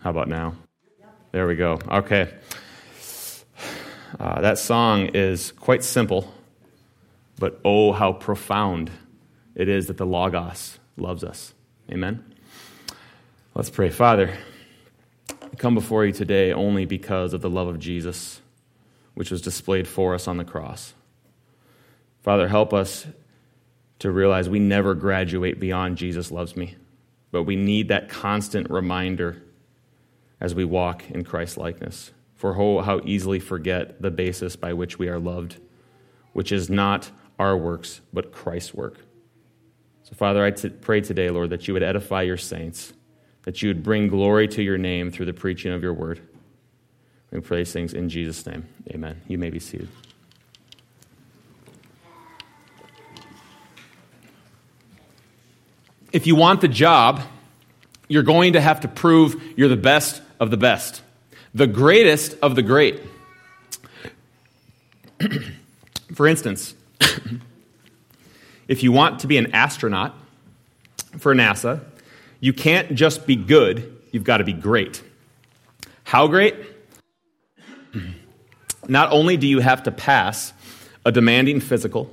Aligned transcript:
How 0.00 0.08
about 0.08 0.28
now? 0.28 0.54
There 1.30 1.46
we 1.46 1.56
go. 1.56 1.78
Okay. 1.86 2.32
Uh, 4.18 4.40
that 4.40 4.58
song 4.58 5.10
is 5.12 5.52
quite 5.52 5.84
simple, 5.84 6.32
but 7.38 7.60
oh, 7.66 7.92
how 7.92 8.14
profound 8.14 8.90
it 9.54 9.68
is 9.68 9.88
that 9.88 9.98
the 9.98 10.06
Logos 10.06 10.78
loves 10.96 11.22
us. 11.22 11.52
Amen. 11.92 12.24
Let's 13.54 13.68
pray. 13.68 13.90
Father, 13.90 14.38
I 15.28 15.56
come 15.58 15.74
before 15.74 16.06
you 16.06 16.12
today 16.12 16.54
only 16.54 16.86
because 16.86 17.34
of 17.34 17.42
the 17.42 17.50
love 17.50 17.68
of 17.68 17.78
Jesus, 17.78 18.40
which 19.12 19.30
was 19.30 19.42
displayed 19.42 19.86
for 19.86 20.14
us 20.14 20.26
on 20.26 20.38
the 20.38 20.44
cross. 20.44 20.94
Father, 22.22 22.48
help 22.48 22.72
us 22.72 23.06
to 23.98 24.10
realize 24.10 24.48
we 24.48 24.60
never 24.60 24.94
graduate 24.94 25.60
beyond 25.60 25.98
Jesus 25.98 26.30
loves 26.30 26.56
me, 26.56 26.76
but 27.30 27.42
we 27.42 27.54
need 27.54 27.88
that 27.88 28.08
constant 28.08 28.70
reminder 28.70 29.42
as 30.40 30.54
we 30.54 30.64
walk 30.64 31.10
in 31.10 31.24
Christ 31.24 31.56
likeness. 31.56 32.12
For 32.34 32.54
how 32.54 33.00
easily 33.04 33.38
forget 33.38 34.00
the 34.00 34.10
basis 34.10 34.56
by 34.56 34.72
which 34.72 34.98
we 34.98 35.08
are 35.08 35.18
loved, 35.18 35.60
which 36.32 36.52
is 36.52 36.70
not 36.70 37.10
our 37.38 37.56
works, 37.56 38.00
but 38.12 38.32
Christ's 38.32 38.72
work. 38.72 38.96
So, 40.04 40.14
Father, 40.14 40.42
I 40.42 40.50
t- 40.50 40.70
pray 40.70 41.02
today, 41.02 41.28
Lord, 41.30 41.50
that 41.50 41.68
you 41.68 41.74
would 41.74 41.82
edify 41.82 42.22
your 42.22 42.38
saints, 42.38 42.94
that 43.42 43.62
you 43.62 43.68
would 43.68 43.82
bring 43.82 44.08
glory 44.08 44.48
to 44.48 44.62
your 44.62 44.78
name 44.78 45.10
through 45.10 45.26
the 45.26 45.34
preaching 45.34 45.72
of 45.72 45.82
your 45.82 45.92
word. 45.92 46.20
We 47.30 47.40
pray 47.40 47.58
these 47.58 47.72
things 47.72 47.94
in 47.94 48.08
Jesus' 48.08 48.44
name. 48.46 48.66
Amen. 48.90 49.20
You 49.28 49.38
may 49.38 49.50
be 49.50 49.60
seated. 49.60 49.88
If 56.12 56.26
you 56.26 56.34
want 56.34 56.60
the 56.60 56.68
job, 56.68 57.20
you're 58.08 58.24
going 58.24 58.54
to 58.54 58.60
have 58.60 58.80
to 58.80 58.88
prove 58.88 59.40
you're 59.56 59.68
the 59.68 59.76
best 59.76 60.22
of 60.40 60.50
the 60.50 60.56
best, 60.56 61.02
the 61.54 61.66
greatest 61.66 62.34
of 62.42 62.56
the 62.56 62.62
great. 62.62 63.00
For 66.14 66.26
instance, 66.26 66.74
if 68.68 68.82
you 68.82 68.90
want 68.90 69.20
to 69.20 69.26
be 69.26 69.36
an 69.36 69.52
astronaut 69.52 70.14
for 71.18 71.34
NASA, 71.34 71.84
you 72.40 72.52
can't 72.52 72.94
just 72.94 73.26
be 73.26 73.36
good, 73.36 73.96
you've 74.10 74.24
got 74.24 74.38
to 74.38 74.44
be 74.44 74.52
great. 74.52 75.02
How 76.04 76.26
great? 76.26 76.56
Not 78.88 79.12
only 79.12 79.36
do 79.36 79.46
you 79.46 79.60
have 79.60 79.82
to 79.84 79.92
pass 79.92 80.52
a 81.04 81.12
demanding 81.12 81.60
physical, 81.60 82.10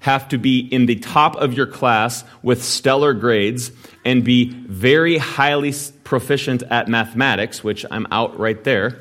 have 0.00 0.28
to 0.28 0.38
be 0.38 0.60
in 0.60 0.86
the 0.86 0.96
top 0.96 1.36
of 1.36 1.52
your 1.52 1.66
class 1.66 2.24
with 2.42 2.64
stellar 2.64 3.14
grades 3.14 3.70
and 4.04 4.24
be 4.24 4.50
very 4.50 5.18
highly 5.18 5.72
proficient 6.04 6.62
at 6.64 6.88
mathematics, 6.88 7.62
which 7.62 7.86
I'm 7.90 8.06
out 8.10 8.38
right 8.38 8.62
there. 8.64 9.00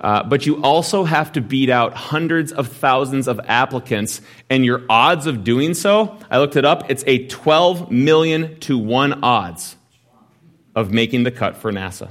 Uh, 0.00 0.22
but 0.24 0.44
you 0.46 0.60
also 0.62 1.04
have 1.04 1.30
to 1.32 1.40
beat 1.40 1.70
out 1.70 1.94
hundreds 1.94 2.50
of 2.50 2.66
thousands 2.66 3.28
of 3.28 3.40
applicants, 3.46 4.20
and 4.50 4.64
your 4.64 4.82
odds 4.90 5.26
of 5.26 5.44
doing 5.44 5.74
so, 5.74 6.18
I 6.28 6.38
looked 6.38 6.56
it 6.56 6.64
up, 6.64 6.90
it's 6.90 7.04
a 7.06 7.26
12 7.28 7.92
million 7.92 8.58
to 8.60 8.76
1 8.76 9.22
odds 9.22 9.76
of 10.74 10.90
making 10.90 11.22
the 11.22 11.30
cut 11.30 11.56
for 11.56 11.70
NASA. 11.70 12.10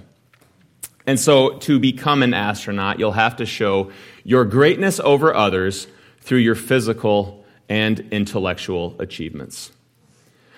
And 1.06 1.20
so, 1.20 1.58
to 1.60 1.80
become 1.80 2.24
an 2.24 2.34
astronaut, 2.34 2.98
you'll 2.98 3.12
have 3.12 3.38
to 3.38 3.46
show 3.46 3.92
your 4.24 4.46
greatness 4.46 5.02
over 5.02 5.34
others 5.34 5.88
through 6.22 6.38
your 6.38 6.56
physical 6.56 7.41
and 7.72 8.02
intellectual 8.12 8.98
achievements. 9.00 9.72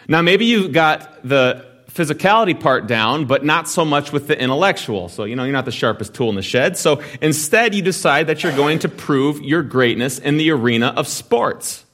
Now, 0.07 0.23
maybe 0.23 0.45
you've 0.45 0.73
got 0.73 1.21
the 1.23 1.63
physicality 1.91 2.59
part 2.59 2.87
down, 2.87 3.25
but 3.25 3.45
not 3.45 3.69
so 3.69 3.85
much 3.85 4.11
with 4.11 4.25
the 4.25 4.41
intellectual. 4.41 5.09
So, 5.09 5.23
you 5.25 5.35
know, 5.35 5.43
you're 5.43 5.53
not 5.53 5.65
the 5.65 5.71
sharpest 5.71 6.15
tool 6.15 6.29
in 6.29 6.35
the 6.35 6.41
shed. 6.41 6.75
So 6.75 7.03
instead, 7.21 7.75
you 7.75 7.83
decide 7.83 8.25
that 8.27 8.41
you're 8.41 8.55
going 8.55 8.79
to 8.79 8.89
prove 8.89 9.41
your 9.41 9.61
greatness 9.61 10.17
in 10.17 10.37
the 10.37 10.49
arena 10.49 10.87
of 10.87 11.07
sports. 11.07 11.85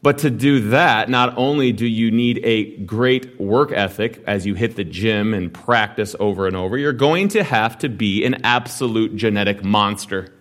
But 0.00 0.16
to 0.18 0.30
do 0.30 0.70
that, 0.70 1.10
not 1.10 1.36
only 1.36 1.72
do 1.72 1.84
you 1.84 2.10
need 2.10 2.40
a 2.42 2.74
great 2.84 3.38
work 3.38 3.70
ethic 3.70 4.24
as 4.26 4.46
you 4.46 4.54
hit 4.54 4.76
the 4.76 4.84
gym 4.84 5.34
and 5.34 5.52
practice 5.52 6.16
over 6.18 6.46
and 6.46 6.56
over, 6.56 6.78
you're 6.78 6.94
going 6.94 7.28
to 7.28 7.44
have 7.44 7.76
to 7.80 7.90
be 7.90 8.24
an 8.24 8.46
absolute 8.46 9.14
genetic 9.14 9.62
monster 9.62 10.32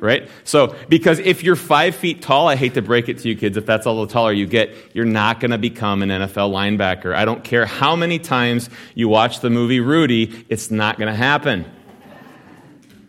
right? 0.00 0.28
So, 0.44 0.74
because 0.88 1.18
if 1.20 1.42
you're 1.42 1.56
five 1.56 1.94
feet 1.94 2.22
tall, 2.22 2.48
I 2.48 2.56
hate 2.56 2.74
to 2.74 2.82
break 2.82 3.08
it 3.08 3.18
to 3.18 3.28
you 3.28 3.36
kids, 3.36 3.56
if 3.56 3.66
that's 3.66 3.86
all 3.86 4.04
the 4.04 4.12
taller 4.12 4.32
you 4.32 4.46
get, 4.46 4.74
you're 4.92 5.04
not 5.04 5.38
going 5.40 5.52
to 5.52 5.58
become 5.58 6.02
an 6.02 6.10
NFL 6.10 6.52
linebacker. 6.52 7.14
I 7.14 7.24
don't 7.24 7.42
care 7.42 7.66
how 7.66 7.96
many 7.96 8.18
times 8.18 8.68
you 8.94 9.08
watch 9.08 9.40
the 9.40 9.50
movie 9.50 9.80
Rudy, 9.80 10.44
it's 10.48 10.70
not 10.70 10.98
going 10.98 11.10
to 11.10 11.16
happen. 11.16 11.64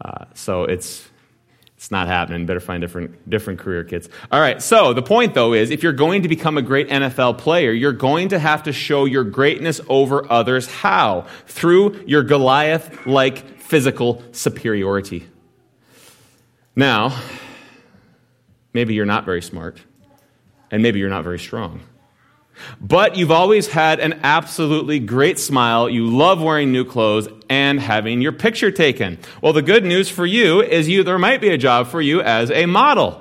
Uh, 0.00 0.24
so 0.34 0.64
it's 0.64 1.08
it's 1.84 1.90
not 1.90 2.06
happening. 2.06 2.46
Better 2.46 2.60
find 2.60 2.80
different, 2.80 3.28
different 3.28 3.60
career 3.60 3.84
kids. 3.84 4.08
All 4.32 4.40
right. 4.40 4.62
So 4.62 4.94
the 4.94 5.02
point 5.02 5.34
though 5.34 5.52
is 5.52 5.70
if 5.70 5.82
you're 5.82 5.92
going 5.92 6.22
to 6.22 6.28
become 6.28 6.56
a 6.56 6.62
great 6.62 6.88
NFL 6.88 7.36
player, 7.36 7.72
you're 7.72 7.92
going 7.92 8.28
to 8.30 8.38
have 8.38 8.62
to 8.62 8.72
show 8.72 9.04
your 9.04 9.22
greatness 9.22 9.82
over 9.86 10.32
others. 10.32 10.66
How? 10.66 11.26
Through 11.46 12.02
your 12.06 12.22
Goliath 12.22 13.04
like 13.04 13.60
physical 13.60 14.22
superiority. 14.32 15.28
Now, 16.74 17.20
maybe 18.72 18.94
you're 18.94 19.04
not 19.04 19.26
very 19.26 19.42
smart, 19.42 19.78
and 20.70 20.82
maybe 20.82 21.00
you're 21.00 21.10
not 21.10 21.22
very 21.22 21.38
strong. 21.38 21.82
But 22.80 23.16
you've 23.16 23.30
always 23.30 23.66
had 23.68 24.00
an 24.00 24.20
absolutely 24.22 24.98
great 25.00 25.38
smile. 25.38 25.88
You 25.88 26.06
love 26.06 26.40
wearing 26.42 26.72
new 26.72 26.84
clothes 26.84 27.28
and 27.48 27.80
having 27.80 28.20
your 28.20 28.32
picture 28.32 28.70
taken. 28.70 29.18
Well, 29.42 29.52
the 29.52 29.62
good 29.62 29.84
news 29.84 30.08
for 30.08 30.26
you 30.26 30.62
is 30.62 30.88
you, 30.88 31.02
there 31.02 31.18
might 31.18 31.40
be 31.40 31.50
a 31.50 31.58
job 31.58 31.88
for 31.88 32.00
you 32.00 32.20
as 32.20 32.50
a 32.50 32.66
model. 32.66 33.20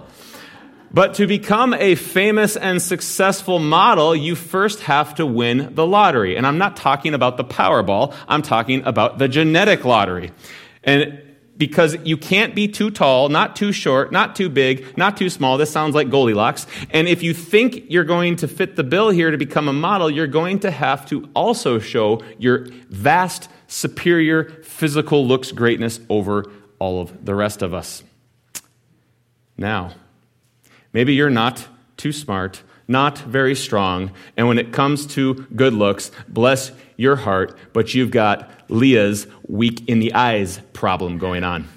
But 0.93 1.15
to 1.15 1.25
become 1.25 1.73
a 1.73 1.95
famous 1.95 2.55
and 2.55 2.79
successful 2.79 3.57
model, 3.57 4.15
you 4.15 4.35
first 4.35 4.81
have 4.81 5.15
to 5.15 5.25
win 5.25 5.73
the 5.73 5.87
lottery. 5.87 6.37
And 6.37 6.45
I'm 6.45 6.59
not 6.59 6.75
talking 6.75 7.15
about 7.15 7.37
the 7.37 7.43
Powerball. 7.43 8.13
I'm 8.27 8.43
talking 8.43 8.83
about 8.85 9.17
the 9.17 9.27
genetic 9.27 9.85
lottery. 9.85 10.31
And 10.83 11.19
because 11.57 11.95
you 12.03 12.17
can't 12.17 12.55
be 12.55 12.67
too 12.67 12.89
tall, 12.89 13.29
not 13.29 13.55
too 13.55 13.71
short, 13.71 14.11
not 14.11 14.35
too 14.35 14.49
big, 14.49 14.97
not 14.97 15.17
too 15.17 15.29
small. 15.29 15.57
This 15.57 15.71
sounds 15.71 15.93
like 15.93 16.09
Goldilocks. 16.09 16.65
And 16.89 17.07
if 17.07 17.21
you 17.21 17.33
think 17.33 17.85
you're 17.89 18.03
going 18.03 18.37
to 18.37 18.47
fit 18.47 18.75
the 18.75 18.83
bill 18.83 19.09
here 19.09 19.29
to 19.29 19.37
become 19.37 19.67
a 19.67 19.73
model, 19.73 20.09
you're 20.09 20.27
going 20.27 20.59
to 20.61 20.71
have 20.71 21.05
to 21.09 21.29
also 21.35 21.79
show 21.79 22.21
your 22.39 22.65
vast, 22.89 23.49
superior 23.67 24.49
physical 24.63 25.25
looks 25.25 25.51
greatness 25.51 25.99
over 26.09 26.51
all 26.79 27.01
of 27.01 27.25
the 27.25 27.35
rest 27.35 27.61
of 27.61 27.73
us. 27.73 28.03
Now, 29.57 29.93
maybe 30.91 31.13
you're 31.13 31.29
not 31.29 31.67
too 31.97 32.11
smart, 32.11 32.63
not 32.87 33.19
very 33.19 33.55
strong, 33.55 34.11
and 34.35 34.47
when 34.47 34.57
it 34.57 34.73
comes 34.73 35.05
to 35.07 35.45
good 35.55 35.73
looks, 35.73 36.11
bless 36.27 36.71
your 36.97 37.15
heart, 37.15 37.57
but 37.71 37.93
you've 37.93 38.11
got 38.11 38.49
Leah's 38.73 39.27
weak 39.47 39.87
in 39.87 39.99
the 39.99 40.13
eyes 40.13 40.59
problem 40.73 41.17
going 41.17 41.43
on. 41.43 41.67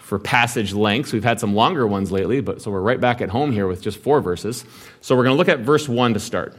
for 0.00 0.18
passage 0.18 0.72
lengths. 0.72 1.12
We've 1.12 1.22
had 1.22 1.38
some 1.38 1.54
longer 1.54 1.86
ones 1.86 2.10
lately, 2.10 2.40
but 2.40 2.62
so 2.62 2.70
we're 2.70 2.80
right 2.80 3.00
back 3.00 3.20
at 3.20 3.28
home 3.28 3.52
here 3.52 3.66
with 3.66 3.82
just 3.82 3.98
four 3.98 4.22
verses. 4.22 4.64
So 5.02 5.14
we're 5.14 5.24
going 5.24 5.34
to 5.34 5.38
look 5.38 5.50
at 5.50 5.60
verse 5.60 5.86
1 5.86 6.14
to 6.14 6.20
start. 6.20 6.56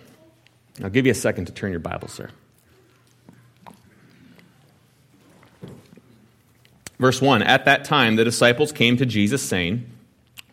I'll 0.84 0.90
give 0.92 1.08
you 1.08 1.12
a 1.12 1.16
second 1.16 1.46
to 1.46 1.52
turn 1.52 1.72
your 1.72 1.80
Bible, 1.80 2.08
sir. 2.08 2.30
Verse 7.00 7.22
1 7.22 7.42
At 7.42 7.66
that 7.66 7.86
time, 7.86 8.16
the 8.16 8.24
disciples 8.24 8.72
came 8.72 8.98
to 8.98 9.06
Jesus, 9.06 9.42
saying, 9.42 9.90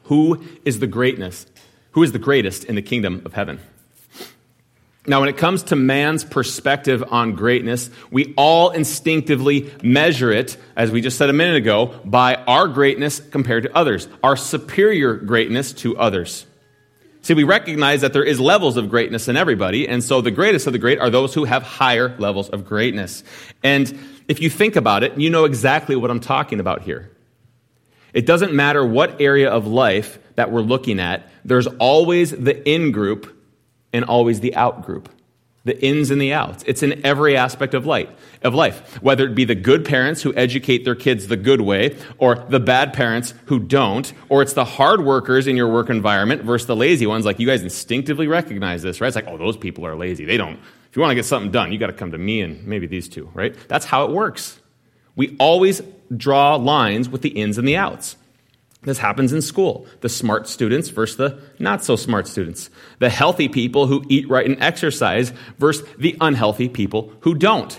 Who 0.04 0.44
is 0.64 0.78
the 0.78 0.86
greatness? 0.86 1.46
Who 1.92 2.02
is 2.02 2.12
the 2.12 2.18
greatest 2.18 2.64
in 2.64 2.74
the 2.74 2.82
kingdom 2.82 3.22
of 3.24 3.32
heaven? 3.32 3.60
Now, 5.08 5.20
when 5.20 5.28
it 5.28 5.36
comes 5.36 5.62
to 5.64 5.76
man's 5.76 6.24
perspective 6.24 7.04
on 7.12 7.36
greatness, 7.36 7.90
we 8.10 8.34
all 8.36 8.70
instinctively 8.70 9.72
measure 9.82 10.32
it, 10.32 10.56
as 10.74 10.90
we 10.90 11.00
just 11.00 11.16
said 11.16 11.30
a 11.30 11.32
minute 11.32 11.56
ago, 11.56 12.00
by 12.04 12.34
our 12.34 12.66
greatness 12.66 13.20
compared 13.20 13.62
to 13.62 13.76
others, 13.76 14.08
our 14.24 14.36
superior 14.36 15.14
greatness 15.14 15.72
to 15.74 15.96
others. 15.96 16.44
See, 17.22 17.34
we 17.34 17.44
recognize 17.44 18.00
that 18.00 18.12
there 18.12 18.24
is 18.24 18.40
levels 18.40 18.76
of 18.76 18.90
greatness 18.90 19.28
in 19.28 19.36
everybody, 19.36 19.88
and 19.88 20.02
so 20.02 20.20
the 20.20 20.32
greatest 20.32 20.66
of 20.66 20.72
the 20.72 20.78
great 20.78 20.98
are 20.98 21.10
those 21.10 21.34
who 21.34 21.44
have 21.44 21.62
higher 21.62 22.16
levels 22.18 22.48
of 22.48 22.64
greatness. 22.64 23.22
And 23.62 23.96
if 24.28 24.40
you 24.40 24.50
think 24.50 24.76
about 24.76 25.02
it, 25.02 25.18
you 25.18 25.30
know 25.30 25.44
exactly 25.44 25.96
what 25.96 26.10
I'm 26.10 26.20
talking 26.20 26.60
about 26.60 26.82
here. 26.82 27.10
It 28.12 28.26
doesn't 28.26 28.52
matter 28.52 28.84
what 28.84 29.20
area 29.20 29.50
of 29.50 29.66
life 29.66 30.18
that 30.36 30.50
we're 30.50 30.62
looking 30.62 31.00
at, 31.00 31.28
there's 31.44 31.66
always 31.66 32.30
the 32.30 32.68
in 32.68 32.92
group 32.92 33.32
and 33.92 34.04
always 34.04 34.40
the 34.40 34.54
out 34.54 34.84
group. 34.84 35.10
The 35.64 35.84
ins 35.84 36.12
and 36.12 36.20
the 36.20 36.32
outs. 36.32 36.62
It's 36.66 36.84
in 36.84 37.04
every 37.04 37.36
aspect 37.36 37.74
of 37.74 37.86
life, 37.86 38.08
of 38.42 38.54
life. 38.54 39.02
Whether 39.02 39.26
it 39.26 39.34
be 39.34 39.44
the 39.44 39.56
good 39.56 39.84
parents 39.84 40.22
who 40.22 40.32
educate 40.36 40.84
their 40.84 40.94
kids 40.94 41.26
the 41.26 41.36
good 41.36 41.60
way, 41.60 41.96
or 42.18 42.36
the 42.36 42.60
bad 42.60 42.92
parents 42.92 43.34
who 43.46 43.58
don't, 43.58 44.12
or 44.28 44.42
it's 44.42 44.52
the 44.52 44.64
hard 44.64 45.04
workers 45.04 45.48
in 45.48 45.56
your 45.56 45.66
work 45.66 45.90
environment 45.90 46.42
versus 46.42 46.68
the 46.68 46.76
lazy 46.76 47.04
ones. 47.04 47.24
Like 47.24 47.40
you 47.40 47.48
guys 47.48 47.62
instinctively 47.62 48.28
recognize 48.28 48.82
this, 48.82 49.00
right? 49.00 49.08
It's 49.08 49.16
like, 49.16 49.26
oh, 49.26 49.38
those 49.38 49.56
people 49.56 49.84
are 49.84 49.96
lazy. 49.96 50.24
They 50.24 50.36
don't 50.36 50.60
if 50.96 50.98
you 50.98 51.02
want 51.02 51.10
to 51.10 51.16
get 51.16 51.26
something 51.26 51.50
done, 51.50 51.72
you 51.72 51.78
got 51.78 51.88
to 51.88 51.92
come 51.92 52.12
to 52.12 52.16
me 52.16 52.40
and 52.40 52.66
maybe 52.66 52.86
these 52.86 53.06
two, 53.06 53.30
right? 53.34 53.54
That's 53.68 53.84
how 53.84 54.06
it 54.06 54.12
works. 54.12 54.58
We 55.14 55.36
always 55.38 55.82
draw 56.16 56.54
lines 56.54 57.10
with 57.10 57.20
the 57.20 57.28
ins 57.28 57.58
and 57.58 57.68
the 57.68 57.76
outs. 57.76 58.16
This 58.80 58.96
happens 58.96 59.34
in 59.34 59.42
school. 59.42 59.86
The 60.00 60.08
smart 60.08 60.48
students 60.48 60.88
versus 60.88 61.18
the 61.18 61.38
not 61.58 61.84
so 61.84 61.96
smart 61.96 62.26
students. 62.26 62.70
The 62.98 63.10
healthy 63.10 63.46
people 63.46 63.86
who 63.86 64.06
eat 64.08 64.26
right 64.30 64.46
and 64.46 64.56
exercise 64.62 65.34
versus 65.58 65.86
the 65.98 66.16
unhealthy 66.18 66.70
people 66.70 67.12
who 67.20 67.34
don't. 67.34 67.78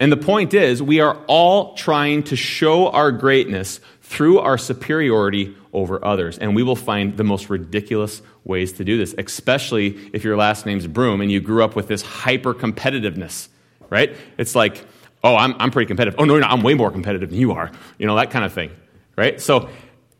And 0.00 0.10
the 0.10 0.16
point 0.16 0.52
is, 0.52 0.82
we 0.82 0.98
are 0.98 1.22
all 1.28 1.74
trying 1.74 2.24
to 2.24 2.34
show 2.34 2.88
our 2.88 3.12
greatness 3.12 3.78
through 4.10 4.40
our 4.40 4.58
superiority 4.58 5.54
over 5.72 6.04
others. 6.04 6.36
And 6.36 6.56
we 6.56 6.64
will 6.64 6.74
find 6.74 7.16
the 7.16 7.22
most 7.22 7.48
ridiculous 7.48 8.22
ways 8.44 8.72
to 8.72 8.84
do 8.84 8.98
this, 8.98 9.14
especially 9.16 9.96
if 10.12 10.24
your 10.24 10.36
last 10.36 10.66
name's 10.66 10.88
Broom 10.88 11.20
and 11.20 11.30
you 11.30 11.40
grew 11.40 11.62
up 11.62 11.76
with 11.76 11.86
this 11.86 12.02
hyper 12.02 12.52
competitiveness, 12.52 13.46
right? 13.88 14.16
It's 14.36 14.56
like, 14.56 14.84
oh, 15.22 15.36
I'm, 15.36 15.54
I'm 15.60 15.70
pretty 15.70 15.86
competitive. 15.86 16.18
Oh, 16.18 16.24
no, 16.24 16.40
no, 16.40 16.44
I'm 16.44 16.62
way 16.62 16.74
more 16.74 16.90
competitive 16.90 17.30
than 17.30 17.38
you 17.38 17.52
are. 17.52 17.70
You 17.98 18.08
know, 18.08 18.16
that 18.16 18.32
kind 18.32 18.44
of 18.44 18.52
thing, 18.52 18.72
right? 19.14 19.40
So 19.40 19.68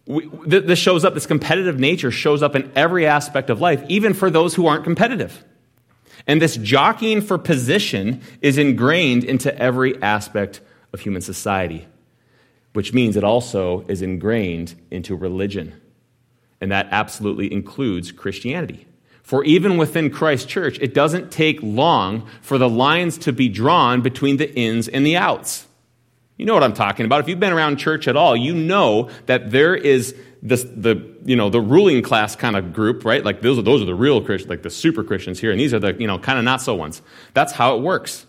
we, 0.06 0.28
th- 0.28 0.66
this 0.66 0.78
shows 0.78 1.04
up, 1.04 1.14
this 1.14 1.26
competitive 1.26 1.80
nature 1.80 2.12
shows 2.12 2.44
up 2.44 2.54
in 2.54 2.70
every 2.76 3.08
aspect 3.08 3.50
of 3.50 3.60
life, 3.60 3.82
even 3.88 4.14
for 4.14 4.30
those 4.30 4.54
who 4.54 4.68
aren't 4.68 4.84
competitive. 4.84 5.44
And 6.28 6.40
this 6.40 6.56
jockeying 6.56 7.22
for 7.22 7.38
position 7.38 8.22
is 8.40 8.56
ingrained 8.56 9.24
into 9.24 9.52
every 9.60 10.00
aspect 10.00 10.60
of 10.92 11.00
human 11.00 11.22
society 11.22 11.88
which 12.72 12.92
means 12.92 13.16
it 13.16 13.24
also 13.24 13.84
is 13.88 14.02
ingrained 14.02 14.74
into 14.90 15.16
religion. 15.16 15.80
And 16.60 16.70
that 16.72 16.88
absolutely 16.90 17.52
includes 17.52 18.12
Christianity. 18.12 18.86
For 19.22 19.44
even 19.44 19.76
within 19.76 20.10
Christ 20.10 20.48
Church, 20.48 20.78
it 20.80 20.92
doesn't 20.92 21.30
take 21.30 21.60
long 21.62 22.28
for 22.42 22.58
the 22.58 22.68
lines 22.68 23.16
to 23.18 23.32
be 23.32 23.48
drawn 23.48 24.00
between 24.00 24.36
the 24.38 24.52
ins 24.54 24.88
and 24.88 25.06
the 25.06 25.16
outs. 25.16 25.66
You 26.36 26.46
know 26.46 26.54
what 26.54 26.64
I'm 26.64 26.74
talking 26.74 27.06
about. 27.06 27.20
If 27.20 27.28
you've 27.28 27.38
been 27.38 27.52
around 27.52 27.76
church 27.76 28.08
at 28.08 28.16
all, 28.16 28.34
you 28.34 28.54
know 28.54 29.10
that 29.26 29.50
there 29.50 29.74
is 29.74 30.16
this, 30.42 30.64
the, 30.64 31.14
you 31.24 31.36
know, 31.36 31.50
the 31.50 31.60
ruling 31.60 32.02
class 32.02 32.34
kind 32.34 32.56
of 32.56 32.72
group, 32.72 33.04
right? 33.04 33.22
Like 33.22 33.42
those 33.42 33.58
are, 33.58 33.62
those 33.62 33.82
are 33.82 33.84
the 33.84 33.94
real 33.94 34.22
Christians, 34.22 34.48
like 34.48 34.62
the 34.62 34.70
super 34.70 35.04
Christians 35.04 35.38
here, 35.38 35.50
and 35.50 35.60
these 35.60 35.74
are 35.74 35.78
the, 35.78 35.92
you 35.94 36.06
know, 36.06 36.18
kind 36.18 36.38
of 36.38 36.44
not 36.44 36.62
so 36.62 36.74
ones. 36.74 37.02
That's 37.34 37.52
how 37.52 37.76
it 37.76 37.82
works. 37.82 38.24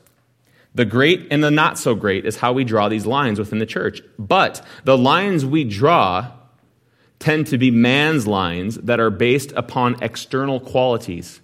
The 0.73 0.85
great 0.85 1.27
and 1.31 1.43
the 1.43 1.51
not 1.51 1.77
so 1.77 1.95
great 1.95 2.25
is 2.25 2.37
how 2.37 2.53
we 2.53 2.63
draw 2.63 2.87
these 2.87 3.05
lines 3.05 3.39
within 3.39 3.59
the 3.59 3.65
church. 3.65 4.01
But 4.17 4.65
the 4.85 4.97
lines 4.97 5.45
we 5.45 5.63
draw 5.63 6.31
tend 7.19 7.47
to 7.47 7.57
be 7.57 7.71
man's 7.71 8.25
lines 8.25 8.77
that 8.77 8.99
are 8.99 9.09
based 9.09 9.51
upon 9.51 10.01
external 10.01 10.59
qualities. 10.59 11.41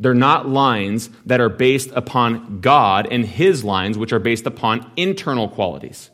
They're 0.00 0.14
not 0.14 0.48
lines 0.48 1.10
that 1.26 1.40
are 1.40 1.48
based 1.48 1.90
upon 1.94 2.60
God 2.60 3.06
and 3.10 3.24
His 3.24 3.64
lines, 3.64 3.98
which 3.98 4.12
are 4.12 4.18
based 4.18 4.46
upon 4.46 4.90
internal 4.96 5.48
qualities. 5.48 6.10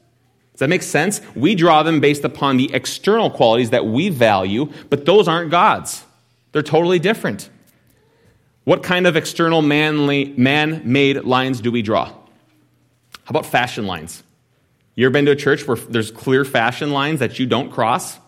Does 0.52 0.60
that 0.60 0.68
make 0.68 0.82
sense? 0.82 1.20
We 1.34 1.54
draw 1.54 1.82
them 1.82 2.00
based 2.00 2.24
upon 2.24 2.56
the 2.56 2.72
external 2.72 3.30
qualities 3.30 3.70
that 3.70 3.86
we 3.86 4.08
value, 4.08 4.72
but 4.88 5.04
those 5.04 5.28
aren't 5.28 5.50
God's. 5.50 6.04
They're 6.52 6.62
totally 6.62 6.98
different. 6.98 7.50
What 8.64 8.82
kind 8.82 9.06
of 9.06 9.16
external 9.16 9.62
manly, 9.62 10.32
man-made 10.36 11.24
lines 11.24 11.60
do 11.60 11.70
we 11.70 11.82
draw? 11.82 12.12
How 13.24 13.30
about 13.30 13.46
fashion 13.46 13.86
lines? 13.86 14.22
You 14.94 15.06
ever 15.06 15.12
been 15.12 15.24
to 15.26 15.32
a 15.32 15.36
church 15.36 15.66
where 15.66 15.76
there's 15.76 16.10
clear 16.10 16.44
fashion 16.44 16.92
lines 16.92 17.20
that 17.20 17.38
you 17.38 17.46
don't 17.46 17.70
cross? 17.70 18.18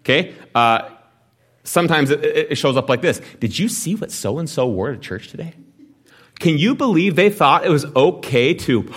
Okay? 0.00 0.34
Uh, 0.54 0.88
sometimes 1.64 2.10
it, 2.10 2.24
it 2.24 2.54
shows 2.56 2.76
up 2.76 2.88
like 2.88 3.02
this 3.02 3.20
Did 3.40 3.58
you 3.58 3.68
see 3.68 3.94
what 3.94 4.10
so 4.10 4.38
and 4.38 4.48
so 4.48 4.66
wore 4.66 4.92
to 4.92 4.98
church 4.98 5.28
today? 5.28 5.54
Can 6.38 6.58
you 6.58 6.74
believe 6.74 7.14
they 7.14 7.30
thought 7.30 7.64
it 7.64 7.70
was 7.70 7.84
okay 7.84 8.54
to 8.54 8.92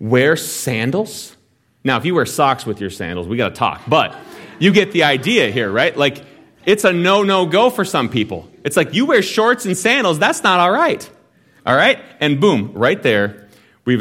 wear 0.00 0.36
sandals? 0.36 1.36
Now, 1.84 1.96
if 1.96 2.04
you 2.04 2.14
wear 2.14 2.26
socks 2.26 2.66
with 2.66 2.80
your 2.80 2.90
sandals, 2.90 3.28
we 3.28 3.36
got 3.36 3.50
to 3.50 3.54
talk. 3.54 3.82
But 3.86 4.16
you 4.58 4.72
get 4.72 4.92
the 4.92 5.04
idea 5.04 5.50
here, 5.50 5.70
right? 5.70 5.96
Like, 5.96 6.24
it's 6.66 6.84
a 6.84 6.92
no 6.92 7.22
no 7.22 7.46
go 7.46 7.70
for 7.70 7.84
some 7.84 8.08
people. 8.08 8.48
It's 8.64 8.76
like 8.76 8.94
you 8.94 9.06
wear 9.06 9.22
shorts 9.22 9.64
and 9.64 9.76
sandals, 9.76 10.18
that's 10.18 10.42
not 10.42 10.60
all 10.60 10.70
right. 10.70 11.08
All 11.64 11.76
right? 11.76 12.00
And 12.20 12.40
boom, 12.40 12.72
right 12.72 13.00
there, 13.02 13.47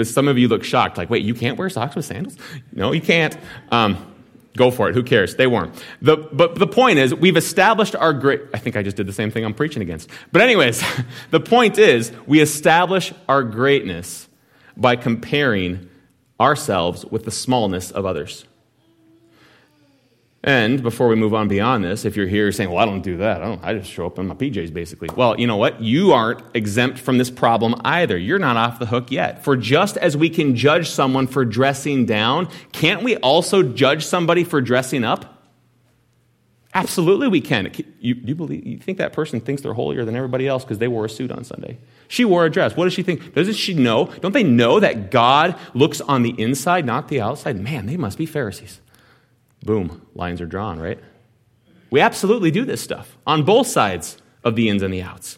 Some 0.03 0.27
of 0.27 0.37
you 0.37 0.47
look 0.47 0.63
shocked, 0.63 0.97
like, 0.97 1.09
wait, 1.09 1.23
you 1.23 1.33
can't 1.33 1.57
wear 1.57 1.69
socks 1.69 1.95
with 1.95 2.05
sandals? 2.05 2.37
No, 2.73 2.91
you 2.91 3.01
can't. 3.01 3.37
Um, 3.71 4.13
go 4.57 4.71
for 4.71 4.89
it. 4.89 4.95
Who 4.95 5.03
cares? 5.03 5.35
They 5.35 5.47
weren't. 5.47 5.81
The, 6.01 6.17
but 6.17 6.55
the 6.55 6.67
point 6.67 6.99
is, 6.99 7.13
we've 7.13 7.37
established 7.37 7.95
our 7.95 8.11
great. 8.11 8.41
I 8.53 8.57
think 8.57 8.75
I 8.75 8.83
just 8.83 8.97
did 8.97 9.07
the 9.07 9.13
same 9.13 9.31
thing 9.31 9.45
I'm 9.45 9.53
preaching 9.53 9.81
against. 9.81 10.09
But, 10.33 10.41
anyways, 10.41 10.83
the 11.31 11.39
point 11.39 11.77
is, 11.77 12.11
we 12.25 12.41
establish 12.41 13.13
our 13.29 13.43
greatness 13.43 14.27
by 14.75 14.95
comparing 14.95 15.89
ourselves 16.39 17.05
with 17.05 17.23
the 17.23 17.31
smallness 17.31 17.91
of 17.91 18.05
others. 18.05 18.45
And 20.47 20.81
before 20.81 21.09
we 21.09 21.15
move 21.15 21.33
on 21.33 21.49
beyond 21.49 21.83
this, 21.83 22.05
if 22.05 22.15
you're 22.15 22.25
here 22.25 22.53
saying, 22.53 22.69
well, 22.69 22.79
I 22.79 22.85
don't 22.85 23.01
do 23.01 23.17
that, 23.17 23.41
I, 23.41 23.45
don't, 23.45 23.63
I 23.65 23.73
just 23.73 23.91
show 23.91 24.05
up 24.05 24.17
in 24.17 24.27
my 24.27 24.33
PJs 24.33 24.73
basically. 24.73 25.09
Well, 25.13 25.37
you 25.37 25.45
know 25.45 25.57
what? 25.57 25.81
You 25.81 26.13
aren't 26.13 26.41
exempt 26.55 26.99
from 26.99 27.17
this 27.17 27.29
problem 27.29 27.75
either. 27.83 28.17
You're 28.17 28.39
not 28.39 28.55
off 28.55 28.79
the 28.79 28.85
hook 28.85 29.11
yet. 29.11 29.43
For 29.43 29.57
just 29.57 29.97
as 29.97 30.15
we 30.15 30.29
can 30.29 30.55
judge 30.55 30.89
someone 30.89 31.27
for 31.27 31.43
dressing 31.43 32.05
down, 32.05 32.47
can't 32.71 33.03
we 33.03 33.17
also 33.17 33.61
judge 33.61 34.05
somebody 34.05 34.45
for 34.45 34.61
dressing 34.61 35.03
up? 35.03 35.33
Absolutely, 36.73 37.27
we 37.27 37.41
can. 37.41 37.69
You, 37.99 38.15
you, 38.23 38.33
believe, 38.33 38.65
you 38.65 38.77
think 38.77 38.99
that 38.99 39.11
person 39.11 39.41
thinks 39.41 39.63
they're 39.63 39.73
holier 39.73 40.05
than 40.05 40.15
everybody 40.15 40.47
else 40.47 40.63
because 40.63 40.77
they 40.77 40.87
wore 40.87 41.03
a 41.03 41.09
suit 41.09 41.29
on 41.29 41.43
Sunday? 41.43 41.77
She 42.07 42.23
wore 42.23 42.45
a 42.45 42.49
dress. 42.49 42.73
What 42.77 42.85
does 42.85 42.93
she 42.93 43.03
think? 43.03 43.33
Doesn't 43.33 43.55
she 43.55 43.73
know? 43.73 44.05
Don't 44.21 44.33
they 44.33 44.43
know 44.43 44.79
that 44.79 45.11
God 45.11 45.59
looks 45.73 45.99
on 45.99 46.23
the 46.23 46.39
inside, 46.41 46.85
not 46.85 47.09
the 47.09 47.19
outside? 47.19 47.59
Man, 47.59 47.85
they 47.85 47.97
must 47.97 48.17
be 48.17 48.25
Pharisees. 48.25 48.79
Boom, 49.63 50.05
lines 50.15 50.41
are 50.41 50.45
drawn, 50.45 50.79
right? 50.79 50.99
We 51.89 52.01
absolutely 52.01 52.51
do 52.51 52.65
this 52.65 52.81
stuff 52.81 53.17
on 53.25 53.43
both 53.43 53.67
sides 53.67 54.17
of 54.43 54.55
the 54.55 54.69
ins 54.69 54.81
and 54.81 54.93
the 54.93 55.01
outs. 55.01 55.37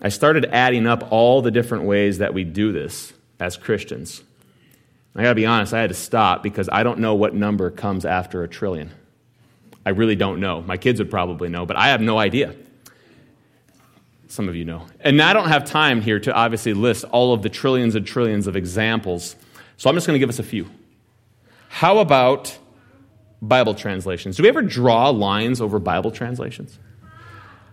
I 0.00 0.10
started 0.10 0.46
adding 0.46 0.86
up 0.86 1.10
all 1.10 1.42
the 1.42 1.50
different 1.50 1.84
ways 1.84 2.18
that 2.18 2.32
we 2.32 2.44
do 2.44 2.72
this 2.72 3.12
as 3.40 3.56
Christians. 3.56 4.22
I 5.16 5.22
got 5.22 5.30
to 5.30 5.34
be 5.34 5.46
honest, 5.46 5.74
I 5.74 5.80
had 5.80 5.90
to 5.90 5.94
stop 5.94 6.44
because 6.44 6.68
I 6.70 6.84
don't 6.84 7.00
know 7.00 7.16
what 7.16 7.34
number 7.34 7.70
comes 7.70 8.04
after 8.04 8.44
a 8.44 8.48
trillion. 8.48 8.92
I 9.84 9.90
really 9.90 10.14
don't 10.14 10.38
know. 10.38 10.62
My 10.62 10.76
kids 10.76 11.00
would 11.00 11.10
probably 11.10 11.48
know, 11.48 11.66
but 11.66 11.76
I 11.76 11.88
have 11.88 12.00
no 12.00 12.18
idea. 12.18 12.54
Some 14.28 14.48
of 14.48 14.54
you 14.54 14.64
know. 14.64 14.86
And 15.00 15.20
I 15.20 15.32
don't 15.32 15.48
have 15.48 15.64
time 15.64 16.00
here 16.00 16.20
to 16.20 16.32
obviously 16.32 16.74
list 16.74 17.04
all 17.04 17.32
of 17.32 17.42
the 17.42 17.48
trillions 17.48 17.96
and 17.96 18.06
trillions 18.06 18.46
of 18.46 18.54
examples. 18.54 19.34
So 19.78 19.88
I'm 19.88 19.96
just 19.96 20.06
going 20.06 20.16
to 20.16 20.18
give 20.18 20.28
us 20.28 20.38
a 20.38 20.44
few. 20.44 20.68
How 21.68 21.98
about 21.98 22.58
Bible 23.40 23.74
translations? 23.74 24.36
Do 24.36 24.42
we 24.42 24.48
ever 24.48 24.60
draw 24.60 25.08
lines 25.10 25.60
over 25.60 25.78
Bible 25.78 26.10
translations? 26.10 26.78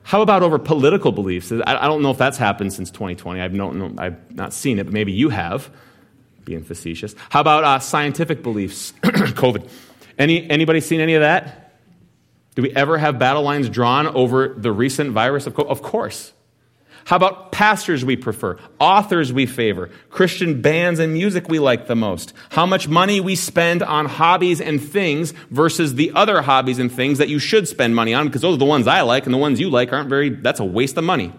How 0.03 0.21
about 0.21 0.43
over 0.43 0.59
political 0.59 1.11
beliefs? 1.11 1.51
I 1.51 1.87
don't 1.87 2.03
know 2.03 2.11
if 2.11 2.19
that's 2.19 2.37
happened 2.37 2.73
since 2.73 2.91
2020. 2.91 3.41
I've, 3.41 3.99
I've 3.99 4.35
not 4.35 4.53
seen 4.53 4.77
it, 4.77 4.83
but 4.83 4.93
maybe 4.93 5.11
you 5.11 5.29
have, 5.29 5.71
being 6.43 6.63
facetious. 6.63 7.15
How 7.29 7.41
about 7.41 7.63
uh, 7.63 7.79
scientific 7.79 8.43
beliefs? 8.43 8.93
COVID. 9.01 9.67
Any, 10.19 10.47
anybody 10.47 10.81
seen 10.81 11.01
any 11.01 11.15
of 11.15 11.21
that? 11.21 11.79
Do 12.53 12.61
we 12.61 12.71
ever 12.75 12.99
have 12.99 13.17
battle 13.17 13.41
lines 13.41 13.67
drawn 13.67 14.05
over 14.05 14.49
the 14.49 14.71
recent 14.71 15.09
virus 15.09 15.47
of 15.47 15.55
COVID? 15.55 15.69
Of 15.69 15.81
course. 15.81 16.33
How 17.05 17.17
about 17.17 17.51
pastors 17.51 18.03
we 18.03 18.15
prefer, 18.15 18.57
authors 18.79 19.31
we 19.31 19.45
favor, 19.45 19.91
Christian 20.09 20.61
bands 20.63 20.99
and 20.99 21.13
music 21.13 21.47
we 21.47 21.59
like 21.59 21.85
the 21.85 21.95
most? 21.95 22.33
How 22.49 22.65
much 22.65 22.87
money 22.87 23.21
we 23.21 23.35
spend 23.35 23.83
on 23.83 24.07
hobbies 24.07 24.59
and 24.59 24.81
things 24.81 25.31
versus 25.51 25.93
the 25.93 26.11
other 26.15 26.41
hobbies 26.41 26.79
and 26.79 26.91
things 26.91 27.19
that 27.19 27.29
you 27.29 27.37
should 27.37 27.67
spend 27.67 27.95
money 27.95 28.15
on 28.15 28.25
because 28.25 28.41
those 28.41 28.55
are 28.55 28.59
the 28.59 28.65
ones 28.65 28.87
I 28.87 29.01
like 29.01 29.25
and 29.25 29.33
the 29.33 29.37
ones 29.37 29.59
you 29.59 29.69
like 29.69 29.93
aren't 29.93 30.09
very, 30.09 30.29
that's 30.29 30.59
a 30.59 30.65
waste 30.65 30.97
of 30.97 31.03
money. 31.03 31.31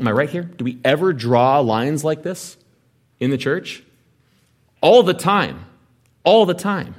Am 0.00 0.08
I 0.08 0.10
right 0.10 0.28
here? 0.28 0.42
Do 0.42 0.64
we 0.64 0.80
ever 0.84 1.12
draw 1.12 1.60
lines 1.60 2.02
like 2.02 2.24
this 2.24 2.56
in 3.20 3.30
the 3.30 3.38
church? 3.38 3.84
All 4.80 5.04
the 5.04 5.14
time. 5.14 5.64
All 6.24 6.44
the 6.44 6.54
time. 6.54 6.96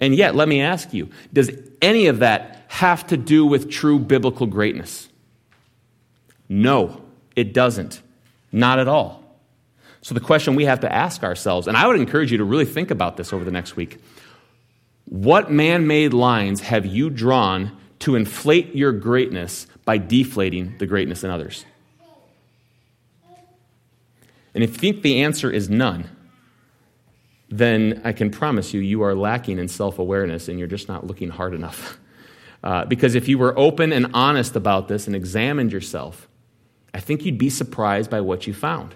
And 0.00 0.14
yet, 0.14 0.34
let 0.34 0.48
me 0.48 0.62
ask 0.62 0.94
you, 0.94 1.10
does 1.30 1.50
any 1.82 2.06
of 2.06 2.20
that 2.20 2.64
have 2.68 3.06
to 3.08 3.18
do 3.18 3.44
with 3.44 3.70
true 3.70 3.98
biblical 3.98 4.46
greatness? 4.46 5.10
No, 6.48 7.02
it 7.34 7.52
doesn't. 7.52 8.02
Not 8.52 8.78
at 8.78 8.88
all. 8.88 9.22
So, 10.02 10.14
the 10.14 10.20
question 10.20 10.54
we 10.54 10.66
have 10.66 10.80
to 10.80 10.92
ask 10.92 11.22
ourselves, 11.22 11.66
and 11.66 11.76
I 11.76 11.86
would 11.86 11.96
encourage 11.96 12.30
you 12.30 12.38
to 12.38 12.44
really 12.44 12.66
think 12.66 12.90
about 12.90 13.16
this 13.16 13.32
over 13.32 13.44
the 13.44 13.50
next 13.50 13.76
week 13.76 13.98
what 15.06 15.50
man 15.50 15.86
made 15.86 16.14
lines 16.14 16.60
have 16.62 16.86
you 16.86 17.10
drawn 17.10 17.76
to 18.00 18.16
inflate 18.16 18.74
your 18.74 18.92
greatness 18.92 19.66
by 19.84 19.98
deflating 19.98 20.76
the 20.78 20.86
greatness 20.86 21.24
in 21.24 21.30
others? 21.30 21.64
And 24.54 24.62
if 24.62 24.70
you 24.70 24.92
think 24.92 25.02
the 25.02 25.22
answer 25.22 25.50
is 25.50 25.68
none, 25.68 26.08
then 27.50 28.00
I 28.04 28.12
can 28.12 28.30
promise 28.30 28.72
you, 28.72 28.80
you 28.80 29.02
are 29.02 29.14
lacking 29.14 29.58
in 29.58 29.68
self 29.68 29.98
awareness 29.98 30.48
and 30.48 30.58
you're 30.58 30.68
just 30.68 30.88
not 30.88 31.06
looking 31.06 31.28
hard 31.28 31.54
enough. 31.54 31.98
Uh, 32.62 32.84
because 32.86 33.14
if 33.14 33.28
you 33.28 33.36
were 33.36 33.56
open 33.58 33.92
and 33.92 34.06
honest 34.14 34.56
about 34.56 34.88
this 34.88 35.06
and 35.06 35.14
examined 35.14 35.70
yourself, 35.70 36.28
I 36.94 37.00
think 37.00 37.24
you'd 37.24 37.36
be 37.36 37.50
surprised 37.50 38.08
by 38.08 38.20
what 38.20 38.46
you 38.46 38.54
found. 38.54 38.94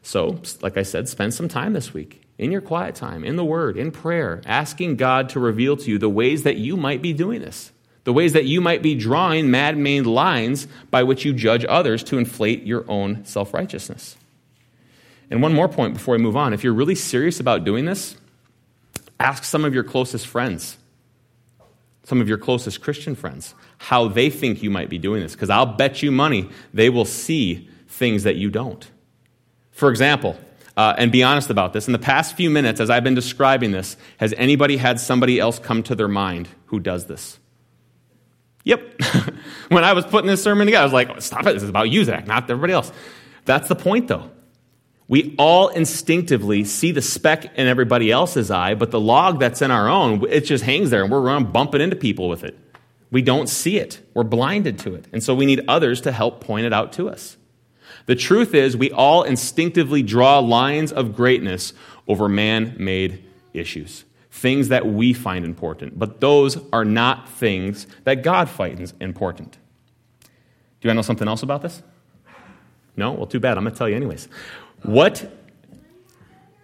So, 0.00 0.40
like 0.62 0.78
I 0.78 0.84
said, 0.84 1.08
spend 1.08 1.34
some 1.34 1.48
time 1.48 1.72
this 1.72 1.92
week 1.92 2.22
in 2.38 2.52
your 2.52 2.60
quiet 2.60 2.94
time, 2.94 3.24
in 3.24 3.36
the 3.36 3.44
Word, 3.44 3.76
in 3.76 3.90
prayer, 3.90 4.40
asking 4.46 4.96
God 4.96 5.28
to 5.30 5.40
reveal 5.40 5.76
to 5.76 5.90
you 5.90 5.98
the 5.98 6.08
ways 6.08 6.44
that 6.44 6.56
you 6.56 6.76
might 6.76 7.02
be 7.02 7.12
doing 7.12 7.40
this, 7.40 7.72
the 8.04 8.12
ways 8.12 8.32
that 8.32 8.44
you 8.44 8.60
might 8.60 8.82
be 8.82 8.94
drawing 8.94 9.50
mad 9.50 9.76
made 9.76 10.06
lines 10.06 10.68
by 10.90 11.02
which 11.02 11.24
you 11.24 11.32
judge 11.32 11.64
others 11.68 12.04
to 12.04 12.18
inflate 12.18 12.64
your 12.64 12.84
own 12.88 13.24
self 13.24 13.52
righteousness. 13.52 14.16
And 15.30 15.42
one 15.42 15.54
more 15.54 15.68
point 15.68 15.94
before 15.94 16.16
we 16.16 16.22
move 16.22 16.36
on 16.36 16.52
if 16.52 16.62
you're 16.62 16.74
really 16.74 16.94
serious 16.94 17.40
about 17.40 17.64
doing 17.64 17.86
this, 17.86 18.16
ask 19.18 19.42
some 19.42 19.64
of 19.64 19.74
your 19.74 19.84
closest 19.84 20.26
friends, 20.26 20.76
some 22.04 22.20
of 22.20 22.28
your 22.28 22.38
closest 22.38 22.80
Christian 22.80 23.14
friends 23.14 23.54
how 23.78 24.08
they 24.08 24.30
think 24.30 24.62
you 24.62 24.70
might 24.70 24.88
be 24.88 24.98
doing 24.98 25.20
this, 25.20 25.32
because 25.32 25.50
I'll 25.50 25.66
bet 25.66 26.02
you 26.02 26.10
money 26.10 26.48
they 26.72 26.88
will 26.88 27.04
see 27.04 27.68
things 27.88 28.22
that 28.22 28.36
you 28.36 28.50
don't. 28.50 28.88
For 29.72 29.90
example, 29.90 30.38
uh, 30.76 30.94
and 30.96 31.12
be 31.12 31.22
honest 31.22 31.50
about 31.50 31.72
this, 31.72 31.86
in 31.86 31.92
the 31.92 31.98
past 31.98 32.36
few 32.36 32.50
minutes, 32.50 32.80
as 32.80 32.90
I've 32.90 33.04
been 33.04 33.14
describing 33.14 33.72
this, 33.72 33.96
has 34.18 34.32
anybody 34.36 34.76
had 34.76 34.98
somebody 34.98 35.38
else 35.38 35.58
come 35.58 35.82
to 35.84 35.94
their 35.94 36.08
mind 36.08 36.48
who 36.66 36.80
does 36.80 37.06
this? 37.06 37.38
Yep. 38.64 39.02
when 39.68 39.84
I 39.84 39.92
was 39.92 40.04
putting 40.06 40.26
this 40.26 40.42
sermon 40.42 40.66
together, 40.66 40.82
I 40.82 40.84
was 40.84 40.92
like, 40.92 41.22
stop 41.22 41.46
it, 41.46 41.52
this 41.52 41.62
is 41.62 41.68
about 41.68 41.90
you, 41.90 42.02
Zach, 42.04 42.26
not 42.26 42.50
everybody 42.50 42.72
else. 42.72 42.90
That's 43.44 43.68
the 43.68 43.76
point, 43.76 44.08
though. 44.08 44.30
We 45.06 45.34
all 45.38 45.68
instinctively 45.68 46.64
see 46.64 46.90
the 46.90 47.02
speck 47.02 47.56
in 47.58 47.66
everybody 47.66 48.10
else's 48.10 48.50
eye, 48.50 48.74
but 48.74 48.90
the 48.90 49.00
log 49.00 49.38
that's 49.38 49.60
in 49.60 49.70
our 49.70 49.88
own, 49.88 50.26
it 50.30 50.42
just 50.42 50.64
hangs 50.64 50.90
there 50.90 51.02
and 51.02 51.12
we're 51.12 51.20
running, 51.20 51.50
bumping 51.50 51.82
into 51.82 51.96
people 51.96 52.28
with 52.28 52.42
it. 52.42 52.58
We 53.10 53.20
don't 53.22 53.48
see 53.48 53.78
it. 53.78 54.00
We're 54.14 54.24
blinded 54.24 54.78
to 54.80 54.94
it. 54.94 55.06
And 55.12 55.22
so 55.22 55.34
we 55.34 55.46
need 55.46 55.62
others 55.68 56.00
to 56.02 56.12
help 56.12 56.40
point 56.40 56.66
it 56.66 56.72
out 56.72 56.92
to 56.94 57.08
us. 57.08 57.36
The 58.06 58.16
truth 58.16 58.54
is, 58.54 58.76
we 58.76 58.90
all 58.90 59.22
instinctively 59.22 60.02
draw 60.02 60.38
lines 60.38 60.92
of 60.92 61.14
greatness 61.14 61.72
over 62.08 62.28
man 62.28 62.74
made 62.78 63.24
issues, 63.52 64.04
things 64.30 64.68
that 64.68 64.86
we 64.86 65.12
find 65.12 65.44
important, 65.44 65.98
but 65.98 66.20
those 66.20 66.58
are 66.72 66.84
not 66.84 67.28
things 67.28 67.86
that 68.04 68.22
God 68.22 68.48
finds 68.48 68.92
important. 69.00 69.52
Do 69.52 70.28
you 70.82 70.88
want 70.88 70.94
to 70.94 70.94
know 70.94 71.02
something 71.02 71.28
else 71.28 71.42
about 71.42 71.62
this? 71.62 71.82
No? 72.96 73.12
Well, 73.12 73.26
too 73.26 73.40
bad. 73.40 73.56
I'm 73.56 73.64
going 73.64 73.72
to 73.72 73.78
tell 73.78 73.88
you 73.88 73.96
anyways. 73.96 74.28
What 74.84 75.30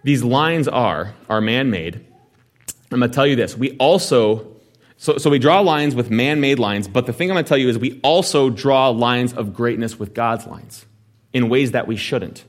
these 0.03 0.23
lines 0.23 0.67
are, 0.67 1.13
are 1.29 1.41
man 1.41 1.69
made. 1.69 1.95
I'm 2.91 2.99
going 2.99 3.09
to 3.09 3.15
tell 3.15 3.27
you 3.27 3.35
this. 3.35 3.57
We 3.57 3.75
also 3.77 4.51
so, 5.01 5.17
so 5.17 5.31
we 5.31 5.39
draw 5.39 5.61
lines 5.61 5.95
with 5.95 6.11
man 6.11 6.41
made 6.41 6.59
lines, 6.59 6.87
but 6.87 7.07
the 7.07 7.13
thing 7.13 7.31
I'm 7.31 7.33
going 7.33 7.43
to 7.43 7.49
tell 7.49 7.57
you 7.57 7.69
is 7.69 7.77
we 7.79 7.99
also 8.03 8.51
draw 8.51 8.89
lines 8.89 9.33
of 9.33 9.51
greatness 9.51 9.97
with 9.97 10.13
God's 10.13 10.45
lines 10.45 10.85
in 11.33 11.49
ways 11.49 11.71
that 11.71 11.87
we 11.87 11.95
shouldn't. 11.95 12.43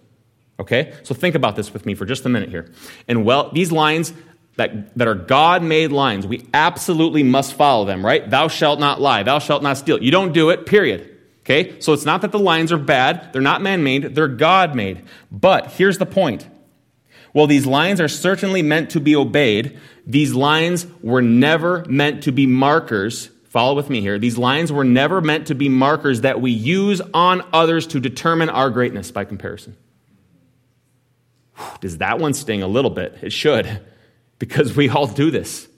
Okay? 0.60 0.92
So 1.02 1.14
think 1.14 1.34
about 1.34 1.56
this 1.56 1.72
with 1.72 1.86
me 1.86 1.94
for 1.94 2.04
just 2.04 2.26
a 2.26 2.28
minute 2.28 2.50
here. 2.50 2.70
And 3.08 3.24
well, 3.24 3.50
these 3.52 3.72
lines 3.72 4.12
that, 4.56 4.94
that 4.98 5.08
are 5.08 5.14
God 5.14 5.62
made 5.62 5.92
lines, 5.92 6.26
we 6.26 6.46
absolutely 6.52 7.22
must 7.22 7.54
follow 7.54 7.86
them, 7.86 8.04
right? 8.04 8.28
Thou 8.28 8.48
shalt 8.48 8.78
not 8.78 9.00
lie, 9.00 9.22
thou 9.22 9.38
shalt 9.38 9.62
not 9.62 9.78
steal. 9.78 10.02
You 10.02 10.10
don't 10.10 10.34
do 10.34 10.50
it, 10.50 10.66
period. 10.66 11.11
Okay? 11.44 11.80
So 11.80 11.92
it's 11.92 12.04
not 12.04 12.22
that 12.22 12.32
the 12.32 12.38
lines 12.38 12.72
are 12.72 12.78
bad, 12.78 13.32
they're 13.32 13.42
not 13.42 13.62
man 13.62 13.82
made, 13.82 14.14
they're 14.14 14.28
God 14.28 14.74
made. 14.74 15.02
But 15.30 15.72
here's 15.72 15.98
the 15.98 16.06
point. 16.06 16.48
While 17.32 17.46
these 17.46 17.66
lines 17.66 18.00
are 18.00 18.08
certainly 18.08 18.62
meant 18.62 18.90
to 18.90 19.00
be 19.00 19.16
obeyed, 19.16 19.78
these 20.06 20.34
lines 20.34 20.86
were 21.00 21.22
never 21.22 21.84
meant 21.88 22.24
to 22.24 22.32
be 22.32 22.46
markers. 22.46 23.30
Follow 23.44 23.74
with 23.74 23.90
me 23.90 24.00
here. 24.00 24.18
These 24.18 24.38
lines 24.38 24.70
were 24.70 24.84
never 24.84 25.20
meant 25.20 25.46
to 25.48 25.54
be 25.54 25.68
markers 25.68 26.22
that 26.22 26.40
we 26.40 26.50
use 26.50 27.00
on 27.12 27.42
others 27.52 27.86
to 27.88 28.00
determine 28.00 28.48
our 28.48 28.70
greatness 28.70 29.10
by 29.10 29.24
comparison. 29.24 29.76
Does 31.80 31.98
that 31.98 32.18
one 32.18 32.34
sting 32.34 32.62
a 32.62 32.66
little 32.66 32.90
bit? 32.90 33.18
It 33.22 33.32
should, 33.32 33.80
because 34.38 34.76
we 34.76 34.88
all 34.88 35.06
do 35.06 35.30
this. 35.30 35.68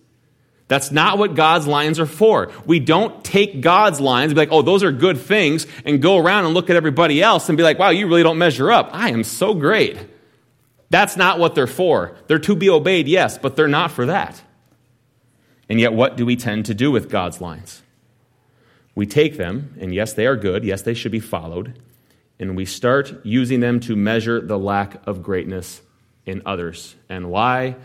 That's 0.66 0.90
not 0.90 1.18
what 1.18 1.34
God's 1.34 1.66
lines 1.66 2.00
are 2.00 2.06
for. 2.06 2.50
We 2.64 2.80
don't 2.80 3.22
take 3.22 3.60
God's 3.60 4.00
lines 4.00 4.30
and 4.30 4.36
be 4.36 4.40
like, 4.40 4.52
oh, 4.52 4.62
those 4.62 4.82
are 4.82 4.92
good 4.92 5.18
things, 5.18 5.66
and 5.84 6.00
go 6.00 6.16
around 6.16 6.46
and 6.46 6.54
look 6.54 6.70
at 6.70 6.76
everybody 6.76 7.22
else 7.22 7.48
and 7.48 7.58
be 7.58 7.62
like, 7.62 7.78
wow, 7.78 7.90
you 7.90 8.06
really 8.06 8.22
don't 8.22 8.38
measure 8.38 8.72
up. 8.72 8.88
I 8.92 9.10
am 9.10 9.24
so 9.24 9.52
great. 9.52 9.98
That's 10.90 11.16
not 11.16 11.38
what 11.38 11.54
they're 11.54 11.66
for. 11.66 12.16
They're 12.28 12.38
to 12.38 12.56
be 12.56 12.70
obeyed, 12.70 13.08
yes, 13.08 13.36
but 13.36 13.56
they're 13.56 13.68
not 13.68 13.90
for 13.90 14.06
that. 14.06 14.42
And 15.68 15.80
yet, 15.80 15.92
what 15.92 16.16
do 16.16 16.24
we 16.24 16.36
tend 16.36 16.66
to 16.66 16.74
do 16.74 16.90
with 16.90 17.10
God's 17.10 17.40
lines? 17.40 17.82
We 18.94 19.06
take 19.06 19.36
them, 19.36 19.74
and 19.80 19.94
yes, 19.94 20.12
they 20.12 20.26
are 20.26 20.36
good, 20.36 20.64
yes, 20.64 20.82
they 20.82 20.94
should 20.94 21.12
be 21.12 21.20
followed, 21.20 21.78
and 22.38 22.56
we 22.56 22.64
start 22.64 23.24
using 23.24 23.60
them 23.60 23.80
to 23.80 23.96
measure 23.96 24.40
the 24.40 24.58
lack 24.58 25.06
of 25.06 25.22
greatness 25.22 25.82
in 26.24 26.42
others. 26.46 26.94
And 27.08 27.30
why? 27.30 27.76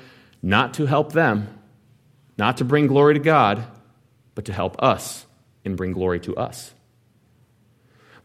Not 0.42 0.76
to 0.76 0.86
help 0.86 1.14
them, 1.14 1.59
not 2.40 2.58
to 2.58 2.66
bring 2.66 2.88
glory 2.88 3.14
to 3.14 3.20
God, 3.20 3.66
but 4.34 4.46
to 4.46 4.54
help 4.54 4.82
us 4.82 5.26
and 5.66 5.76
bring 5.76 5.92
glory 5.92 6.22
to 6.22 6.36
us. 6.38 6.74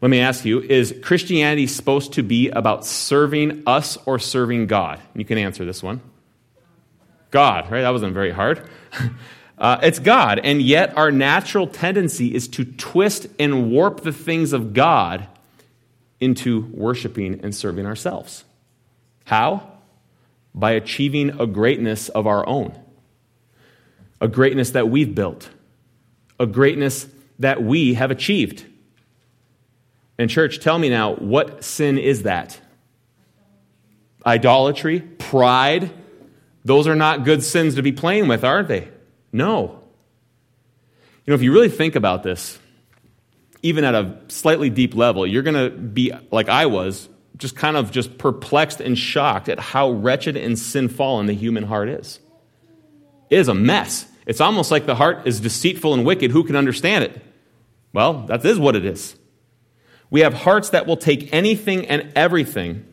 Let 0.01 0.09
me 0.09 0.19
ask 0.19 0.45
you 0.45 0.61
is 0.61 0.95
Christianity 1.03 1.67
supposed 1.67 2.13
to 2.13 2.23
be 2.23 2.49
about 2.49 2.85
serving 2.85 3.63
us 3.67 3.97
or 4.05 4.17
serving 4.17 4.67
God? 4.67 5.01
You 5.13 5.25
can 5.25 5.37
answer 5.37 5.65
this 5.65 5.83
one. 5.83 6.01
God, 7.29 7.69
right? 7.69 7.81
That 7.81 7.89
wasn't 7.89 8.13
very 8.13 8.31
hard. 8.31 8.67
Uh, 9.57 9.79
it's 9.83 9.99
God, 9.99 10.41
and 10.43 10.61
yet 10.61 10.97
our 10.97 11.11
natural 11.11 11.65
tendency 11.65 12.35
is 12.35 12.49
to 12.49 12.65
twist 12.65 13.27
and 13.39 13.71
warp 13.71 14.01
the 14.01 14.11
things 14.11 14.51
of 14.51 14.73
God 14.73 15.27
into 16.19 16.69
worshiping 16.73 17.39
and 17.41 17.55
serving 17.55 17.85
ourselves. 17.85 18.43
How? 19.23 19.71
By 20.53 20.71
achieving 20.71 21.39
a 21.39 21.47
greatness 21.47 22.09
of 22.09 22.27
our 22.27 22.45
own. 22.45 22.77
A 24.21 24.27
greatness 24.27 24.71
that 24.71 24.89
we've 24.89 25.13
built, 25.13 25.49
a 26.39 26.45
greatness 26.45 27.07
that 27.39 27.63
we 27.63 27.95
have 27.95 28.11
achieved. 28.11 28.65
And, 30.17 30.29
church, 30.29 30.59
tell 30.59 30.79
me 30.79 30.89
now, 30.89 31.15
what 31.15 31.63
sin 31.63 31.97
is 31.97 32.23
that? 32.23 32.59
Idolatry, 34.25 35.01
pride. 35.01 35.91
Those 36.63 36.87
are 36.87 36.95
not 36.95 37.25
good 37.25 37.43
sins 37.43 37.75
to 37.75 37.81
be 37.81 37.91
playing 37.91 38.27
with, 38.27 38.43
are 38.43 38.63
they? 38.63 38.89
No. 39.31 39.81
You 41.25 41.31
know, 41.31 41.35
if 41.35 41.41
you 41.41 41.51
really 41.51 41.69
think 41.69 41.95
about 41.95 42.23
this, 42.23 42.57
even 43.61 43.83
at 43.83 43.95
a 43.95 44.17
slightly 44.27 44.69
deep 44.69 44.95
level, 44.95 45.27
you're 45.27 45.43
going 45.43 45.71
to 45.71 45.75
be 45.75 46.13
like 46.31 46.49
I 46.49 46.67
was, 46.67 47.09
just 47.37 47.55
kind 47.55 47.75
of 47.75 47.91
just 47.91 48.17
perplexed 48.17 48.79
and 48.79 48.97
shocked 48.97 49.49
at 49.49 49.59
how 49.59 49.91
wretched 49.91 50.37
and 50.37 50.57
sin 50.57 50.87
fallen 50.87 51.25
the 51.25 51.33
human 51.33 51.63
heart 51.63 51.89
is. 51.89 52.19
It 53.35 53.39
is 53.39 53.49
a 53.49 53.53
mess. 53.53 54.05
It's 54.25 54.39
almost 54.39 54.71
like 54.71 54.85
the 54.85 54.95
heart 54.95 55.27
is 55.27 55.41
deceitful 55.41 55.93
and 55.93 56.05
wicked. 56.05 56.31
Who 56.31 56.45
can 56.45 56.55
understand 56.55 57.03
it? 57.03 57.21
Well, 57.91 58.27
that 58.27 58.45
is 58.45 58.57
what 58.57 58.77
it 58.77 58.85
is. 58.85 59.13
We 60.09 60.21
have 60.21 60.33
hearts 60.33 60.69
that 60.69 60.87
will 60.87 60.95
take 60.95 61.33
anything 61.33 61.85
and 61.87 62.13
everything 62.15 62.85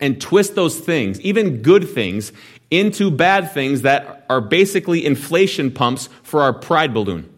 and 0.00 0.18
twist 0.18 0.54
those 0.54 0.80
things, 0.80 1.20
even 1.20 1.60
good 1.60 1.90
things, 1.90 2.32
into 2.70 3.10
bad 3.10 3.52
things 3.52 3.82
that 3.82 4.24
are 4.30 4.40
basically 4.40 5.04
inflation 5.04 5.70
pumps 5.70 6.08
for 6.22 6.40
our 6.40 6.54
pride 6.54 6.94
balloon. 6.94 7.30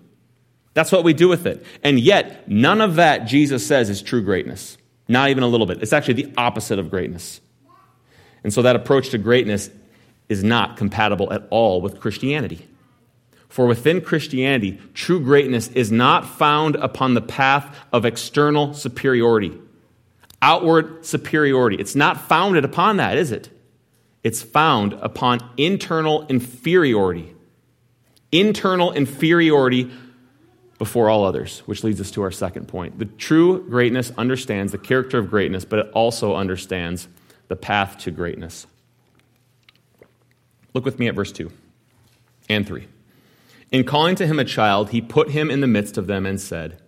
That's 0.75 0.93
what 0.93 1.03
we 1.03 1.15
do 1.15 1.27
with 1.27 1.45
it. 1.45 1.67
And 1.83 1.99
yet, 1.99 2.49
none 2.49 2.81
of 2.81 2.95
that, 2.95 3.25
Jesus 3.25 3.67
says, 3.67 3.91
is 3.91 4.01
true 4.01 4.23
greatness. 4.23 4.79
Not 5.09 5.31
even 5.31 5.43
a 5.43 5.49
little 5.49 5.67
bit. 5.67 5.83
It's 5.83 5.93
actually 5.93 6.23
the 6.23 6.33
opposite 6.37 6.79
of 6.79 6.89
greatness. 6.89 7.41
And 8.45 8.53
so 8.53 8.63
that 8.63 8.77
approach 8.77 9.09
to 9.09 9.19
greatness 9.19 9.71
is 10.29 10.45
not 10.45 10.77
compatible 10.77 11.33
at 11.33 11.47
all 11.51 11.81
with 11.81 12.01
Christianity. 12.01 12.69
For 13.49 13.67
within 13.67 14.01
Christianity, 14.01 14.79
true 14.95 15.21
greatness 15.21 15.69
is 15.69 15.91
not 15.91 16.27
found 16.27 16.77
upon 16.77 17.15
the 17.15 17.23
path 17.23 17.75
of 17.93 18.05
external 18.05 18.75
superiority, 18.75 19.59
outward 20.43 21.05
superiority. 21.05 21.77
It's 21.77 21.97
not 21.97 22.21
founded 22.29 22.65
upon 22.65 22.99
that, 22.99 23.17
is 23.17 23.33
it? 23.33 23.49
It's 24.23 24.43
found 24.43 24.93
upon 24.95 25.41
internal 25.57 26.27
inferiority. 26.27 27.35
Internal 28.31 28.93
inferiority 28.93 29.91
before 30.79 31.09
all 31.09 31.25
others, 31.25 31.61
which 31.61 31.83
leads 31.83 32.01
us 32.01 32.11
to 32.13 32.23
our 32.23 32.31
second 32.31 32.69
point. 32.69 32.99
The 32.99 33.07
true 33.07 33.69
greatness 33.69 34.13
understands 34.19 34.73
the 34.73 34.79
character 34.79 35.19
of 35.19 35.31
greatness, 35.31 35.65
but 35.65 35.79
it 35.81 35.91
also 35.93 36.37
understands 36.37 37.09
the 37.49 37.57
path 37.57 37.99
to 37.99 38.11
greatness. 38.11 38.67
Look 40.79 40.85
with 40.85 41.01
me 41.01 41.09
at 41.09 41.17
verse 41.17 41.33
2 41.33 41.51
and 42.49 42.65
3. 42.65 42.87
In 43.73 43.83
calling 43.83 44.15
to 44.15 44.29
him 44.29 44.39
a 44.39 44.45
child, 44.45 44.91
he 44.91 45.01
put 45.01 45.31
him 45.31 45.51
in 45.51 45.61
the 45.61 45.67
midst 45.67 45.99
of 45.99 46.07
them 46.07 46.25
and 46.25 46.41
said, 46.41 46.81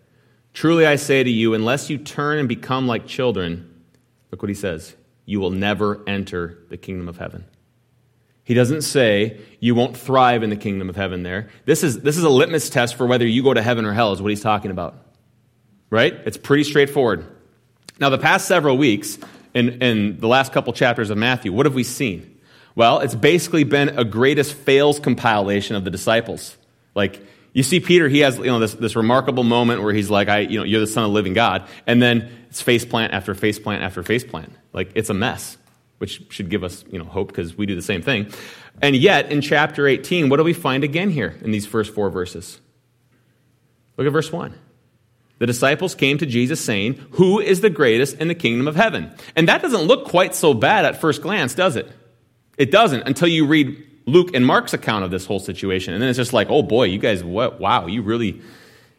Truly 0.54 0.86
I 0.86 0.94
say 0.94 1.24
to 1.24 1.28
you, 1.28 1.54
unless 1.54 1.90
you 1.90 1.98
turn 1.98 2.38
and 2.38 2.48
become 2.48 2.86
like 2.86 3.08
children, 3.08 3.82
look 4.30 4.42
what 4.42 4.48
he 4.48 4.54
says, 4.54 4.94
you 5.24 5.40
will 5.40 5.50
never 5.50 6.04
enter 6.06 6.58
the 6.68 6.76
kingdom 6.76 7.08
of 7.08 7.18
heaven. 7.18 7.46
He 8.44 8.54
doesn't 8.54 8.82
say 8.82 9.40
you 9.58 9.74
won't 9.74 9.96
thrive 9.96 10.44
in 10.44 10.50
the 10.50 10.56
kingdom 10.56 10.88
of 10.88 10.94
heaven 10.94 11.24
there. 11.24 11.48
This 11.64 11.82
is, 11.82 12.02
this 12.02 12.16
is 12.16 12.22
a 12.22 12.30
litmus 12.30 12.70
test 12.70 12.94
for 12.94 13.08
whether 13.08 13.26
you 13.26 13.42
go 13.42 13.54
to 13.54 13.60
heaven 13.60 13.84
or 13.84 13.92
hell, 13.92 14.12
is 14.12 14.22
what 14.22 14.30
he's 14.30 14.40
talking 14.40 14.70
about. 14.70 15.04
Right? 15.90 16.14
It's 16.26 16.36
pretty 16.36 16.62
straightforward. 16.62 17.26
Now, 17.98 18.08
the 18.08 18.18
past 18.18 18.46
several 18.46 18.78
weeks, 18.78 19.18
in, 19.52 19.82
in 19.82 20.20
the 20.20 20.28
last 20.28 20.52
couple 20.52 20.72
chapters 20.74 21.10
of 21.10 21.18
Matthew, 21.18 21.52
what 21.52 21.66
have 21.66 21.74
we 21.74 21.82
seen? 21.82 22.29
Well, 22.74 23.00
it's 23.00 23.14
basically 23.14 23.64
been 23.64 23.90
a 23.90 24.04
greatest 24.04 24.54
fails 24.54 25.00
compilation 25.00 25.76
of 25.76 25.84
the 25.84 25.90
disciples. 25.90 26.56
Like, 26.94 27.24
you 27.52 27.62
see 27.62 27.80
Peter, 27.80 28.08
he 28.08 28.20
has 28.20 28.38
you 28.38 28.44
know, 28.44 28.60
this, 28.60 28.74
this 28.74 28.94
remarkable 28.94 29.42
moment 29.42 29.82
where 29.82 29.92
he's 29.92 30.08
like, 30.08 30.28
I, 30.28 30.40
you 30.40 30.58
know, 30.58 30.64
you're 30.64 30.80
the 30.80 30.86
son 30.86 31.04
of 31.04 31.10
the 31.10 31.14
living 31.14 31.34
God. 31.34 31.66
And 31.86 32.00
then 32.00 32.30
it's 32.48 32.62
face 32.62 32.84
plant 32.84 33.12
after 33.12 33.34
face 33.34 33.58
plant 33.58 33.82
after 33.82 34.02
face 34.02 34.24
plant. 34.24 34.52
Like, 34.72 34.92
it's 34.94 35.10
a 35.10 35.14
mess 35.14 35.56
which 35.98 36.32
should 36.32 36.48
give 36.48 36.64
us 36.64 36.84
you 36.90 36.98
know, 36.98 37.04
hope 37.04 37.28
because 37.28 37.58
we 37.58 37.66
do 37.66 37.74
the 37.74 37.82
same 37.82 38.02
thing. 38.02 38.32
And 38.80 38.96
yet, 38.96 39.30
in 39.30 39.40
chapter 39.40 39.86
18, 39.86 40.28
what 40.28 40.38
do 40.38 40.44
we 40.44 40.54
find 40.54 40.84
again 40.84 41.10
here 41.10 41.36
in 41.42 41.50
these 41.50 41.66
first 41.66 41.92
four 41.92 42.08
verses? 42.08 42.60
Look 43.96 44.06
at 44.06 44.12
verse 44.12 44.32
1. 44.32 44.54
The 45.38 45.46
disciples 45.46 45.94
came 45.94 46.18
to 46.18 46.26
Jesus 46.26 46.62
saying, 46.64 46.94
Who 47.12 47.40
is 47.40 47.60
the 47.60 47.70
greatest 47.70 48.16
in 48.18 48.28
the 48.28 48.34
kingdom 48.34 48.68
of 48.68 48.76
heaven? 48.76 49.14
And 49.36 49.48
that 49.48 49.60
doesn't 49.60 49.82
look 49.82 50.06
quite 50.06 50.34
so 50.34 50.54
bad 50.54 50.84
at 50.84 51.00
first 51.00 51.20
glance, 51.20 51.54
does 51.54 51.76
it? 51.76 51.90
It 52.60 52.70
doesn't 52.70 53.04
until 53.06 53.28
you 53.28 53.46
read 53.46 53.82
Luke 54.04 54.34
and 54.34 54.44
Mark's 54.44 54.74
account 54.74 55.02
of 55.02 55.10
this 55.10 55.24
whole 55.24 55.40
situation. 55.40 55.94
And 55.94 56.02
then 56.02 56.10
it's 56.10 56.18
just 56.18 56.34
like, 56.34 56.48
oh 56.50 56.62
boy, 56.62 56.84
you 56.84 56.98
guys, 56.98 57.24
what, 57.24 57.58
wow, 57.58 57.86
you 57.86 58.02
really 58.02 58.42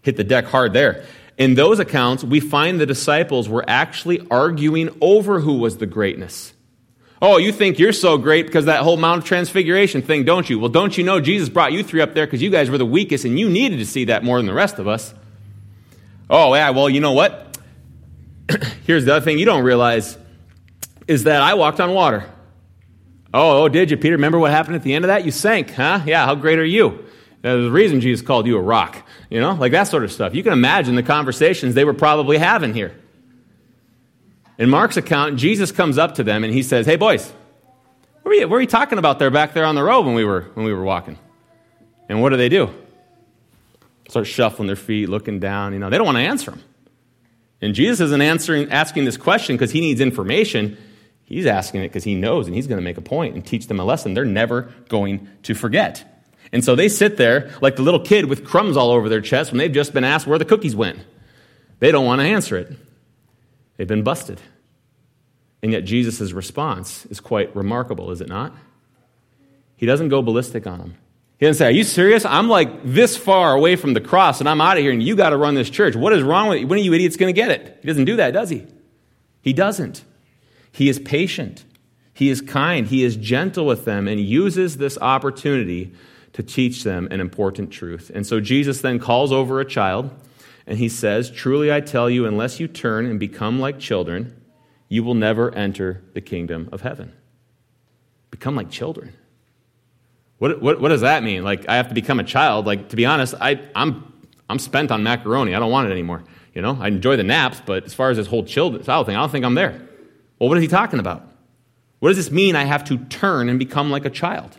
hit 0.01 0.17
the 0.17 0.23
deck 0.23 0.45
hard 0.45 0.73
there. 0.73 1.05
In 1.37 1.53
those 1.53 1.77
accounts, 1.77 2.23
we 2.23 2.39
find 2.39 2.81
the 2.81 2.87
disciples 2.87 3.47
were 3.47 3.63
actually 3.67 4.27
arguing 4.31 4.89
over 4.99 5.39
who 5.39 5.59
was 5.59 5.77
the 5.77 5.85
greatness. 5.85 6.53
Oh, 7.21 7.37
you 7.37 7.51
think 7.51 7.77
you're 7.77 7.93
so 7.93 8.17
great 8.17 8.47
because 8.47 8.65
that 8.65 8.81
whole 8.81 8.97
Mount 8.97 9.19
of 9.19 9.25
Transfiguration 9.25 10.01
thing, 10.01 10.25
don't 10.25 10.49
you? 10.49 10.57
Well, 10.57 10.69
don't 10.69 10.97
you 10.97 11.03
know 11.03 11.21
Jesus 11.21 11.47
brought 11.47 11.71
you 11.71 11.83
three 11.83 12.01
up 12.01 12.15
there 12.15 12.25
because 12.25 12.41
you 12.41 12.49
guys 12.49 12.71
were 12.71 12.79
the 12.79 12.85
weakest 12.85 13.25
and 13.25 13.39
you 13.39 13.47
needed 13.47 13.77
to 13.77 13.85
see 13.85 14.05
that 14.05 14.23
more 14.23 14.37
than 14.37 14.47
the 14.47 14.55
rest 14.55 14.79
of 14.79 14.87
us? 14.87 15.13
Oh, 16.31 16.55
yeah, 16.55 16.71
well, 16.71 16.89
you 16.89 16.99
know 16.99 17.13
what? 17.13 17.59
Here's 18.87 19.05
the 19.05 19.17
other 19.17 19.23
thing 19.23 19.37
you 19.37 19.45
don't 19.45 19.63
realize 19.63 20.17
is 21.07 21.25
that 21.25 21.43
I 21.43 21.53
walked 21.53 21.79
on 21.79 21.93
water. 21.93 22.25
Oh, 23.33 23.63
oh, 23.63 23.69
did 23.69 23.91
you, 23.91 23.97
Peter? 23.97 24.15
Remember 24.15 24.39
what 24.39 24.51
happened 24.51 24.75
at 24.75 24.83
the 24.83 24.93
end 24.93 25.05
of 25.05 25.09
that? 25.09 25.25
You 25.25 25.31
sank, 25.31 25.71
huh? 25.71 26.01
Yeah, 26.05 26.25
how 26.25 26.35
great 26.35 26.59
are 26.59 26.65
you? 26.65 27.05
There's 27.41 27.65
a 27.65 27.71
reason 27.71 28.01
Jesus 28.01 28.25
called 28.25 28.45
you 28.45 28.57
a 28.57 28.61
rock, 28.61 29.03
you 29.29 29.39
know, 29.39 29.53
like 29.53 29.71
that 29.71 29.85
sort 29.85 30.03
of 30.03 30.11
stuff. 30.11 30.35
You 30.35 30.43
can 30.43 30.53
imagine 30.53 30.95
the 30.95 31.03
conversations 31.03 31.73
they 31.73 31.85
were 31.85 31.93
probably 31.93 32.37
having 32.37 32.73
here. 32.73 32.95
In 34.59 34.69
Mark's 34.69 34.97
account, 34.97 35.37
Jesus 35.37 35.71
comes 35.71 35.97
up 35.97 36.15
to 36.15 36.23
them 36.23 36.43
and 36.43 36.53
he 36.53 36.61
says, 36.61 36.85
Hey, 36.85 36.97
boys, 36.97 37.31
what 38.21 38.29
were 38.29 38.33
you, 38.33 38.41
what 38.41 38.51
were 38.51 38.61
you 38.61 38.67
talking 38.67 38.99
about 38.99 39.17
there 39.17 39.31
back 39.31 39.53
there 39.53 39.65
on 39.65 39.73
the 39.73 39.81
road 39.81 40.05
when 40.05 40.13
we 40.13 40.23
were, 40.23 40.41
when 40.53 40.65
we 40.65 40.73
were 40.73 40.83
walking? 40.83 41.17
And 42.09 42.21
what 42.21 42.29
do 42.29 42.37
they 42.37 42.49
do? 42.49 42.69
Start 44.07 44.27
shuffling 44.27 44.67
their 44.67 44.75
feet, 44.75 45.09
looking 45.09 45.39
down. 45.39 45.73
You 45.73 45.79
know, 45.79 45.89
they 45.89 45.97
don't 45.97 46.05
want 46.05 46.17
to 46.17 46.23
answer 46.23 46.51
him. 46.51 46.61
And 47.61 47.73
Jesus 47.73 48.01
isn't 48.01 48.21
answering, 48.21 48.71
asking 48.71 49.05
this 49.05 49.17
question 49.17 49.55
because 49.55 49.71
he 49.71 49.79
needs 49.79 50.01
information. 50.01 50.77
He's 51.31 51.45
asking 51.45 51.81
it 51.81 51.87
because 51.87 52.03
he 52.03 52.13
knows 52.13 52.45
and 52.47 52.53
he's 52.53 52.67
going 52.67 52.77
to 52.77 52.83
make 52.83 52.97
a 52.97 53.01
point 53.01 53.35
and 53.35 53.45
teach 53.45 53.67
them 53.67 53.79
a 53.79 53.85
lesson 53.85 54.13
they're 54.13 54.25
never 54.25 54.73
going 54.89 55.29
to 55.43 55.53
forget. 55.53 56.03
And 56.51 56.61
so 56.61 56.75
they 56.75 56.89
sit 56.89 57.15
there 57.15 57.51
like 57.61 57.77
the 57.77 57.83
little 57.83 58.01
kid 58.01 58.25
with 58.25 58.43
crumbs 58.43 58.75
all 58.75 58.91
over 58.91 59.07
their 59.07 59.21
chest 59.21 59.51
when 59.51 59.57
they've 59.57 59.71
just 59.71 59.93
been 59.93 60.03
asked 60.03 60.27
where 60.27 60.37
the 60.37 60.43
cookies 60.43 60.75
went. 60.75 60.99
They 61.79 61.89
don't 61.89 62.05
want 62.05 62.19
to 62.19 62.25
answer 62.25 62.57
it. 62.57 62.75
They've 63.77 63.87
been 63.87 64.03
busted. 64.03 64.41
And 65.63 65.71
yet, 65.71 65.85
Jesus' 65.85 66.33
response 66.33 67.05
is 67.05 67.21
quite 67.21 67.55
remarkable, 67.55 68.11
is 68.11 68.19
it 68.19 68.27
not? 68.27 68.53
He 69.77 69.85
doesn't 69.85 70.09
go 70.09 70.21
ballistic 70.21 70.67
on 70.67 70.79
them. 70.79 70.97
He 71.37 71.45
doesn't 71.45 71.59
say, 71.59 71.67
Are 71.67 71.71
you 71.71 71.85
serious? 71.85 72.25
I'm 72.25 72.49
like 72.49 72.83
this 72.83 73.15
far 73.15 73.53
away 73.55 73.77
from 73.77 73.93
the 73.93 74.01
cross 74.01 74.41
and 74.41 74.49
I'm 74.49 74.59
out 74.59 74.75
of 74.77 74.83
here 74.83 74.91
and 74.91 75.01
you 75.01 75.15
got 75.15 75.29
to 75.29 75.37
run 75.37 75.55
this 75.55 75.69
church. 75.69 75.95
What 75.95 76.11
is 76.11 76.23
wrong 76.23 76.49
with 76.49 76.59
you? 76.59 76.67
When 76.67 76.77
are 76.77 76.81
you 76.81 76.93
idiots 76.93 77.15
going 77.15 77.33
to 77.33 77.39
get 77.41 77.51
it? 77.51 77.79
He 77.81 77.87
doesn't 77.87 78.05
do 78.05 78.17
that, 78.17 78.33
does 78.33 78.49
he? 78.49 78.67
He 79.41 79.53
doesn't. 79.53 80.03
He 80.71 80.89
is 80.89 80.99
patient. 80.99 81.65
He 82.13 82.29
is 82.29 82.41
kind. 82.41 82.87
He 82.87 83.03
is 83.03 83.15
gentle 83.15 83.65
with 83.65 83.85
them 83.85 84.07
and 84.07 84.19
uses 84.19 84.77
this 84.77 84.97
opportunity 84.99 85.93
to 86.33 86.43
teach 86.43 86.83
them 86.83 87.07
an 87.11 87.19
important 87.19 87.71
truth. 87.71 88.11
And 88.13 88.25
so 88.25 88.39
Jesus 88.39 88.81
then 88.81 88.99
calls 88.99 89.31
over 89.31 89.59
a 89.59 89.65
child 89.65 90.11
and 90.65 90.77
he 90.77 90.87
says, 90.87 91.29
Truly 91.29 91.71
I 91.71 91.81
tell 91.81 92.09
you, 92.09 92.25
unless 92.25 92.59
you 92.59 92.67
turn 92.67 93.05
and 93.05 93.19
become 93.19 93.59
like 93.59 93.79
children, 93.79 94.39
you 94.87 95.03
will 95.03 95.15
never 95.15 95.53
enter 95.53 96.03
the 96.13 96.21
kingdom 96.21 96.69
of 96.71 96.81
heaven. 96.81 97.13
Become 98.29 98.55
like 98.55 98.69
children. 98.69 99.13
What, 100.37 100.61
what, 100.61 100.81
what 100.81 100.89
does 100.89 101.01
that 101.01 101.23
mean? 101.23 101.43
Like, 101.43 101.67
I 101.69 101.75
have 101.75 101.89
to 101.89 101.93
become 101.93 102.19
a 102.19 102.23
child? 102.23 102.65
Like, 102.65 102.89
to 102.89 102.95
be 102.95 103.05
honest, 103.05 103.35
I, 103.39 103.61
I'm, 103.75 104.11
I'm 104.49 104.59
spent 104.59 104.91
on 104.91 105.03
macaroni. 105.03 105.53
I 105.53 105.59
don't 105.59 105.71
want 105.71 105.87
it 105.87 105.91
anymore. 105.91 106.23
You 106.53 106.61
know, 106.61 106.77
I 106.81 106.87
enjoy 106.87 107.15
the 107.15 107.23
naps, 107.23 107.61
but 107.65 107.83
as 107.85 107.93
far 107.93 108.09
as 108.09 108.17
this 108.17 108.27
whole 108.27 108.43
child 108.43 108.83
thing, 108.83 109.15
I 109.15 109.19
don't 109.19 109.29
think 109.29 109.45
I'm 109.45 109.55
there. 109.55 109.87
Well, 110.41 110.49
what 110.49 110.57
is 110.57 110.63
he 110.63 110.67
talking 110.67 110.97
about? 110.97 111.21
What 111.99 112.09
does 112.09 112.17
this 112.17 112.31
mean 112.31 112.55
I 112.55 112.63
have 112.63 112.83
to 112.85 112.97
turn 112.97 113.47
and 113.47 113.59
become 113.59 113.91
like 113.91 114.05
a 114.05 114.09
child? 114.09 114.57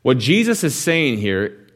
What 0.00 0.16
Jesus 0.16 0.64
is 0.64 0.74
saying 0.74 1.18
here 1.18 1.68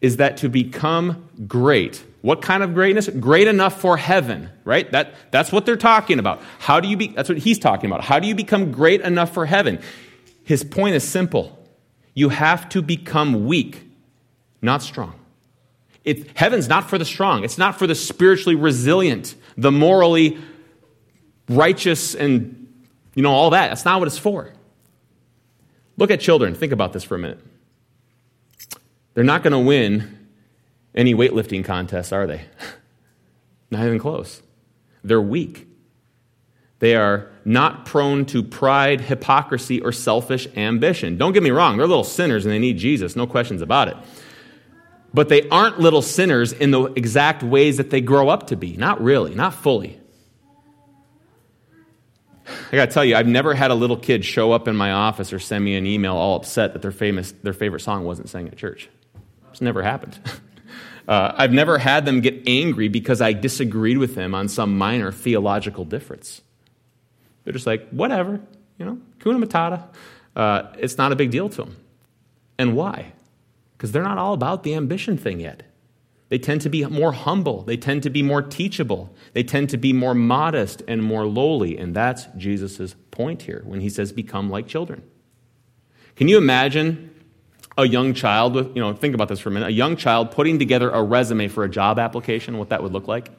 is 0.00 0.16
that 0.16 0.38
to 0.38 0.48
become 0.48 1.28
great, 1.46 2.04
what 2.22 2.42
kind 2.42 2.64
of 2.64 2.74
greatness? 2.74 3.08
Great 3.08 3.46
enough 3.46 3.80
for 3.80 3.96
heaven, 3.96 4.50
right? 4.64 4.90
That, 4.90 5.14
that's 5.30 5.52
what 5.52 5.64
they're 5.64 5.76
talking 5.76 6.18
about. 6.18 6.42
How 6.58 6.80
do 6.80 6.88
you 6.88 6.96
be, 6.96 7.06
that's 7.06 7.28
what 7.28 7.38
he's 7.38 7.60
talking 7.60 7.88
about. 7.88 8.02
How 8.02 8.18
do 8.18 8.26
you 8.26 8.34
become 8.34 8.72
great 8.72 9.00
enough 9.02 9.32
for 9.32 9.46
heaven? 9.46 9.78
His 10.42 10.64
point 10.64 10.96
is 10.96 11.04
simple. 11.04 11.56
You 12.14 12.30
have 12.30 12.68
to 12.70 12.82
become 12.82 13.46
weak, 13.46 13.88
not 14.60 14.82
strong. 14.82 15.14
It, 16.02 16.36
heaven's 16.36 16.68
not 16.68 16.90
for 16.90 16.98
the 16.98 17.04
strong. 17.04 17.44
It's 17.44 17.58
not 17.58 17.78
for 17.78 17.86
the 17.86 17.94
spiritually 17.94 18.56
resilient, 18.56 19.36
the 19.56 19.70
morally 19.70 20.38
righteous, 21.48 22.14
and 22.14 22.68
you 23.14 23.22
know, 23.22 23.32
all 23.32 23.50
that. 23.50 23.68
That's 23.68 23.84
not 23.84 23.98
what 23.98 24.06
it's 24.06 24.18
for. 24.18 24.52
Look 25.96 26.10
at 26.10 26.20
children. 26.20 26.54
Think 26.54 26.72
about 26.72 26.92
this 26.92 27.04
for 27.04 27.16
a 27.16 27.18
minute. 27.18 27.40
They're 29.14 29.24
not 29.24 29.42
going 29.42 29.52
to 29.52 29.58
win 29.58 30.28
any 30.94 31.14
weightlifting 31.14 31.64
contests, 31.64 32.12
are 32.12 32.26
they? 32.26 32.42
not 33.70 33.84
even 33.84 33.98
close. 33.98 34.42
They're 35.02 35.20
weak. 35.20 35.66
They 36.78 36.94
are 36.94 37.28
not 37.44 37.84
prone 37.84 38.24
to 38.26 38.42
pride, 38.42 39.00
hypocrisy, 39.00 39.80
or 39.80 39.90
selfish 39.90 40.46
ambition. 40.56 41.16
Don't 41.16 41.32
get 41.32 41.42
me 41.42 41.50
wrong, 41.50 41.76
they're 41.76 41.86
little 41.86 42.04
sinners 42.04 42.44
and 42.44 42.52
they 42.52 42.58
need 42.58 42.78
Jesus, 42.78 43.16
no 43.16 43.26
questions 43.26 43.62
about 43.62 43.88
it. 43.88 43.96
But 45.12 45.28
they 45.28 45.48
aren't 45.48 45.80
little 45.80 46.02
sinners 46.02 46.52
in 46.52 46.70
the 46.70 46.84
exact 46.94 47.42
ways 47.42 47.78
that 47.78 47.90
they 47.90 48.00
grow 48.00 48.28
up 48.28 48.48
to 48.48 48.56
be. 48.56 48.76
Not 48.76 49.02
really, 49.02 49.34
not 49.34 49.54
fully. 49.54 49.98
I 52.70 52.76
gotta 52.76 52.92
tell 52.92 53.04
you, 53.04 53.16
I've 53.16 53.26
never 53.26 53.54
had 53.54 53.70
a 53.70 53.74
little 53.74 53.96
kid 53.96 54.24
show 54.24 54.52
up 54.52 54.68
in 54.68 54.76
my 54.76 54.92
office 54.92 55.32
or 55.32 55.38
send 55.38 55.64
me 55.64 55.74
an 55.76 55.86
email 55.86 56.16
all 56.16 56.36
upset 56.36 56.74
that 56.74 56.82
their, 56.82 56.92
famous, 56.92 57.32
their 57.42 57.54
favorite 57.54 57.80
song 57.80 58.04
wasn't 58.04 58.28
sang 58.28 58.46
at 58.48 58.56
church. 58.56 58.88
It's 59.50 59.60
never 59.60 59.82
happened. 59.82 60.18
Uh, 61.08 61.34
I've 61.38 61.54
never 61.54 61.78
had 61.78 62.04
them 62.04 62.20
get 62.20 62.46
angry 62.46 62.88
because 62.88 63.22
I 63.22 63.32
disagreed 63.32 63.96
with 63.96 64.14
them 64.14 64.34
on 64.34 64.46
some 64.46 64.76
minor 64.76 65.10
theological 65.10 65.86
difference. 65.86 66.42
They're 67.44 67.54
just 67.54 67.66
like, 67.66 67.88
whatever, 67.88 68.40
you 68.76 68.84
know, 68.84 68.98
kuna 69.18 69.44
matata. 69.44 69.84
Uh, 70.36 70.64
it's 70.76 70.98
not 70.98 71.10
a 71.10 71.16
big 71.16 71.30
deal 71.30 71.48
to 71.48 71.62
them. 71.62 71.76
And 72.58 72.76
why? 72.76 73.14
Because 73.72 73.90
they're 73.90 74.02
not 74.02 74.18
all 74.18 74.34
about 74.34 74.64
the 74.64 74.74
ambition 74.74 75.16
thing 75.16 75.40
yet. 75.40 75.62
They 76.28 76.38
tend 76.38 76.60
to 76.62 76.68
be 76.68 76.84
more 76.84 77.12
humble. 77.12 77.62
They 77.62 77.76
tend 77.76 78.02
to 78.02 78.10
be 78.10 78.22
more 78.22 78.42
teachable. 78.42 79.14
They 79.32 79.42
tend 79.42 79.70
to 79.70 79.78
be 79.78 79.92
more 79.92 80.14
modest 80.14 80.82
and 80.86 81.02
more 81.02 81.26
lowly. 81.26 81.78
And 81.78 81.94
that's 81.94 82.26
Jesus' 82.36 82.94
point 83.10 83.42
here 83.42 83.62
when 83.64 83.80
he 83.80 83.88
says, 83.88 84.12
become 84.12 84.50
like 84.50 84.66
children. 84.66 85.02
Can 86.16 86.28
you 86.28 86.36
imagine 86.36 87.14
a 87.78 87.86
young 87.86 88.12
child 88.12 88.54
with, 88.54 88.74
you 88.74 88.82
know, 88.82 88.92
think 88.92 89.14
about 89.14 89.28
this 89.28 89.38
for 89.38 89.50
a 89.50 89.52
minute, 89.52 89.68
a 89.68 89.72
young 89.72 89.96
child 89.96 90.32
putting 90.32 90.58
together 90.58 90.90
a 90.90 91.02
resume 91.02 91.46
for 91.46 91.62
a 91.62 91.68
job 91.68 91.98
application, 91.98 92.58
what 92.58 92.70
that 92.70 92.82
would 92.82 92.92
look 92.92 93.06
like. 93.06 93.30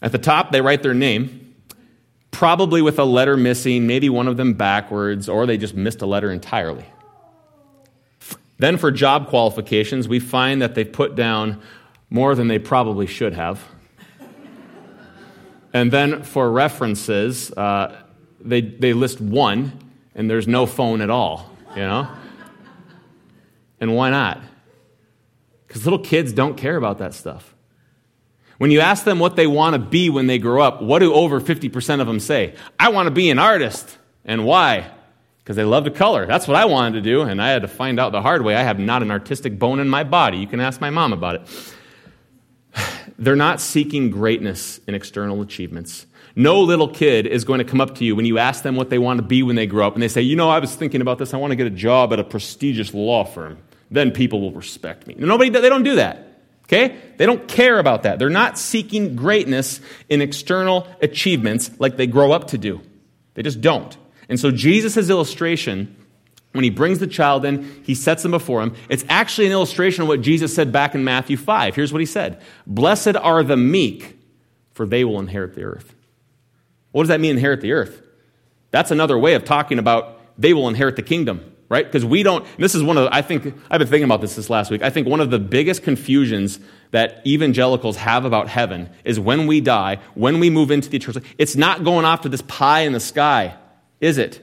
At 0.00 0.12
the 0.12 0.18
top, 0.18 0.52
they 0.52 0.60
write 0.60 0.84
their 0.84 0.94
name, 0.94 1.54
probably 2.30 2.80
with 2.80 3.00
a 3.00 3.04
letter 3.04 3.36
missing, 3.36 3.88
maybe 3.88 4.08
one 4.08 4.28
of 4.28 4.36
them 4.36 4.54
backwards, 4.54 5.28
or 5.28 5.46
they 5.46 5.58
just 5.58 5.74
missed 5.74 6.00
a 6.00 6.06
letter 6.06 6.30
entirely. 6.30 6.84
Then 8.58 8.78
for 8.78 8.90
job 8.90 9.28
qualifications, 9.28 10.08
we 10.08 10.18
find 10.18 10.62
that 10.62 10.74
they 10.74 10.84
put 10.84 11.14
down 11.14 11.60
more 12.08 12.34
than 12.34 12.48
they 12.48 12.58
probably 12.58 13.06
should 13.06 13.34
have. 13.34 13.62
and 15.72 15.92
then 15.92 16.22
for 16.22 16.50
references, 16.50 17.52
uh, 17.52 17.94
they, 18.40 18.60
they 18.60 18.92
list 18.92 19.20
one, 19.20 19.72
and 20.14 20.30
there's 20.30 20.48
no 20.48 20.66
phone 20.66 21.00
at 21.00 21.10
all, 21.10 21.50
you 21.70 21.82
know? 21.82 22.08
And 23.80 23.94
why 23.94 24.10
not? 24.10 24.40
Because 25.66 25.84
little 25.84 25.98
kids 25.98 26.32
don't 26.32 26.56
care 26.56 26.76
about 26.76 26.98
that 26.98 27.12
stuff. 27.12 27.54
When 28.58 28.70
you 28.70 28.80
ask 28.80 29.04
them 29.04 29.18
what 29.18 29.36
they 29.36 29.46
want 29.46 29.74
to 29.74 29.78
be 29.78 30.08
when 30.08 30.26
they 30.26 30.38
grow 30.38 30.62
up, 30.62 30.80
what 30.80 31.00
do 31.00 31.12
over 31.12 31.40
50% 31.40 32.00
of 32.00 32.06
them 32.06 32.20
say? 32.20 32.54
I 32.78 32.88
want 32.88 33.06
to 33.06 33.10
be 33.10 33.28
an 33.28 33.38
artist. 33.38 33.98
And 34.24 34.46
why? 34.46 34.90
Because 35.46 35.54
they 35.54 35.64
love 35.64 35.84
to 35.84 35.92
color. 35.92 36.26
That's 36.26 36.48
what 36.48 36.56
I 36.56 36.64
wanted 36.64 36.94
to 36.94 37.00
do, 37.02 37.22
and 37.22 37.40
I 37.40 37.50
had 37.50 37.62
to 37.62 37.68
find 37.68 38.00
out 38.00 38.10
the 38.10 38.20
hard 38.20 38.42
way. 38.42 38.56
I 38.56 38.64
have 38.64 38.80
not 38.80 39.02
an 39.02 39.12
artistic 39.12 39.58
bone 39.58 39.78
in 39.78 39.88
my 39.88 40.02
body. 40.02 40.38
You 40.38 40.48
can 40.48 40.58
ask 40.58 40.80
my 40.80 40.90
mom 40.90 41.12
about 41.12 41.36
it. 41.36 41.74
They're 43.18 43.36
not 43.36 43.60
seeking 43.60 44.10
greatness 44.10 44.80
in 44.88 44.96
external 44.96 45.40
achievements. 45.40 46.06
No 46.34 46.60
little 46.60 46.88
kid 46.88 47.26
is 47.28 47.44
going 47.44 47.58
to 47.58 47.64
come 47.64 47.80
up 47.80 47.94
to 47.94 48.04
you 48.04 48.16
when 48.16 48.26
you 48.26 48.38
ask 48.38 48.64
them 48.64 48.74
what 48.74 48.90
they 48.90 48.98
want 48.98 49.18
to 49.18 49.22
be 49.22 49.44
when 49.44 49.54
they 49.54 49.66
grow 49.66 49.86
up, 49.86 49.94
and 49.94 50.02
they 50.02 50.08
say, 50.08 50.20
You 50.20 50.34
know, 50.34 50.50
I 50.50 50.58
was 50.58 50.74
thinking 50.74 51.00
about 51.00 51.18
this. 51.18 51.32
I 51.32 51.36
want 51.36 51.52
to 51.52 51.56
get 51.56 51.68
a 51.68 51.70
job 51.70 52.12
at 52.12 52.18
a 52.18 52.24
prestigious 52.24 52.92
law 52.92 53.24
firm 53.24 53.58
then 53.90 54.10
people 54.10 54.40
will 54.40 54.52
respect 54.52 55.06
me. 55.06 55.14
Nobody, 55.16 55.50
they 55.50 55.68
don't 55.68 55.82
do 55.82 55.96
that. 55.96 56.40
Okay? 56.64 56.96
They 57.16 57.26
don't 57.26 57.46
care 57.46 57.78
about 57.78 58.02
that. 58.02 58.18
They're 58.18 58.28
not 58.28 58.58
seeking 58.58 59.14
greatness 59.14 59.80
in 60.08 60.20
external 60.20 60.88
achievements 61.00 61.70
like 61.78 61.96
they 61.96 62.06
grow 62.06 62.32
up 62.32 62.48
to 62.48 62.58
do. 62.58 62.80
They 63.34 63.42
just 63.42 63.60
don't. 63.60 63.96
And 64.28 64.38
so 64.40 64.50
Jesus' 64.50 65.08
illustration, 65.08 65.94
when 66.52 66.64
he 66.64 66.70
brings 66.70 66.98
the 66.98 67.06
child 67.06 67.44
in, 67.44 67.82
he 67.84 67.94
sets 67.94 68.22
them 68.22 68.32
before 68.32 68.62
him. 68.62 68.74
It's 68.88 69.04
actually 69.08 69.46
an 69.46 69.52
illustration 69.52 70.02
of 70.02 70.08
what 70.08 70.20
Jesus 70.20 70.54
said 70.54 70.72
back 70.72 70.94
in 70.94 71.04
Matthew 71.04 71.36
5. 71.36 71.74
Here's 71.74 71.92
what 71.92 72.00
he 72.00 72.06
said 72.06 72.40
Blessed 72.66 73.16
are 73.16 73.42
the 73.42 73.56
meek, 73.56 74.18
for 74.72 74.86
they 74.86 75.04
will 75.04 75.20
inherit 75.20 75.54
the 75.54 75.62
earth. 75.62 75.94
What 76.92 77.02
does 77.02 77.08
that 77.08 77.20
mean, 77.20 77.32
inherit 77.32 77.60
the 77.60 77.72
earth? 77.72 78.02
That's 78.70 78.90
another 78.90 79.18
way 79.18 79.34
of 79.34 79.44
talking 79.44 79.78
about 79.78 80.20
they 80.38 80.52
will 80.52 80.68
inherit 80.68 80.96
the 80.96 81.02
kingdom 81.02 81.52
right? 81.68 81.84
Because 81.84 82.04
we 82.04 82.22
don't, 82.22 82.46
this 82.58 82.74
is 82.74 82.82
one 82.82 82.96
of 82.96 83.04
the, 83.04 83.14
I 83.14 83.22
think, 83.22 83.54
I've 83.70 83.78
been 83.78 83.88
thinking 83.88 84.04
about 84.04 84.20
this 84.20 84.36
this 84.36 84.48
last 84.48 84.70
week. 84.70 84.82
I 84.82 84.90
think 84.90 85.08
one 85.08 85.20
of 85.20 85.30
the 85.30 85.38
biggest 85.38 85.82
confusions 85.82 86.60
that 86.92 87.22
evangelicals 87.26 87.96
have 87.96 88.24
about 88.24 88.48
heaven 88.48 88.88
is 89.04 89.18
when 89.18 89.46
we 89.46 89.60
die, 89.60 89.98
when 90.14 90.38
we 90.38 90.50
move 90.50 90.70
into 90.70 90.88
the 90.88 90.96
eternal, 90.98 91.22
it's 91.38 91.56
not 91.56 91.84
going 91.84 92.04
off 92.04 92.20
to 92.22 92.28
this 92.28 92.42
pie 92.42 92.80
in 92.80 92.92
the 92.92 93.00
sky, 93.00 93.56
is 94.00 94.18
it? 94.18 94.42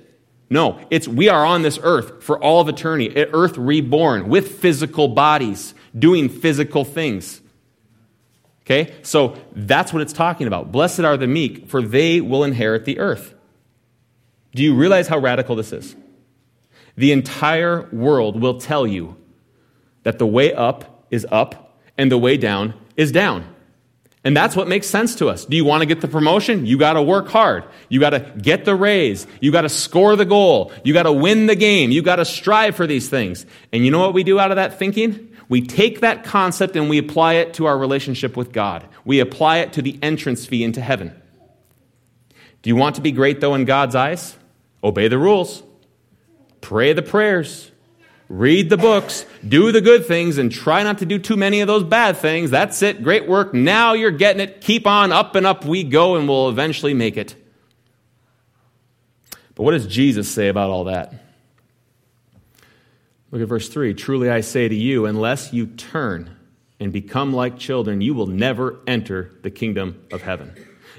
No, 0.49 0.79
it's 0.91 1.07
we 1.07 1.29
are 1.29 1.45
on 1.45 1.61
this 1.61 1.79
earth 1.81 2.23
for 2.23 2.37
all 2.41 2.61
of 2.61 2.69
eternity, 2.69 3.17
earth 3.17 3.57
reborn 3.57 4.29
with 4.29 4.59
physical 4.59 5.07
bodies, 5.07 5.73
doing 5.97 6.29
physical 6.29 6.85
things. 6.85 7.41
Okay? 8.61 8.93
So 9.01 9.37
that's 9.53 9.91
what 9.91 10.01
it's 10.01 10.13
talking 10.13 10.47
about. 10.47 10.71
Blessed 10.71 11.01
are 11.01 11.17
the 11.17 11.27
meek, 11.27 11.67
for 11.69 11.81
they 11.81 12.21
will 12.21 12.43
inherit 12.43 12.85
the 12.85 12.99
earth. 12.99 13.33
Do 14.55 14.63
you 14.63 14.75
realize 14.75 15.07
how 15.07 15.17
radical 15.17 15.55
this 15.55 15.71
is? 15.71 15.95
The 16.95 17.11
entire 17.11 17.89
world 17.91 18.39
will 18.39 18.59
tell 18.59 18.85
you 18.85 19.17
that 20.03 20.19
the 20.19 20.27
way 20.27 20.53
up 20.53 21.05
is 21.09 21.25
up 21.31 21.79
and 21.97 22.11
the 22.11 22.17
way 22.17 22.37
down 22.37 22.75
is 22.95 23.11
down. 23.11 23.52
And 24.23 24.37
that's 24.37 24.55
what 24.55 24.69
makes 24.69 24.87
sense 24.87 25.15
to 25.15 25.27
us. 25.27 25.45
Do 25.45 25.57
you 25.57 25.65
want 25.65 25.81
to 25.81 25.85
get 25.85 25.99
the 25.99 26.07
promotion? 26.07 26.65
You 26.65 26.77
got 26.77 26.93
to 26.93 27.01
work 27.01 27.27
hard. 27.27 27.65
You 27.89 27.99
got 27.99 28.11
to 28.11 28.19
get 28.41 28.63
the 28.63 28.73
raise. 28.73 29.27
You 29.41 29.51
got 29.51 29.61
to 29.61 29.69
score 29.69 30.15
the 30.15 30.25
goal. 30.25 30.71
You 30.83 30.93
got 30.93 31.03
to 31.03 31.11
win 31.11 31.45
the 31.47 31.55
game. 31.55 31.91
You 31.91 32.01
got 32.01 32.15
to 32.17 32.25
strive 32.25 32.75
for 32.75 32.87
these 32.87 33.09
things. 33.09 33.45
And 33.73 33.83
you 33.83 33.91
know 33.91 33.99
what 33.99 34.13
we 34.13 34.23
do 34.23 34.39
out 34.39 34.51
of 34.51 34.55
that 34.55 34.79
thinking? 34.79 35.35
We 35.49 35.61
take 35.61 35.99
that 35.99 36.23
concept 36.23 36.77
and 36.77 36.89
we 36.89 36.97
apply 36.97 37.33
it 37.33 37.55
to 37.55 37.65
our 37.65 37.77
relationship 37.77 38.37
with 38.37 38.53
God. 38.53 38.87
We 39.03 39.19
apply 39.19 39.57
it 39.57 39.73
to 39.73 39.81
the 39.81 39.99
entrance 40.01 40.45
fee 40.45 40.63
into 40.63 40.79
heaven. 40.79 41.13
Do 42.61 42.69
you 42.69 42.77
want 42.77 42.95
to 42.95 43.01
be 43.01 43.11
great, 43.11 43.41
though, 43.41 43.55
in 43.55 43.65
God's 43.65 43.93
eyes? 43.93 44.37
Obey 44.83 45.09
the 45.09 45.17
rules 45.17 45.63
pray 46.63 46.93
the 46.93 47.01
prayers, 47.01 47.71
read 48.29 48.69
the 48.69 48.77
books, 48.77 49.25
do 49.47 49.71
the 49.71 49.81
good 49.81 50.05
things, 50.05 50.37
and 50.37 50.51
try 50.51 50.83
not 50.83 50.99
to 50.99 51.05
do 51.05 51.19
too 51.19 51.37
many 51.37 51.61
of 51.61 51.67
those 51.67 51.83
bad 51.83 52.17
things. 52.17 52.51
That's 52.51 52.81
it. 52.81 53.03
Great 53.03 53.27
work. 53.27 53.53
Now 53.53 53.93
you're 53.93 54.11
getting 54.11 54.41
it. 54.41 54.61
Keep 54.61 54.87
on. 54.87 55.11
Up 55.11 55.35
and 55.35 55.45
up 55.45 55.65
we 55.65 55.83
go, 55.83 56.15
and 56.15 56.27
we'll 56.27 56.49
eventually 56.49 56.93
make 56.93 57.17
it. 57.17 57.35
But 59.55 59.63
what 59.63 59.71
does 59.71 59.87
Jesus 59.87 60.29
say 60.29 60.47
about 60.47 60.69
all 60.69 60.85
that? 60.85 61.13
Look 63.31 63.41
at 63.41 63.47
verse 63.47 63.69
3. 63.69 63.93
Truly 63.93 64.29
I 64.29 64.41
say 64.41 64.67
to 64.67 64.75
you, 64.75 65.05
unless 65.05 65.53
you 65.53 65.67
turn 65.67 66.35
and 66.79 66.91
become 66.91 67.33
like 67.33 67.57
children, 67.57 68.01
you 68.01 68.13
will 68.13 68.27
never 68.27 68.79
enter 68.85 69.31
the 69.41 69.51
kingdom 69.51 70.05
of 70.11 70.21
heaven. 70.21 70.53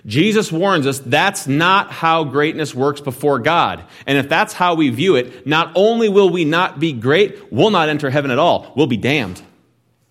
Jesus 0.06 0.52
warns 0.52 0.86
us 0.86 0.98
that's 0.98 1.46
not 1.46 1.90
how 1.90 2.24
greatness 2.24 2.74
works 2.74 3.00
before 3.00 3.38
God. 3.38 3.84
And 4.06 4.18
if 4.18 4.28
that's 4.28 4.52
how 4.52 4.74
we 4.74 4.90
view 4.90 5.16
it, 5.16 5.46
not 5.46 5.72
only 5.74 6.08
will 6.08 6.28
we 6.28 6.44
not 6.44 6.78
be 6.78 6.92
great, 6.92 7.52
we'll 7.52 7.70
not 7.70 7.88
enter 7.88 8.10
heaven 8.10 8.30
at 8.30 8.38
all. 8.38 8.72
We'll 8.76 8.86
be 8.86 8.98
damned. 8.98 9.40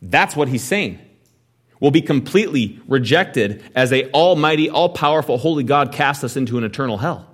That's 0.02 0.36
what 0.36 0.48
he's 0.48 0.64
saying. 0.64 1.00
We'll 1.80 1.92
be 1.92 2.02
completely 2.02 2.80
rejected 2.88 3.64
as 3.76 3.92
a 3.92 4.10
almighty, 4.12 4.70
all-powerful, 4.70 5.38
holy 5.38 5.64
God 5.64 5.92
cast 5.92 6.24
us 6.24 6.38
into 6.38 6.58
an 6.58 6.64
eternal 6.64 6.98
hell. 6.98 7.28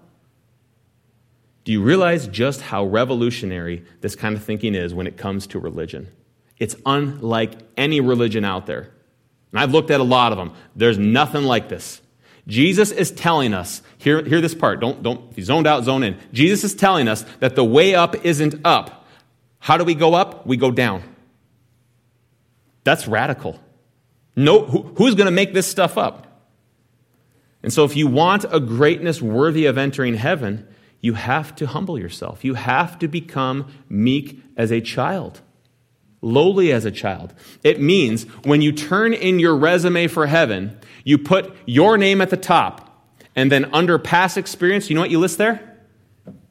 Do 1.63 1.71
you 1.71 1.81
realize 1.81 2.27
just 2.27 2.61
how 2.61 2.85
revolutionary 2.85 3.85
this 4.01 4.15
kind 4.15 4.35
of 4.35 4.43
thinking 4.43 4.75
is 4.75 4.93
when 4.93 5.07
it 5.07 5.17
comes 5.17 5.47
to 5.47 5.59
religion? 5.59 6.07
It's 6.57 6.75
unlike 6.85 7.53
any 7.77 8.01
religion 8.01 8.43
out 8.43 8.65
there. 8.65 8.91
And 9.51 9.59
I've 9.59 9.71
looked 9.71 9.91
at 9.91 9.99
a 9.99 10.03
lot 10.03 10.31
of 10.31 10.37
them. 10.37 10.53
There's 10.75 10.97
nothing 10.97 11.43
like 11.43 11.69
this. 11.69 12.01
Jesus 12.49 12.91
is 12.91 13.11
telling 13.11 13.53
us, 13.53 13.81
hear, 13.99 14.23
hear 14.23 14.41
this 14.41 14.55
part, 14.55 14.79
don't, 14.79 15.01
don't, 15.03 15.31
if 15.31 15.37
you 15.37 15.43
zoned 15.43 15.67
out, 15.67 15.83
zone 15.83 16.03
in. 16.03 16.17
Jesus 16.33 16.63
is 16.63 16.75
telling 16.75 17.07
us 17.07 17.23
that 17.39 17.55
the 17.55 17.63
way 17.63 17.95
up 17.95 18.25
isn't 18.25 18.55
up. 18.65 19.05
How 19.59 19.77
do 19.77 19.83
we 19.83 19.93
go 19.93 20.15
up? 20.15 20.45
We 20.47 20.57
go 20.57 20.71
down. 20.71 21.03
That's 22.83 23.07
radical. 23.07 23.59
No, 24.35 24.65
who, 24.65 24.81
who's 24.97 25.15
going 25.15 25.25
to 25.25 25.31
make 25.31 25.53
this 25.53 25.67
stuff 25.67 25.97
up? 25.97 26.25
And 27.61 27.71
so, 27.71 27.83
if 27.83 27.95
you 27.95 28.07
want 28.07 28.45
a 28.49 28.59
greatness 28.59 29.21
worthy 29.21 29.65
of 29.65 29.77
entering 29.77 30.15
heaven, 30.15 30.65
you 31.01 31.13
have 31.13 31.55
to 31.55 31.67
humble 31.67 31.99
yourself. 31.99 32.43
You 32.45 32.53
have 32.55 32.97
to 32.99 33.07
become 33.07 33.71
meek 33.89 34.41
as 34.55 34.71
a 34.71 34.81
child, 34.81 35.41
lowly 36.21 36.71
as 36.71 36.85
a 36.85 36.91
child. 36.91 37.33
It 37.63 37.79
means 37.79 38.23
when 38.43 38.61
you 38.61 38.71
turn 38.71 39.13
in 39.13 39.39
your 39.39 39.55
resume 39.55 40.07
for 40.07 40.27
heaven, 40.27 40.77
you 41.03 41.17
put 41.17 41.55
your 41.65 41.97
name 41.97 42.21
at 42.21 42.29
the 42.29 42.37
top, 42.37 43.07
and 43.35 43.51
then 43.51 43.73
under 43.73 43.97
past 43.97 44.37
experience, 44.37 44.89
you 44.89 44.95
know 44.95 45.01
what 45.01 45.11
you 45.11 45.19
list 45.19 45.37
there? 45.37 45.77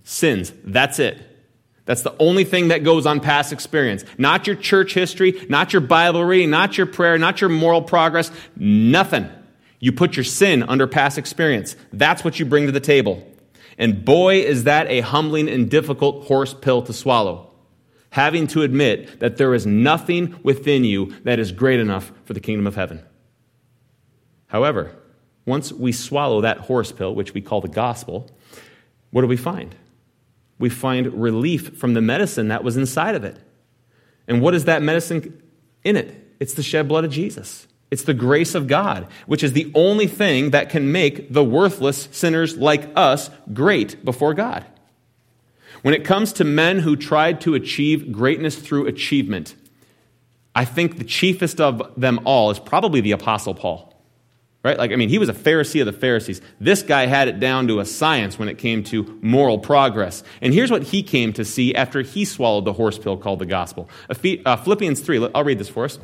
Sins. 0.04 0.52
That's 0.64 0.98
it. 0.98 1.22
That's 1.84 2.02
the 2.02 2.14
only 2.18 2.44
thing 2.44 2.68
that 2.68 2.84
goes 2.84 3.06
on 3.06 3.20
past 3.20 3.52
experience. 3.52 4.04
Not 4.18 4.46
your 4.46 4.56
church 4.56 4.92
history, 4.94 5.46
not 5.48 5.72
your 5.72 5.80
Bible 5.80 6.22
reading, 6.22 6.50
not 6.50 6.76
your 6.76 6.86
prayer, 6.86 7.18
not 7.18 7.40
your 7.40 7.50
moral 7.50 7.82
progress, 7.82 8.30
nothing. 8.56 9.28
You 9.80 9.92
put 9.92 10.16
your 10.16 10.24
sin 10.24 10.64
under 10.64 10.86
past 10.86 11.18
experience. 11.18 11.76
That's 11.92 12.24
what 12.24 12.38
you 12.38 12.44
bring 12.44 12.66
to 12.66 12.72
the 12.72 12.80
table. 12.80 13.26
And 13.78 14.04
boy, 14.04 14.40
is 14.40 14.64
that 14.64 14.88
a 14.88 15.00
humbling 15.00 15.48
and 15.48 15.70
difficult 15.70 16.26
horse 16.26 16.52
pill 16.52 16.82
to 16.82 16.92
swallow. 16.92 17.47
Having 18.10 18.48
to 18.48 18.62
admit 18.62 19.20
that 19.20 19.36
there 19.36 19.54
is 19.54 19.66
nothing 19.66 20.38
within 20.42 20.84
you 20.84 21.14
that 21.24 21.38
is 21.38 21.52
great 21.52 21.80
enough 21.80 22.12
for 22.24 22.32
the 22.32 22.40
kingdom 22.40 22.66
of 22.66 22.74
heaven. 22.74 23.02
However, 24.46 24.96
once 25.44 25.72
we 25.72 25.92
swallow 25.92 26.40
that 26.40 26.58
horse 26.58 26.92
pill, 26.92 27.14
which 27.14 27.34
we 27.34 27.40
call 27.40 27.60
the 27.60 27.68
gospel, 27.68 28.30
what 29.10 29.22
do 29.22 29.26
we 29.26 29.36
find? 29.36 29.74
we 30.58 30.68
find 30.68 31.20
relief 31.20 31.76
from 31.76 31.94
the 31.94 32.00
medicine 32.00 32.48
that 32.48 32.64
was 32.64 32.76
inside 32.76 33.14
of 33.14 33.24
it. 33.24 33.36
And 34.26 34.42
what 34.42 34.54
is 34.54 34.64
that 34.64 34.82
medicine 34.82 35.40
in 35.84 35.96
it? 35.96 36.36
It's 36.40 36.54
the 36.54 36.62
shed 36.62 36.88
blood 36.88 37.04
of 37.04 37.10
Jesus. 37.10 37.66
It's 37.90 38.02
the 38.02 38.14
grace 38.14 38.54
of 38.54 38.66
God, 38.66 39.08
which 39.26 39.42
is 39.42 39.54
the 39.54 39.70
only 39.74 40.06
thing 40.06 40.50
that 40.50 40.68
can 40.68 40.92
make 40.92 41.32
the 41.32 41.44
worthless 41.44 42.08
sinners 42.12 42.56
like 42.56 42.90
us 42.94 43.30
great 43.52 44.04
before 44.04 44.34
God. 44.34 44.66
When 45.82 45.94
it 45.94 46.04
comes 46.04 46.32
to 46.34 46.44
men 46.44 46.80
who 46.80 46.96
tried 46.96 47.40
to 47.42 47.54
achieve 47.54 48.12
greatness 48.12 48.56
through 48.56 48.86
achievement, 48.86 49.54
I 50.54 50.64
think 50.64 50.98
the 50.98 51.04
chiefest 51.04 51.60
of 51.60 51.92
them 51.96 52.20
all 52.24 52.50
is 52.50 52.58
probably 52.58 53.00
the 53.00 53.12
Apostle 53.12 53.54
Paul. 53.54 53.94
Right? 54.64 54.76
Like, 54.76 54.90
I 54.90 54.96
mean, 54.96 55.08
he 55.08 55.18
was 55.18 55.28
a 55.28 55.34
Pharisee 55.34 55.80
of 55.80 55.86
the 55.86 55.92
Pharisees. 55.92 56.40
This 56.58 56.82
guy 56.82 57.06
had 57.06 57.28
it 57.28 57.38
down 57.38 57.68
to 57.68 57.78
a 57.78 57.84
science 57.84 58.40
when 58.40 58.48
it 58.48 58.58
came 58.58 58.82
to 58.84 59.18
moral 59.22 59.60
progress. 59.60 60.24
And 60.42 60.52
here's 60.52 60.70
what 60.70 60.82
he 60.82 61.04
came 61.04 61.32
to 61.34 61.44
see 61.44 61.74
after 61.76 62.02
he 62.02 62.24
swallowed 62.24 62.64
the 62.64 62.72
horse 62.72 62.98
pill 62.98 63.16
called 63.16 63.38
the 63.38 63.46
gospel. 63.46 63.88
Uh, 64.10 64.56
Philippians 64.56 65.00
3, 65.00 65.30
I'll 65.32 65.44
read 65.44 65.60
this 65.60 65.68
for 65.68 65.84
us. 65.84 66.00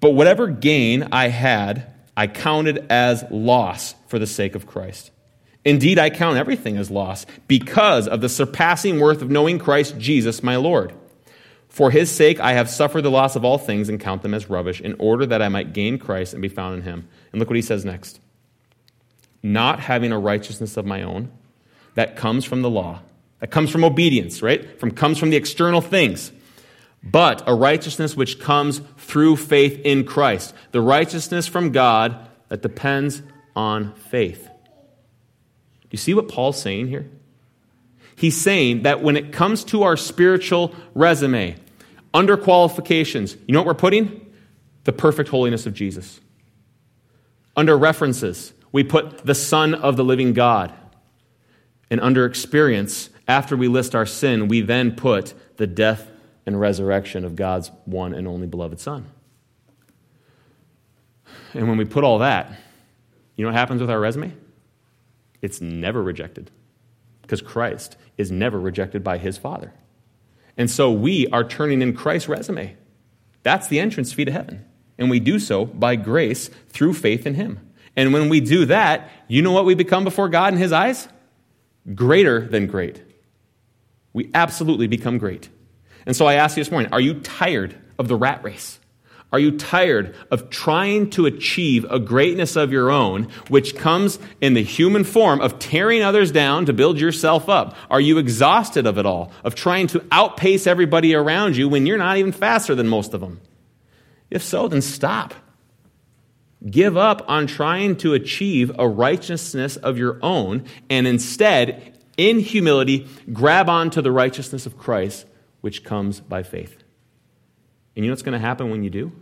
But 0.00 0.10
whatever 0.10 0.46
gain 0.46 1.08
I 1.10 1.28
had, 1.28 1.90
I 2.14 2.26
counted 2.26 2.86
as 2.90 3.24
loss 3.30 3.94
for 4.08 4.18
the 4.18 4.26
sake 4.26 4.54
of 4.54 4.66
Christ. 4.66 5.10
Indeed, 5.64 5.98
I 5.98 6.10
count 6.10 6.36
everything 6.36 6.76
as 6.76 6.90
loss 6.90 7.24
because 7.48 8.06
of 8.06 8.20
the 8.20 8.28
surpassing 8.28 9.00
worth 9.00 9.22
of 9.22 9.30
knowing 9.30 9.58
Christ 9.58 9.98
Jesus, 9.98 10.42
my 10.42 10.56
Lord. 10.56 10.92
For 11.68 11.90
his 11.90 12.10
sake, 12.10 12.38
I 12.38 12.52
have 12.52 12.70
suffered 12.70 13.02
the 13.02 13.10
loss 13.10 13.34
of 13.34 13.44
all 13.44 13.58
things 13.58 13.88
and 13.88 13.98
count 13.98 14.22
them 14.22 14.34
as 14.34 14.48
rubbish, 14.48 14.80
in 14.80 14.94
order 14.98 15.26
that 15.26 15.42
I 15.42 15.48
might 15.48 15.72
gain 15.72 15.98
Christ 15.98 16.32
and 16.32 16.42
be 16.42 16.48
found 16.48 16.76
in 16.76 16.82
him 16.82 17.08
and 17.32 17.40
look 17.40 17.48
what 17.48 17.56
he 17.56 17.62
says 17.62 17.84
next. 17.84 18.20
Not 19.42 19.80
having 19.80 20.12
a 20.12 20.18
righteousness 20.18 20.76
of 20.76 20.86
my 20.86 21.02
own 21.02 21.32
that 21.94 22.14
comes 22.16 22.44
from 22.44 22.62
the 22.62 22.70
law, 22.70 23.00
that 23.40 23.50
comes 23.50 23.70
from 23.70 23.84
obedience, 23.84 24.42
right? 24.42 24.78
From 24.78 24.90
comes 24.92 25.18
from 25.18 25.30
the 25.30 25.36
external 25.36 25.80
things. 25.80 26.30
But 27.02 27.42
a 27.46 27.54
righteousness 27.54 28.16
which 28.16 28.38
comes 28.38 28.80
through 28.96 29.36
faith 29.36 29.80
in 29.84 30.04
Christ. 30.04 30.54
The 30.72 30.80
righteousness 30.80 31.46
from 31.46 31.72
God 31.72 32.28
that 32.48 32.62
depends 32.62 33.22
on 33.56 33.94
faith. 33.94 34.48
Do 35.84 35.88
you 35.90 35.98
see 35.98 36.14
what 36.14 36.28
Paul's 36.28 36.60
saying 36.60 36.88
here? 36.88 37.08
He's 38.16 38.40
saying 38.40 38.82
that 38.82 39.02
when 39.02 39.16
it 39.16 39.32
comes 39.32 39.64
to 39.64 39.82
our 39.82 39.96
spiritual 39.96 40.74
resume, 40.94 41.56
under 42.12 42.36
qualifications, 42.36 43.36
you 43.46 43.52
know 43.52 43.60
what 43.60 43.66
we're 43.66 43.74
putting? 43.74 44.32
The 44.84 44.92
perfect 44.92 45.28
holiness 45.28 45.66
of 45.66 45.74
Jesus. 45.74 46.20
Under 47.56 47.76
references, 47.76 48.52
we 48.72 48.84
put 48.84 49.24
the 49.24 49.34
Son 49.34 49.74
of 49.74 49.96
the 49.96 50.04
living 50.04 50.32
God. 50.32 50.72
And 51.90 52.00
under 52.00 52.24
experience, 52.24 53.10
after 53.26 53.56
we 53.56 53.68
list 53.68 53.94
our 53.94 54.06
sin, 54.06 54.48
we 54.48 54.60
then 54.60 54.94
put 54.94 55.34
the 55.56 55.66
death 55.66 56.10
and 56.46 56.58
resurrection 56.58 57.24
of 57.24 57.36
God's 57.36 57.70
one 57.84 58.14
and 58.14 58.28
only 58.28 58.46
beloved 58.46 58.80
Son. 58.80 59.06
And 61.52 61.68
when 61.68 61.78
we 61.78 61.84
put 61.84 62.04
all 62.04 62.18
that, 62.18 62.52
you 63.36 63.44
know 63.44 63.48
what 63.48 63.58
happens 63.58 63.80
with 63.80 63.90
our 63.90 64.00
resume? 64.00 64.32
It's 65.44 65.60
never 65.60 66.02
rejected 66.02 66.50
because 67.20 67.42
Christ 67.42 67.98
is 68.16 68.30
never 68.30 68.58
rejected 68.58 69.04
by 69.04 69.18
his 69.18 69.36
Father. 69.36 69.74
And 70.56 70.70
so 70.70 70.90
we 70.90 71.26
are 71.26 71.44
turning 71.44 71.82
in 71.82 71.94
Christ's 71.94 72.30
resume. 72.30 72.74
That's 73.42 73.68
the 73.68 73.78
entrance 73.78 74.10
fee 74.14 74.24
to 74.24 74.32
heaven. 74.32 74.64
And 74.96 75.10
we 75.10 75.20
do 75.20 75.38
so 75.38 75.66
by 75.66 75.96
grace 75.96 76.48
through 76.70 76.94
faith 76.94 77.26
in 77.26 77.34
Him. 77.34 77.60
And 77.94 78.14
when 78.14 78.30
we 78.30 78.40
do 78.40 78.64
that, 78.66 79.10
you 79.28 79.42
know 79.42 79.52
what 79.52 79.66
we 79.66 79.74
become 79.74 80.02
before 80.02 80.30
God 80.30 80.54
in 80.54 80.58
His 80.58 80.72
eyes? 80.72 81.08
Greater 81.94 82.46
than 82.46 82.66
great. 82.66 83.02
We 84.14 84.30
absolutely 84.32 84.86
become 84.86 85.18
great. 85.18 85.50
And 86.06 86.16
so 86.16 86.24
I 86.24 86.34
ask 86.34 86.56
you 86.56 86.64
this 86.64 86.70
morning 86.70 86.90
are 86.90 87.00
you 87.00 87.20
tired 87.20 87.76
of 87.98 88.08
the 88.08 88.16
rat 88.16 88.42
race? 88.42 88.78
Are 89.34 89.40
you 89.40 89.50
tired 89.50 90.14
of 90.30 90.48
trying 90.48 91.10
to 91.10 91.26
achieve 91.26 91.84
a 91.90 91.98
greatness 91.98 92.54
of 92.54 92.70
your 92.70 92.88
own, 92.88 93.24
which 93.48 93.74
comes 93.74 94.20
in 94.40 94.54
the 94.54 94.62
human 94.62 95.02
form 95.02 95.40
of 95.40 95.58
tearing 95.58 96.04
others 96.04 96.30
down 96.30 96.66
to 96.66 96.72
build 96.72 97.00
yourself 97.00 97.48
up? 97.48 97.76
Are 97.90 98.00
you 98.00 98.18
exhausted 98.18 98.86
of 98.86 98.96
it 98.96 99.06
all, 99.06 99.32
of 99.42 99.56
trying 99.56 99.88
to 99.88 100.04
outpace 100.12 100.68
everybody 100.68 101.16
around 101.16 101.56
you 101.56 101.68
when 101.68 101.84
you're 101.84 101.98
not 101.98 102.16
even 102.16 102.30
faster 102.30 102.76
than 102.76 102.86
most 102.86 103.12
of 103.12 103.20
them? 103.20 103.40
If 104.30 104.40
so, 104.40 104.68
then 104.68 104.82
stop. 104.82 105.34
Give 106.64 106.96
up 106.96 107.24
on 107.26 107.48
trying 107.48 107.96
to 107.96 108.14
achieve 108.14 108.70
a 108.78 108.86
righteousness 108.86 109.74
of 109.74 109.98
your 109.98 110.20
own 110.22 110.64
and 110.88 111.08
instead, 111.08 111.98
in 112.16 112.38
humility, 112.38 113.08
grab 113.32 113.68
onto 113.68 114.00
the 114.00 114.12
righteousness 114.12 114.64
of 114.64 114.78
Christ, 114.78 115.26
which 115.60 115.82
comes 115.82 116.20
by 116.20 116.44
faith. 116.44 116.84
And 117.96 118.04
you 118.04 118.10
know 118.10 118.12
what's 118.12 118.22
going 118.22 118.32
to 118.32 118.38
happen 118.44 118.70
when 118.70 118.82
you 118.82 118.90
do? 118.90 119.12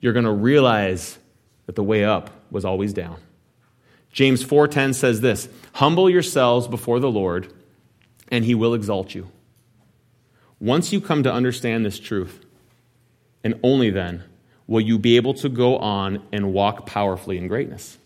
You're 0.00 0.12
going 0.12 0.24
to 0.24 0.32
realize 0.32 1.18
that 1.66 1.74
the 1.74 1.82
way 1.82 2.04
up 2.04 2.30
was 2.50 2.64
always 2.64 2.92
down. 2.92 3.16
James 4.12 4.42
4:10 4.42 4.94
says 4.94 5.20
this, 5.20 5.48
"Humble 5.74 6.08
yourselves 6.08 6.66
before 6.66 6.98
the 7.00 7.10
Lord, 7.10 7.52
and 8.28 8.44
he 8.44 8.54
will 8.54 8.74
exalt 8.74 9.14
you." 9.14 9.28
Once 10.60 10.92
you 10.92 11.00
come 11.00 11.22
to 11.22 11.32
understand 11.32 11.84
this 11.84 11.98
truth, 11.98 12.44
and 13.44 13.58
only 13.62 13.90
then 13.90 14.24
will 14.66 14.80
you 14.80 14.98
be 14.98 15.16
able 15.16 15.34
to 15.34 15.48
go 15.48 15.76
on 15.78 16.22
and 16.32 16.52
walk 16.52 16.86
powerfully 16.86 17.38
in 17.38 17.48
greatness. 17.48 17.98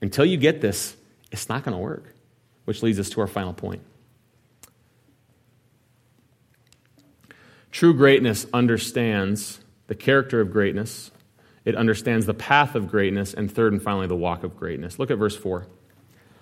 Until 0.00 0.24
you 0.24 0.36
get 0.36 0.60
this, 0.60 0.96
it's 1.32 1.48
not 1.48 1.64
going 1.64 1.74
to 1.74 1.82
work, 1.82 2.14
which 2.64 2.82
leads 2.82 2.98
us 2.98 3.10
to 3.10 3.20
our 3.20 3.26
final 3.26 3.52
point. 3.52 3.82
True 7.70 7.92
greatness 7.92 8.46
understands 8.52 9.58
the 9.86 9.94
character 9.94 10.40
of 10.40 10.50
greatness, 10.50 11.10
it 11.64 11.74
understands 11.74 12.26
the 12.26 12.34
path 12.34 12.74
of 12.74 12.90
greatness, 12.90 13.34
and 13.34 13.50
third 13.50 13.72
and 13.72 13.82
finally, 13.82 14.06
the 14.06 14.16
walk 14.16 14.44
of 14.44 14.56
greatness. 14.56 14.98
Look 14.98 15.10
at 15.10 15.18
verse 15.18 15.36
4. 15.36 15.66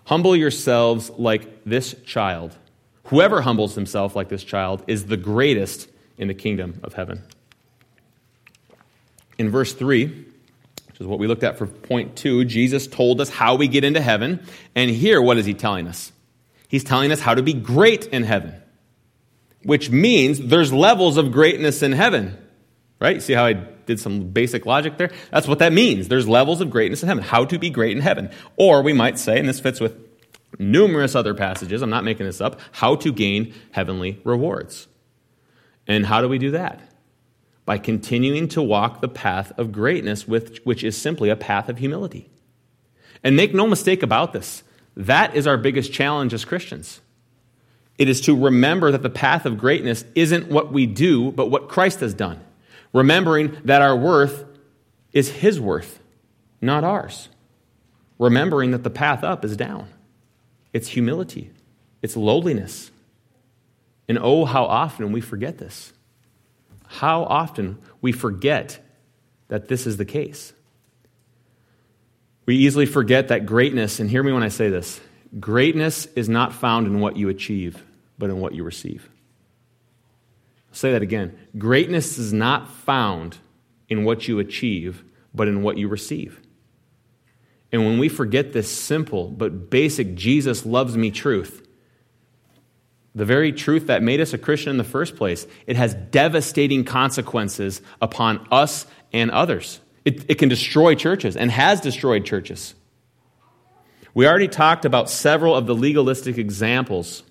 Humble 0.05 0.35
yourselves 0.35 1.11
like 1.11 1.65
this 1.65 1.95
child. 2.05 2.57
Whoever 3.05 3.41
humbles 3.41 3.75
himself 3.75 4.17
like 4.17 4.29
this 4.29 4.43
child 4.43 4.83
is 4.87 5.07
the 5.07 5.17
greatest 5.17 5.89
in 6.19 6.29
the 6.29 6.35
kingdom 6.35 6.81
of 6.83 6.95
heaven. 6.95 7.23
In 9.39 9.51
verse 9.51 9.73
3, 9.75 10.07
which 10.07 11.01
is 11.01 11.07
what 11.07 11.19
we 11.19 11.27
looked 11.27 11.45
at 11.45 11.57
for 11.57 11.67
point 11.67 12.17
two, 12.17 12.45
Jesus 12.45 12.87
told 12.87 13.21
us 13.21 13.29
how 13.29 13.55
we 13.55 13.69
get 13.69 13.85
into 13.85 14.01
heaven. 14.01 14.45
And 14.75 14.91
here, 14.91 15.23
what 15.23 15.39
is 15.39 15.47
he 15.47 15.55
telling 15.55 15.89
us? 15.89 16.13
He's 16.69 16.85
telling 16.85 17.13
us 17.13 17.21
how 17.21 17.35
to 17.35 17.43
be 17.43 17.53
great 17.53 18.07
in 18.07 18.25
heaven, 18.25 18.55
which 19.63 19.91
means 19.91 20.41
there's 20.41 20.73
levels 20.73 21.17
of 21.17 21.33
greatness 21.33 21.83
in 21.83 21.93
heaven. 21.93 22.37
Right? 23.03 23.21
See 23.21 23.33
how 23.33 23.45
I 23.45 23.53
did 23.53 24.01
some 24.01 24.29
basic 24.29 24.65
logic 24.65 24.97
there? 24.97 25.11
That's 25.31 25.49
what 25.49 25.59
that 25.59 25.73
means. 25.73 26.09
There's 26.09 26.29
levels 26.29 26.61
of 26.61 26.71
greatness 26.71 27.03
in 27.03 27.09
heaven. 27.09 27.25
How 27.25 27.45
to 27.45 27.59
be 27.59 27.69
great 27.69 27.97
in 27.97 28.03
heaven. 28.03 28.31
Or 28.57 28.81
we 28.81 28.93
might 28.93 29.19
say, 29.19 29.39
and 29.39 29.49
this 29.49 29.61
fits 29.61 29.81
with 29.81 29.97
numerous 30.59 31.15
other 31.15 31.35
passages, 31.35 31.83
I'm 31.83 31.91
not 31.91 32.05
making 32.05 32.27
this 32.27 32.41
up, 32.41 32.61
how 32.71 32.95
to 32.97 33.13
gain 33.13 33.55
heavenly 33.73 34.21
rewards. 34.25 34.87
And 35.87 36.07
how 36.07 36.23
do 36.23 36.29
we 36.29 36.39
do 36.39 36.53
that? 36.53 36.81
by 37.65 37.79
continuing 37.79 38.49
to 38.49 38.63
walk 38.63 39.01
the 39.01 39.09
path 39.09 39.53
of 39.57 39.73
greatness, 39.73 40.27
which 40.27 40.83
is 40.83 41.01
simply 41.01 41.31
a 41.31 41.37
path 41.37 41.69
of 41.69 41.79
humility. 41.79 42.29
And 43.23 43.37
make 43.37 43.55
no 43.55 43.67
mistake 43.67 44.03
about 44.03 44.33
this, 44.33 44.65
that 44.97 45.35
is 45.37 45.47
our 45.47 45.57
biggest 45.57 45.93
challenge 45.93 46.35
as 46.35 46.45
Christians. 46.45 47.01
It 47.99 48.09
is 48.09 48.21
to 48.23 48.37
remember 48.37 48.91
that 48.91 49.03
the 49.03 49.11
path 49.11 49.47
of 49.47 49.59
greatness 49.59 50.05
isn't 50.15 50.49
what 50.49 50.73
we 50.73 50.87
do, 50.87 51.31
but 51.31 51.51
what 51.51 51.69
Christ 51.69 52.01
has 52.01 52.15
done. 52.15 52.41
Remembering 52.93 53.57
that 53.65 53.83
our 53.83 53.97
worth 53.97 54.45
is 55.13 55.31
His 55.31 55.61
worth, 55.61 56.01
not 56.61 56.85
ours. 56.85 57.29
Remembering 58.19 58.71
that 58.73 58.83
the 58.83 58.91
path 58.91 59.25
up 59.25 59.45
is 59.45 59.57
down. 59.57 59.89
It's 60.73 60.89
humility, 60.89 61.51
it's 62.03 62.17
lowliness. 62.17 62.91
And 64.09 64.19
oh, 64.21 64.45
how 64.45 64.65
often 64.65 65.13
we 65.13 65.21
forget 65.21 65.59
this 65.59 65.93
how 66.93 67.25
often 67.25 67.79
we 68.03 68.13
forget 68.13 68.79
that 69.49 69.69
this 69.69 69.87
is 69.87 69.97
the 69.97 70.05
case. 70.05 70.53
We 72.45 72.57
easily 72.57 72.85
forget 72.85 73.29
that 73.29 73.47
greatness, 73.47 73.99
and 73.99 74.11
hear 74.11 74.23
me 74.23 74.33
when 74.33 74.43
I 74.43 74.49
say 74.49 74.69
this 74.69 75.01
greatness 75.41 76.05
is 76.15 76.29
not 76.29 76.53
found 76.53 76.87
in 76.87 77.01
what 77.01 77.17
you 77.17 77.31
achieve, 77.31 77.83
but 78.19 78.29
in 78.29 78.41
what 78.41 78.55
you 78.55 78.63
receive. 78.63 79.09
I'll 80.73 80.77
say 80.77 80.93
that 80.93 81.03
again. 81.03 81.37
Greatness 81.59 82.17
is 82.17 82.33
not 82.33 82.71
found 82.71 83.37
in 83.91 84.05
what 84.05 84.27
you 84.27 84.39
achieve, 84.39 85.05
but 85.35 85.47
in 85.47 85.63
what 85.63 85.77
you 85.77 85.87
receive. 85.87 86.41
And 87.71 87.85
when 87.85 87.99
we 87.99 88.09
forget 88.09 88.55
this 88.55 88.71
simple 88.71 89.29
but 89.29 89.69
basic 89.69 90.15
Jesus 90.15 90.65
loves 90.65 90.97
me 90.97 91.11
truth, 91.11 91.69
the 93.15 93.27
very 93.27 93.53
truth 93.53 93.89
that 93.89 94.03
made 94.03 94.23
us 94.23 94.33
a 94.33 94.39
Christian 94.39 94.71
in 94.71 94.79
the 94.79 94.85
first 94.85 95.15
place, 95.15 95.47
it 95.67 95.77
has 95.77 95.93
devastating 95.93 96.85
consequences 96.85 97.83
upon 98.01 98.47
us 98.51 98.87
and 99.13 99.31
others. 99.31 99.79
It, 100.07 100.25
it, 100.31 100.35
can 100.37 100.49
destroy 100.49 100.95
churches 100.95 101.37
and 101.37 101.51
has 101.51 101.83
destroyed 101.83 102.25
churches. 102.25 102.75
We 104.15 104.27
already 104.27 104.49
talked 104.49 104.87
about 104.87 105.11
several 105.11 105.55
of 105.55 105.67
the 105.67 105.75
legalistic 105.75 106.39
examples 106.39 107.25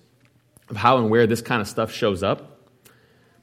of 0.68 0.76
how 0.76 0.98
and 0.98 1.10
where 1.10 1.26
this 1.26 1.42
kind 1.42 1.60
of 1.60 1.66
stuff 1.66 1.90
shows 1.90 2.22
up. 2.22 2.51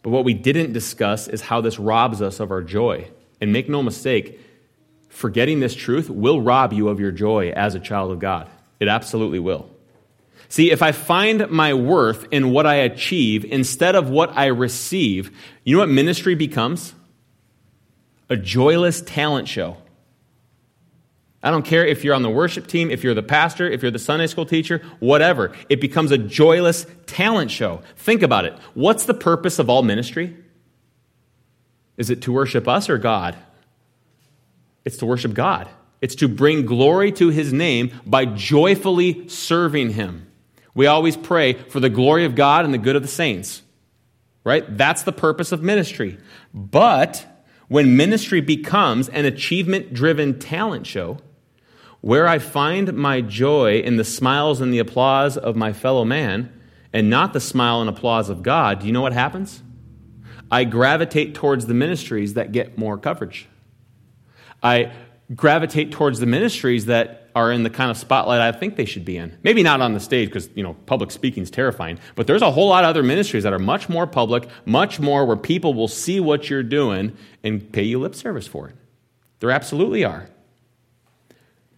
But 0.01 0.11
what 0.11 0.23
we 0.25 0.33
didn't 0.33 0.73
discuss 0.73 1.27
is 1.27 1.41
how 1.41 1.61
this 1.61 1.79
robs 1.79 2.21
us 2.21 2.39
of 2.39 2.51
our 2.51 2.61
joy. 2.61 3.09
And 3.41 3.53
make 3.53 3.69
no 3.69 3.83
mistake, 3.83 4.39
forgetting 5.09 5.59
this 5.59 5.75
truth 5.75 6.09
will 6.09 6.41
rob 6.41 6.73
you 6.73 6.89
of 6.89 6.99
your 6.99 7.11
joy 7.11 7.51
as 7.51 7.75
a 7.75 7.79
child 7.79 8.11
of 8.11 8.19
God. 8.19 8.49
It 8.79 8.87
absolutely 8.87 9.39
will. 9.39 9.69
See, 10.47 10.71
if 10.71 10.81
I 10.81 10.91
find 10.93 11.49
my 11.49 11.73
worth 11.73 12.27
in 12.31 12.51
what 12.51 12.65
I 12.65 12.75
achieve 12.75 13.45
instead 13.45 13.95
of 13.95 14.09
what 14.09 14.35
I 14.35 14.47
receive, 14.47 15.37
you 15.63 15.75
know 15.75 15.81
what 15.81 15.89
ministry 15.89 16.33
becomes? 16.33 16.95
A 18.29 18.35
joyless 18.35 19.01
talent 19.01 19.47
show. 19.47 19.77
I 21.41 21.51
don't 21.51 21.65
care 21.65 21.85
if 21.85 22.03
you're 22.03 22.15
on 22.15 22.21
the 22.21 22.29
worship 22.29 22.67
team, 22.67 22.91
if 22.91 23.03
you're 23.03 23.13
the 23.13 23.23
pastor, 23.23 23.69
if 23.69 23.81
you're 23.81 23.91
the 23.91 23.99
Sunday 23.99 24.27
school 24.27 24.45
teacher, 24.45 24.81
whatever. 24.99 25.53
It 25.69 25.79
becomes 25.79 26.11
a 26.11 26.17
joyless 26.17 26.85
talent 27.05 27.49
show. 27.49 27.81
Think 27.95 28.23
about 28.23 28.45
it. 28.45 28.57
What's 28.73 29.05
the 29.05 29.13
purpose 29.13 29.57
of 29.57 29.69
all 29.69 29.81
ministry? 29.81 30.35
Is 31.95 32.09
it 32.09 32.21
to 32.23 32.33
worship 32.33 32.67
us 32.67 32.89
or 32.89 32.97
God? 32.97 33.37
It's 34.83 34.97
to 34.97 35.05
worship 35.05 35.33
God. 35.33 35.69
It's 36.01 36.15
to 36.15 36.27
bring 36.27 36.65
glory 36.65 37.11
to 37.13 37.29
his 37.29 37.53
name 37.53 37.91
by 38.05 38.25
joyfully 38.25 39.27
serving 39.29 39.91
him. 39.91 40.27
We 40.73 40.87
always 40.87 41.17
pray 41.17 41.53
for 41.53 41.79
the 41.79 41.89
glory 41.89 42.25
of 42.25 42.35
God 42.35 42.65
and 42.65 42.73
the 42.73 42.77
good 42.77 42.95
of 42.95 43.01
the 43.01 43.07
saints. 43.07 43.61
Right? 44.43 44.77
That's 44.77 45.03
the 45.03 45.11
purpose 45.11 45.51
of 45.51 45.61
ministry. 45.61 46.17
But 46.53 47.25
when 47.67 47.97
ministry 47.97 48.41
becomes 48.41 49.09
an 49.09 49.25
achievement 49.25 49.93
driven 49.93 50.39
talent 50.39 50.87
show, 50.87 51.19
where 52.01 52.27
I 52.27 52.39
find 52.39 52.93
my 52.93 53.21
joy 53.21 53.79
in 53.79 53.97
the 53.97 54.03
smiles 54.03 54.61
and 54.61 54.73
the 54.73 54.79
applause 54.79 55.37
of 55.37 55.55
my 55.55 55.73
fellow 55.73 56.05
man, 56.05 56.53
and 56.93 57.09
not 57.09 57.33
the 57.33 57.39
smile 57.39 57.81
and 57.81 57.89
applause 57.89 58.29
of 58.29 58.41
God, 58.41 58.79
do 58.79 58.87
you 58.87 58.93
know 58.93 59.01
what 59.01 59.13
happens? 59.13 59.61
I 60.51 60.63
gravitate 60.63 61.35
towards 61.35 61.67
the 61.67 61.73
ministries 61.73 62.33
that 62.33 62.51
get 62.51 62.77
more 62.77 62.97
coverage. 62.97 63.47
I 64.63 64.91
gravitate 65.35 65.91
towards 65.91 66.19
the 66.19 66.25
ministries 66.25 66.85
that 66.85 67.29
are 67.35 67.51
in 67.51 67.61
the 67.61 67.69
kind 67.69 67.91
of 67.91 67.97
spotlight 67.97 68.41
I 68.41 68.51
think 68.51 68.75
they 68.75 68.85
should 68.85 69.05
be 69.05 69.17
in. 69.17 69.37
Maybe 69.43 69.61
not 69.61 69.81
on 69.81 69.93
the 69.93 69.99
stage 69.99 70.29
because, 70.29 70.49
you 70.55 70.63
know, 70.63 70.73
public 70.87 71.11
speaking 71.11 71.43
is 71.43 71.51
terrifying, 71.51 71.99
but 72.15 72.25
there's 72.25 72.41
a 72.41 72.49
whole 72.49 72.67
lot 72.67 72.83
of 72.83 72.89
other 72.89 73.03
ministries 73.03 73.43
that 73.43 73.53
are 73.53 73.59
much 73.59 73.87
more 73.87 74.07
public, 74.07 74.47
much 74.65 74.99
more 74.99 75.25
where 75.25 75.37
people 75.37 75.75
will 75.75 75.87
see 75.87 76.19
what 76.19 76.49
you're 76.49 76.63
doing 76.63 77.15
and 77.43 77.71
pay 77.71 77.83
you 77.83 77.99
lip 77.99 78.15
service 78.15 78.47
for 78.47 78.67
it. 78.69 78.75
There 79.39 79.51
absolutely 79.51 80.03
are. 80.03 80.27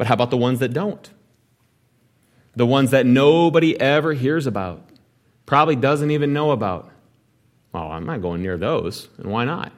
But 0.02 0.08
how 0.08 0.16
about 0.16 0.32
the 0.32 0.38
ones 0.38 0.58
that 0.62 0.74
don't? 0.74 1.12
The 2.56 2.66
ones 2.66 2.90
that 2.90 3.06
nobody 3.06 3.80
ever 3.80 4.14
hears 4.14 4.48
about, 4.48 4.84
probably 5.46 5.76
doesn't 5.76 6.10
even 6.10 6.34
know 6.34 6.50
about. 6.50 6.90
Well, 7.72 7.92
I'm 7.92 8.08
not 8.08 8.20
going 8.20 8.42
near 8.42 8.58
those. 8.58 9.10
And 9.20 9.32
why 9.32 9.46
not? 9.46 9.72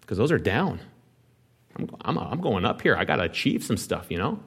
Because 0.00 0.16
those 0.16 0.30
are 0.30 0.38
down. 0.38 0.78
I'm, 1.74 1.90
I'm, 2.02 2.18
I'm 2.18 2.40
going 2.40 2.64
up 2.64 2.82
here. 2.82 2.94
I 2.94 3.04
got 3.04 3.16
to 3.16 3.24
achieve 3.24 3.64
some 3.64 3.76
stuff, 3.76 4.12
you 4.12 4.16
know? 4.16 4.38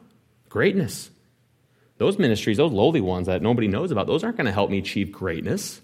Greatness. 0.48 1.10
Those 1.98 2.18
ministries, 2.18 2.56
those 2.56 2.72
lowly 2.72 3.02
ones 3.02 3.28
that 3.28 3.42
nobody 3.42 3.68
knows 3.68 3.92
about, 3.92 4.08
those 4.08 4.24
aren't 4.24 4.38
going 4.38 4.46
to 4.48 4.54
help 4.54 4.70
me 4.70 4.78
achieve 4.78 5.12
greatness. 5.12 5.82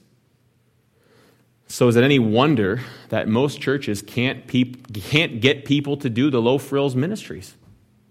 So, 1.68 1.90
is 1.90 1.98
it 1.98 2.04
any 2.06 2.18
wonder 2.18 2.80
that 3.10 3.28
most 3.28 3.60
churches 3.60 4.02
can't, 4.02 4.48
peop- 4.48 4.94
can't 4.94 5.42
get 5.42 5.66
people 5.66 5.98
to 5.98 6.10
do 6.10 6.30
the 6.30 6.42
low 6.42 6.58
frills 6.58 6.96
ministries? 6.96 7.58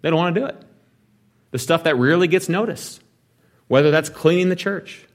They 0.02 0.10
don't 0.10 0.18
want 0.18 0.34
to 0.34 0.40
do 0.42 0.46
it. 0.46 0.62
The 1.54 1.60
stuff 1.60 1.84
that 1.84 1.94
rarely 1.94 2.26
gets 2.26 2.48
noticed, 2.48 3.00
whether 3.68 3.92
that's 3.92 4.08
cleaning 4.08 4.48
the 4.48 4.56
church, 4.56 5.06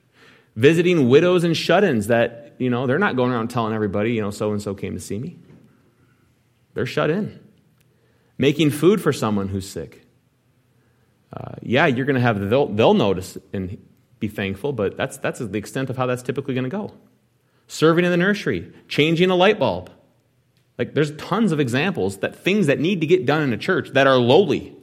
visiting 0.56 1.10
widows 1.10 1.44
and 1.44 1.56
shut 1.56 1.84
ins 1.84 2.08
that, 2.08 2.56
you 2.60 2.70
know, 2.70 2.88
they're 2.88 2.98
not 2.98 3.18
going 3.18 3.34
around 3.34 3.50
telling 3.50 3.74
everybody, 3.74 4.14
you 4.14 4.22
know, 4.22 4.32
so 4.32 4.54
and 4.54 4.62
so 4.62 4.74
came 4.74 4.94
to 4.94 5.02
see 5.02 5.20
me. 5.20 5.38
They're 6.76 6.86
shut 6.86 7.10
in 7.10 7.42
making 8.38 8.70
food 8.70 9.02
for 9.02 9.12
someone 9.12 9.50
who's 9.50 9.70
sick. 9.70 10.06
Uh, 11.36 11.56
yeah, 11.62 11.88
you're 11.88 12.06
going 12.06 12.16
to 12.16 12.22
have, 12.22 12.50
they'll, 12.50 12.68
they'll 12.68 12.94
notice 12.94 13.38
and 13.52 13.78
be 14.20 14.30
thankful, 14.30 14.72
but 14.72 14.96
that's, 14.96 15.18
that's 15.18 15.40
the 15.40 15.58
extent 15.58 15.90
of 15.90 15.98
how 15.98 16.06
that's 16.06 16.24
typically 16.24 16.54
going 16.54 16.64
to 16.64 16.70
go. 16.70 16.94
Serving 17.68 18.06
in 18.06 18.12
the 18.12 18.18
nursery, 18.18 18.72
changing 18.88 19.30
a 19.30 19.36
light 19.36 19.60
bulb. 19.60 19.92
Like, 20.78 20.94
there's 20.94 21.12
tons 21.18 21.52
of 21.52 21.60
examples 21.60 22.20
that 22.20 22.34
things 22.34 22.68
that 22.68 22.80
need 22.80 23.02
to 23.02 23.08
get 23.08 23.26
done 23.26 23.42
in 23.42 23.52
a 23.52 23.58
church 23.58 23.90
that 23.90 24.08
are 24.08 24.16
lowly. 24.16 24.74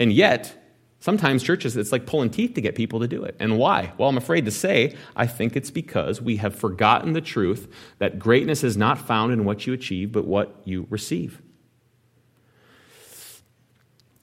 And 0.00 0.12
yet, 0.12 0.60
sometimes 1.04 1.42
churches, 1.42 1.76
it's 1.76 1.92
like 1.92 2.06
pulling 2.06 2.30
teeth 2.30 2.54
to 2.54 2.62
get 2.62 2.74
people 2.74 2.98
to 2.98 3.06
do 3.06 3.22
it. 3.22 3.36
And 3.38 3.58
why? 3.58 3.92
Well, 3.98 4.08
I'm 4.08 4.16
afraid 4.16 4.46
to 4.46 4.50
say, 4.50 4.96
I 5.14 5.26
think 5.26 5.54
it's 5.54 5.70
because 5.70 6.22
we 6.22 6.36
have 6.36 6.56
forgotten 6.56 7.12
the 7.12 7.20
truth 7.20 7.70
that 7.98 8.18
greatness 8.18 8.64
is 8.64 8.74
not 8.74 8.96
found 8.96 9.30
in 9.30 9.44
what 9.44 9.66
you 9.66 9.74
achieve, 9.74 10.12
but 10.12 10.24
what 10.24 10.62
you 10.64 10.86
receive. 10.88 11.42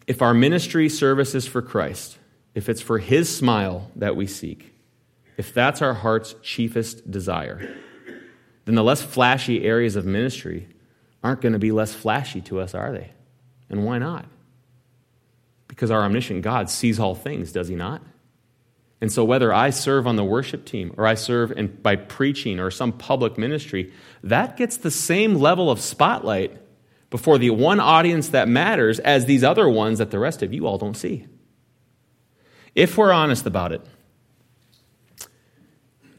If 0.07 0.23
our 0.23 0.33
ministry 0.33 0.89
service 0.89 1.35
is 1.35 1.45
for 1.45 1.61
Christ, 1.61 2.17
if 2.55 2.67
it's 2.67 2.81
for 2.81 2.97
His 2.97 3.33
smile 3.33 3.91
that 3.95 4.15
we 4.15 4.25
seek, 4.25 4.73
if 5.37 5.53
that's 5.53 5.83
our 5.83 5.93
heart's 5.93 6.33
chiefest 6.41 7.11
desire, 7.11 7.75
then 8.65 8.73
the 8.73 8.83
less 8.83 9.03
flashy 9.03 9.65
areas 9.65 9.95
of 9.95 10.07
ministry 10.07 10.67
aren't 11.23 11.41
going 11.41 11.53
to 11.53 11.59
be 11.59 11.71
less 11.71 11.93
flashy 11.93 12.41
to 12.41 12.59
us, 12.59 12.73
are 12.73 12.91
they? 12.91 13.11
And 13.69 13.85
why 13.85 13.99
not? 13.99 14.25
Because 15.81 15.89
our 15.89 16.03
omniscient 16.03 16.43
God 16.43 16.69
sees 16.69 16.99
all 16.99 17.15
things, 17.15 17.51
does 17.51 17.67
He 17.67 17.73
not? 17.73 18.03
And 19.01 19.11
so, 19.11 19.25
whether 19.25 19.51
I 19.51 19.71
serve 19.71 20.05
on 20.05 20.15
the 20.15 20.23
worship 20.23 20.63
team 20.63 20.93
or 20.95 21.07
I 21.07 21.15
serve 21.15 21.51
in, 21.53 21.75
by 21.81 21.95
preaching 21.95 22.59
or 22.59 22.69
some 22.69 22.91
public 22.91 23.35
ministry, 23.35 23.91
that 24.23 24.57
gets 24.57 24.77
the 24.77 24.91
same 24.91 25.33
level 25.33 25.71
of 25.71 25.81
spotlight 25.81 26.55
before 27.09 27.39
the 27.39 27.49
one 27.49 27.79
audience 27.79 28.29
that 28.29 28.47
matters 28.47 28.99
as 28.99 29.25
these 29.25 29.43
other 29.43 29.67
ones 29.67 29.97
that 29.97 30.11
the 30.11 30.19
rest 30.19 30.43
of 30.43 30.53
you 30.53 30.67
all 30.67 30.77
don't 30.77 30.93
see. 30.93 31.25
If 32.75 32.95
we're 32.95 33.11
honest 33.11 33.47
about 33.47 33.71
it, 33.71 33.81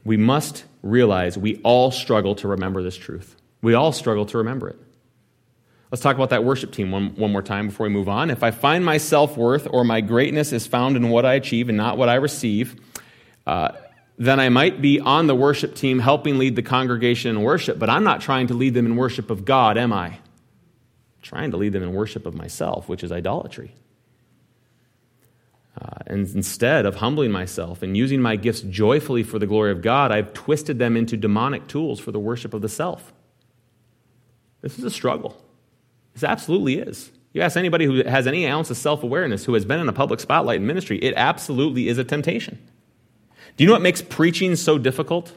we 0.02 0.16
must 0.16 0.64
realize 0.82 1.38
we 1.38 1.60
all 1.62 1.92
struggle 1.92 2.34
to 2.34 2.48
remember 2.48 2.82
this 2.82 2.96
truth. 2.96 3.36
We 3.62 3.74
all 3.74 3.92
struggle 3.92 4.26
to 4.26 4.38
remember 4.38 4.70
it. 4.70 4.78
Let's 5.92 6.02
talk 6.02 6.16
about 6.16 6.30
that 6.30 6.42
worship 6.42 6.72
team 6.72 6.90
one, 6.90 7.14
one 7.16 7.30
more 7.30 7.42
time 7.42 7.68
before 7.68 7.84
we 7.84 7.92
move 7.92 8.08
on. 8.08 8.30
If 8.30 8.42
I 8.42 8.50
find 8.50 8.84
my 8.84 8.96
self 8.96 9.36
worth 9.36 9.68
or 9.70 9.84
my 9.84 10.00
greatness 10.00 10.52
is 10.52 10.66
found 10.66 10.96
in 10.96 11.10
what 11.10 11.24
I 11.24 11.34
achieve 11.34 11.68
and 11.68 11.76
not 11.76 11.98
what 11.98 12.08
I 12.08 12.14
receive, 12.14 12.74
uh, 13.46 13.72
then 14.18 14.40
I 14.40 14.48
might 14.48 14.80
be 14.80 14.98
on 14.98 15.26
the 15.26 15.34
worship 15.34 15.74
team 15.74 15.98
helping 15.98 16.38
lead 16.38 16.56
the 16.56 16.62
congregation 16.62 17.36
in 17.36 17.42
worship, 17.42 17.78
but 17.78 17.90
I'm 17.90 18.04
not 18.04 18.20
trying 18.20 18.46
to 18.48 18.54
lead 18.54 18.74
them 18.74 18.86
in 18.86 18.96
worship 18.96 19.30
of 19.30 19.44
God, 19.44 19.78
am 19.78 19.92
I? 19.92 20.18
trying 21.22 21.52
to 21.52 21.56
lead 21.56 21.72
them 21.72 21.82
in 21.82 21.92
worship 21.92 22.26
of 22.26 22.34
myself, 22.34 22.88
which 22.88 23.04
is 23.04 23.12
idolatry. 23.12 23.72
Uh, 25.80 25.98
and 26.08 26.28
instead 26.34 26.84
of 26.84 26.96
humbling 26.96 27.30
myself 27.30 27.82
and 27.82 27.96
using 27.96 28.20
my 28.20 28.36
gifts 28.36 28.60
joyfully 28.60 29.22
for 29.22 29.38
the 29.38 29.46
glory 29.46 29.70
of 29.72 29.80
God, 29.80 30.12
I've 30.12 30.34
twisted 30.34 30.78
them 30.78 30.96
into 30.96 31.16
demonic 31.16 31.66
tools 31.66 32.00
for 32.00 32.12
the 32.12 32.18
worship 32.18 32.52
of 32.52 32.60
the 32.60 32.68
self. 32.68 33.12
This 34.60 34.78
is 34.78 34.84
a 34.84 34.90
struggle. 34.90 35.41
This 36.14 36.24
absolutely 36.24 36.78
is. 36.78 37.10
You 37.32 37.40
ask 37.40 37.56
anybody 37.56 37.86
who 37.86 38.04
has 38.04 38.26
any 38.26 38.46
ounce 38.46 38.70
of 38.70 38.76
self 38.76 39.02
awareness 39.02 39.44
who 39.44 39.54
has 39.54 39.64
been 39.64 39.80
in 39.80 39.88
a 39.88 39.92
public 39.92 40.20
spotlight 40.20 40.56
in 40.56 40.66
ministry, 40.66 40.98
it 40.98 41.14
absolutely 41.16 41.88
is 41.88 41.98
a 41.98 42.04
temptation. 42.04 42.58
Do 43.56 43.64
you 43.64 43.68
know 43.68 43.74
what 43.74 43.82
makes 43.82 44.02
preaching 44.02 44.56
so 44.56 44.78
difficult? 44.78 45.32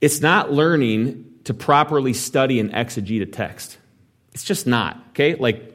It's 0.00 0.20
not 0.20 0.52
learning 0.52 1.24
to 1.44 1.54
properly 1.54 2.12
study 2.12 2.60
and 2.60 2.72
exegete 2.72 3.22
a 3.22 3.26
text. 3.26 3.78
It's 4.32 4.44
just 4.44 4.66
not, 4.66 5.02
okay? 5.10 5.36
Like, 5.36 5.72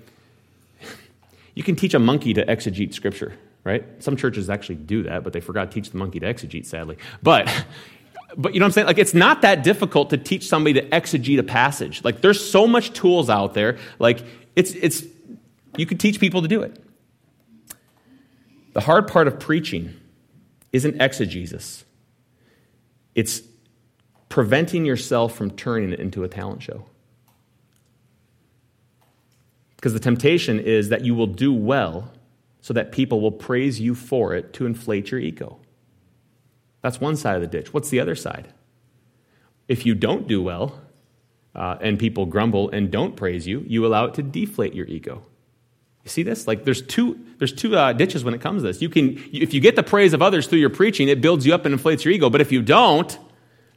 you 1.56 1.64
can 1.64 1.76
teach 1.76 1.94
a 1.94 2.00
monkey 2.00 2.34
to 2.34 2.46
exegete 2.46 2.94
scripture, 2.94 3.34
right? 3.64 3.84
Some 4.00 4.16
churches 4.16 4.50
actually 4.50 4.76
do 4.76 5.04
that, 5.04 5.24
but 5.24 5.34
they 5.34 5.40
forgot 5.40 5.72
to 5.72 5.74
teach 5.74 5.92
the 5.92 5.98
monkey 5.98 6.20
to 6.20 6.32
exegete, 6.32 6.66
sadly. 6.66 6.98
But, 7.24 7.50
but 8.38 8.54
you 8.54 8.60
know 8.60 8.66
what 8.66 8.70
I'm 8.70 8.74
saying? 8.74 8.88
Like, 8.88 8.98
it's 8.98 9.14
not 9.14 9.42
that 9.42 9.64
difficult 9.64 10.10
to 10.12 10.18
teach 10.18 10.48
somebody 10.48 10.80
to 10.80 10.90
exegete 10.90 11.40
a 11.40 11.44
passage. 11.44 12.04
Like, 12.04 12.22
there's 12.22 12.44
so 12.44 12.68
much 12.68 12.94
tools 12.94 13.30
out 13.30 13.54
there. 13.54 13.78
Like, 14.00 14.24
it's, 14.56 14.72
it's, 14.72 15.04
you 15.78 15.86
could 15.86 16.00
teach 16.00 16.20
people 16.20 16.42
to 16.42 16.48
do 16.48 16.62
it. 16.62 16.82
The 18.74 18.82
hard 18.82 19.08
part 19.08 19.28
of 19.28 19.40
preaching 19.40 19.94
isn't 20.72 21.02
exegesis, 21.02 21.84
it's 23.16 23.42
preventing 24.30 24.86
yourself 24.86 25.36
from 25.36 25.52
turning 25.52 25.92
it 25.92 26.00
into 26.00 26.24
a 26.24 26.28
talent 26.30 26.64
show. 26.64 26.86
Because 29.76 29.94
the 29.94 30.00
temptation 30.00 30.60
is 30.60 30.90
that 30.90 31.04
you 31.04 31.16
will 31.16 31.28
do 31.28 31.52
well 31.52 32.14
so 32.62 32.74
that 32.74 32.92
people 32.92 33.20
will 33.20 33.32
praise 33.32 33.82
you 33.82 33.96
for 33.96 34.34
it 34.36 34.54
to 34.54 34.66
inflate 34.66 35.12
your 35.12 35.20
ego. 35.20 35.60
That's 36.82 37.00
one 37.00 37.16
side 37.16 37.36
of 37.36 37.42
the 37.42 37.48
ditch. 37.48 37.74
What's 37.74 37.90
the 37.90 38.00
other 38.00 38.16
side? 38.16 38.54
If 39.68 39.86
you 39.86 39.96
don't 39.96 40.28
do 40.28 40.42
well 40.42 40.82
uh, 41.56 41.78
and 41.80 42.00
people 42.00 42.26
grumble 42.26 42.70
and 42.70 42.92
don't 42.92 43.16
praise 43.16 43.48
you, 43.48 43.64
you 43.68 43.86
allow 43.86 44.06
it 44.06 44.14
to 44.16 44.24
deflate 44.24 44.74
your 44.74 44.88
ego. 44.88 45.24
You 46.04 46.10
see 46.10 46.24
this? 46.24 46.48
Like 46.48 46.66
there's 46.66 46.82
two, 46.82 47.20
there's 47.38 47.54
two 47.54 47.76
uh, 47.76 47.94
ditches 47.94 48.24
when 48.24 48.34
it 48.34 48.42
comes 48.42 48.64
to 48.64 48.68
this. 48.68 48.82
You 48.82 48.90
can, 48.90 49.24
if 49.32 49.54
you 49.54 49.60
get 49.60 49.76
the 49.76 49.84
praise 49.84 50.14
of 50.14 50.22
others 50.22 50.48
through 50.48 50.60
your 50.60 50.72
preaching, 50.72 51.08
it 51.08 51.22
builds 51.22 51.46
you 51.46 51.54
up 51.54 51.66
and 51.66 51.74
inflates 51.74 52.04
your 52.04 52.14
ego. 52.14 52.30
But 52.30 52.42
if 52.42 52.52
you 52.52 52.62
don't, 52.64 53.18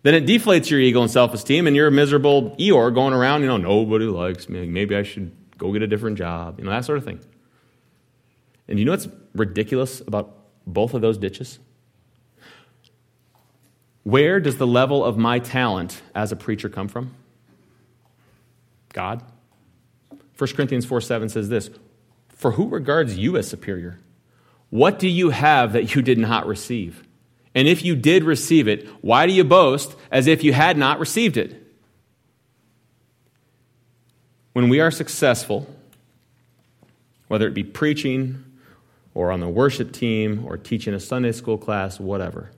then 0.03 0.15
it 0.15 0.27
deflates 0.27 0.71
your 0.71 0.81
ego 0.81 1.01
and 1.01 1.11
self-esteem, 1.11 1.67
and 1.67 1.75
you're 1.75 1.87
a 1.87 1.91
miserable 1.91 2.55
Eeyore 2.59 2.95
going 2.95 3.15
around. 3.15 3.41
You 3.41 3.49
know, 3.49 3.57
nobody 3.57 4.05
likes 4.05 4.51
me. 4.51 4.67
Maybe 4.67 4.95
I 4.95 5.03
should 5.03 5.33
go 5.57 5.73
get 5.73 5.83
a 5.83 5.87
different 5.87 6.19
job. 6.19 6.59
You 6.59 6.65
know 6.65 6.71
that 6.71 6.85
sort 6.85 6.99
of 6.99 7.05
thing. 7.05 7.21
And 8.69 8.79
you 8.79 8.85
know 8.85 8.93
what's 8.93 9.09
ridiculous 9.35 10.01
about 10.01 10.37
both 10.67 10.93
of 10.93 11.01
those 11.01 11.17
ditches? 11.17 11.59
Where 14.05 14.39
does 14.39 14.59
the 14.59 14.67
level 14.67 15.05
of 15.05 15.19
my 15.19 15.39
talent 15.39 16.01
as 16.15 16.31
a 16.31 16.37
preacher 16.37 16.69
come 16.69 16.89
from? 16.89 17.15
God. 18.93 19.23
1 20.39 20.51
Corinthians 20.53 20.85
4 20.85 21.01
7 21.01 21.29
says 21.29 21.49
this 21.49 21.71
For 22.29 22.53
who 22.53 22.69
regards 22.69 23.17
you 23.17 23.37
as 23.37 23.49
superior? 23.49 23.99
What 24.71 24.99
do 24.99 25.09
you 25.09 25.31
have 25.31 25.73
that 25.73 25.95
you 25.95 26.03
did 26.03 26.19
not 26.19 26.47
receive? 26.47 27.05
And 27.55 27.69
if 27.69 27.85
you 27.85 27.95
did 27.95 28.25
receive 28.25 28.67
it, 28.69 28.89
why 29.01 29.27
do 29.27 29.33
you 29.33 29.45
boast 29.45 29.95
as 30.11 30.27
if 30.27 30.43
you 30.43 30.53
had 30.53 30.77
not 30.77 30.99
received 30.99 31.37
it? 31.37 31.61
When 34.53 34.69
we 34.69 34.81
are 34.81 34.91
successful, 34.91 35.67
whether 37.29 37.47
it 37.47 37.55
be 37.55 37.65
preaching 37.65 38.45
or 39.15 39.31
on 39.31 39.41
the 39.41 39.49
worship 39.49 39.93
team 39.93 40.45
or 40.45 40.57
teaching 40.57 40.95
a 40.95 41.01
Sunday 41.01 41.33
school 41.33 41.59
class, 41.59 42.01
whatever, 42.01 42.51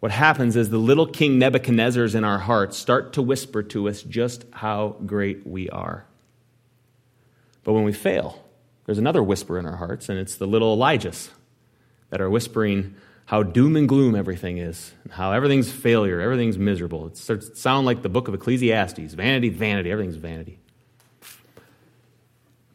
what 0.00 0.10
happens 0.10 0.56
is 0.56 0.70
the 0.70 0.78
little 0.78 1.06
King 1.06 1.38
Nebuchadnezzars 1.38 2.14
in 2.14 2.24
our 2.24 2.38
hearts 2.38 2.76
start 2.78 3.12
to 3.12 3.22
whisper 3.22 3.62
to 3.64 3.88
us 3.88 4.02
just 4.02 4.44
how 4.50 4.96
great 5.04 5.46
we 5.46 5.68
are. 5.68 6.06
But 7.64 7.74
when 7.74 7.84
we 7.84 7.92
fail, 7.92 8.42
there's 8.86 8.98
another 8.98 9.22
whisper 9.22 9.58
in 9.58 9.66
our 9.66 9.76
hearts, 9.76 10.08
and 10.08 10.18
it's 10.18 10.36
the 10.36 10.46
little 10.46 10.76
Elijahs 10.76 11.28
that 12.08 12.20
are 12.20 12.30
whispering 12.30 12.96
how 13.26 13.42
doom 13.42 13.76
and 13.76 13.88
gloom 13.88 14.16
everything 14.16 14.58
is, 14.58 14.92
how 15.10 15.32
everything's 15.32 15.70
failure, 15.70 16.20
everything's 16.20 16.58
miserable. 16.58 17.06
It 17.06 17.16
starts 17.16 17.50
to 17.50 17.54
sound 17.54 17.86
like 17.86 18.02
the 18.02 18.08
book 18.08 18.26
of 18.26 18.34
Ecclesiastes 18.34 19.14
vanity, 19.14 19.50
vanity, 19.50 19.92
everything's 19.92 20.16
vanity. 20.16 20.58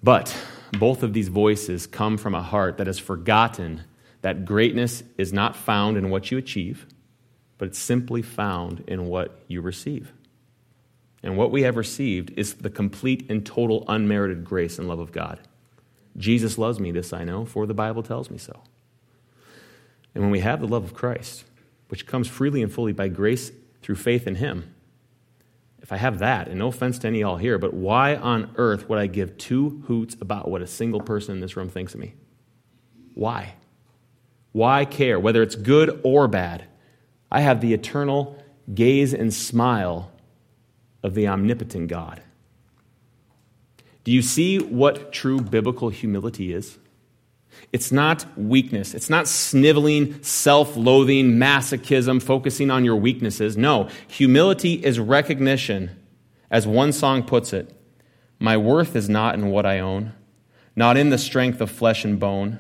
But 0.02 0.34
both 0.72 1.02
of 1.02 1.14
these 1.14 1.28
voices 1.28 1.88
come 1.88 2.18
from 2.18 2.36
a 2.36 2.42
heart 2.42 2.78
that 2.78 2.88
has 2.88 3.00
forgotten 3.00 3.84
that 4.22 4.46
greatness 4.46 5.04
is 5.18 5.34
not 5.34 5.56
found 5.56 5.98
in 5.98 6.10
what 6.10 6.32
you 6.32 6.38
achieve, 6.38 6.86
but 7.66 7.72
it's 7.72 7.80
simply 7.80 8.22
found 8.22 8.84
in 8.86 9.08
what 9.08 9.40
you 9.48 9.60
receive. 9.60 10.14
And 11.24 11.36
what 11.36 11.50
we 11.50 11.64
have 11.64 11.78
received 11.78 12.32
is 12.38 12.54
the 12.54 12.70
complete 12.70 13.26
and 13.28 13.44
total 13.44 13.84
unmerited 13.88 14.46
grace 14.46 14.78
and 14.78 14.88
love 14.88 15.00
of 15.00 15.12
God. 15.12 15.40
Jesus 16.16 16.60
loves 16.60 16.80
me, 16.80 16.92
this 16.92 17.12
I 17.12 17.24
know, 17.24 17.44
for 17.44 17.66
the 17.66 17.74
Bible 17.74 18.04
tells 18.04 18.30
me 18.30 18.38
so. 18.38 18.62
And 20.14 20.24
when 20.24 20.30
we 20.30 20.42
have 20.42 20.62
the 20.62 20.68
love 20.68 20.84
of 20.84 20.94
Christ, 20.94 21.44
which 21.88 22.06
comes 22.06 22.28
freely 22.28 22.62
and 22.62 22.72
fully 22.72 22.94
by 22.94 23.08
grace 23.08 23.52
through 23.82 23.96
faith 23.96 24.28
in 24.28 24.36
Him, 24.36 24.76
if 25.82 25.92
I 25.92 25.98
have 25.98 26.20
that, 26.20 26.48
and 26.48 26.60
no 26.60 26.68
offense 26.68 27.00
to 27.00 27.08
any 27.08 27.22
y'all 27.22 27.38
here, 27.38 27.58
but 27.58 27.74
why 27.74 28.16
on 28.16 28.54
earth 28.58 28.88
would 28.90 29.00
I 29.00 29.08
give 29.08 29.40
two 29.40 29.82
hoots 29.88 30.16
about 30.22 30.52
what 30.52 30.62
a 30.62 30.68
single 30.68 31.02
person 31.02 31.34
in 31.34 31.42
this 31.42 31.58
room 31.58 31.70
thinks 31.70 31.96
of 31.96 32.00
me? 32.00 32.14
Why? 33.16 33.56
Why 34.52 34.86
care, 34.86 35.20
whether 35.20 35.42
it's 35.42 35.56
good 35.56 36.00
or 36.04 36.28
bad? 36.28 36.66
I 37.32 37.42
have 37.42 37.62
the 37.62 37.74
eternal 37.74 38.42
gaze 38.74 39.14
and 39.14 39.34
smile 39.34 40.12
of 41.04 41.14
the 41.14 41.28
omnipotent 41.28 41.88
God. 41.88 42.22
Do 44.04 44.12
you 44.12 44.22
see 44.22 44.60
what 44.60 45.12
true 45.12 45.42
biblical 45.42 45.90
humility 45.90 46.54
is? 46.54 46.78
It's 47.72 47.92
not 47.92 48.26
weakness. 48.38 48.94
It's 48.94 49.10
not 49.10 49.28
sniveling, 49.28 50.22
self 50.22 50.78
loathing, 50.78 51.34
masochism, 51.34 52.22
focusing 52.22 52.70
on 52.70 52.86
your 52.86 52.96
weaknesses. 52.96 53.58
No, 53.58 53.90
humility 54.08 54.74
is 54.86 55.00
recognition, 55.00 55.92
as 56.52 56.68
one 56.68 56.92
song 56.92 57.24
puts 57.24 57.54
it 57.54 57.76
My 58.40 58.58
worth 58.58 58.96
is 58.96 59.10
not 59.10 59.36
in 59.36 59.50
what 59.50 59.66
I 59.66 59.80
own, 59.80 60.14
not 60.76 60.98
in 60.98 61.10
the 61.10 61.18
strength 61.18 61.62
of 61.62 61.72
flesh 61.72 62.06
and 62.06 62.20
bone, 62.20 62.60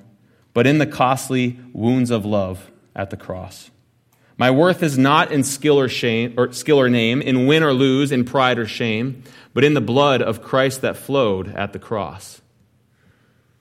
but 0.53 0.65
in 0.65 0.77
the 0.77 0.87
costly 0.87 1.59
wounds 1.73 2.09
of 2.11 2.25
love 2.25 2.71
at 2.95 3.09
the 3.09 3.17
cross. 3.17 3.69
My 4.37 4.51
worth 4.51 4.83
is 4.83 4.97
not 4.97 5.31
in 5.31 5.43
skill 5.43 5.79
or 5.79 5.87
shame 5.87 6.33
or 6.37 6.51
skill 6.51 6.79
or 6.79 6.89
name, 6.89 7.21
in 7.21 7.47
win 7.47 7.63
or 7.63 7.73
lose, 7.73 8.11
in 8.11 8.25
pride 8.25 8.59
or 8.59 8.67
shame, 8.67 9.23
but 9.53 9.63
in 9.63 9.73
the 9.73 9.81
blood 9.81 10.21
of 10.21 10.41
Christ 10.41 10.81
that 10.81 10.97
flowed 10.97 11.47
at 11.55 11.71
the 11.71 11.79
cross. 11.79 12.41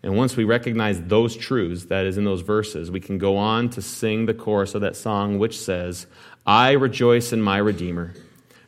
And 0.03 0.17
once 0.17 0.37
we 0.37 0.45
recognize 0.45 1.01
those 1.01 1.37
truths, 1.37 1.87
that 1.87 2.05
is 2.05 2.19
in 2.19 2.25
those 2.25 2.43
verses, 2.43 2.91
we 2.91 3.01
can 3.01 3.19
go 3.19 3.37
on 3.37 3.71
to 3.71 3.81
sing 3.81 4.27
the 4.27 4.35
chorus 4.35 4.75
of 4.75 4.83
that 4.83 4.97
song, 4.97 5.39
which 5.39 5.59
says, 5.59 6.07
I 6.47 6.73
rejoice 6.73 7.33
in 7.33 7.41
my 7.41 7.57
Redeemer, 7.57 8.13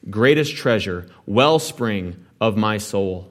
greatest 0.08 0.56
treasure, 0.56 1.08
wellspring 1.26 2.24
of 2.40 2.56
my 2.56 2.78
soul. 2.78 3.30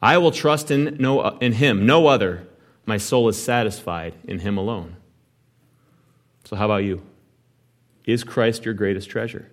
I 0.00 0.18
will 0.18 0.30
trust 0.30 0.70
in, 0.70 0.98
no, 1.00 1.38
in 1.38 1.52
him, 1.52 1.86
no 1.86 2.06
other. 2.06 2.46
My 2.86 2.98
soul 2.98 3.28
is 3.28 3.42
satisfied 3.42 4.14
in 4.24 4.40
him 4.40 4.58
alone. 4.58 4.96
So, 6.44 6.56
how 6.56 6.66
about 6.66 6.84
you? 6.84 7.02
Is 8.04 8.24
Christ 8.24 8.64
your 8.64 8.74
greatest 8.74 9.08
treasure? 9.08 9.50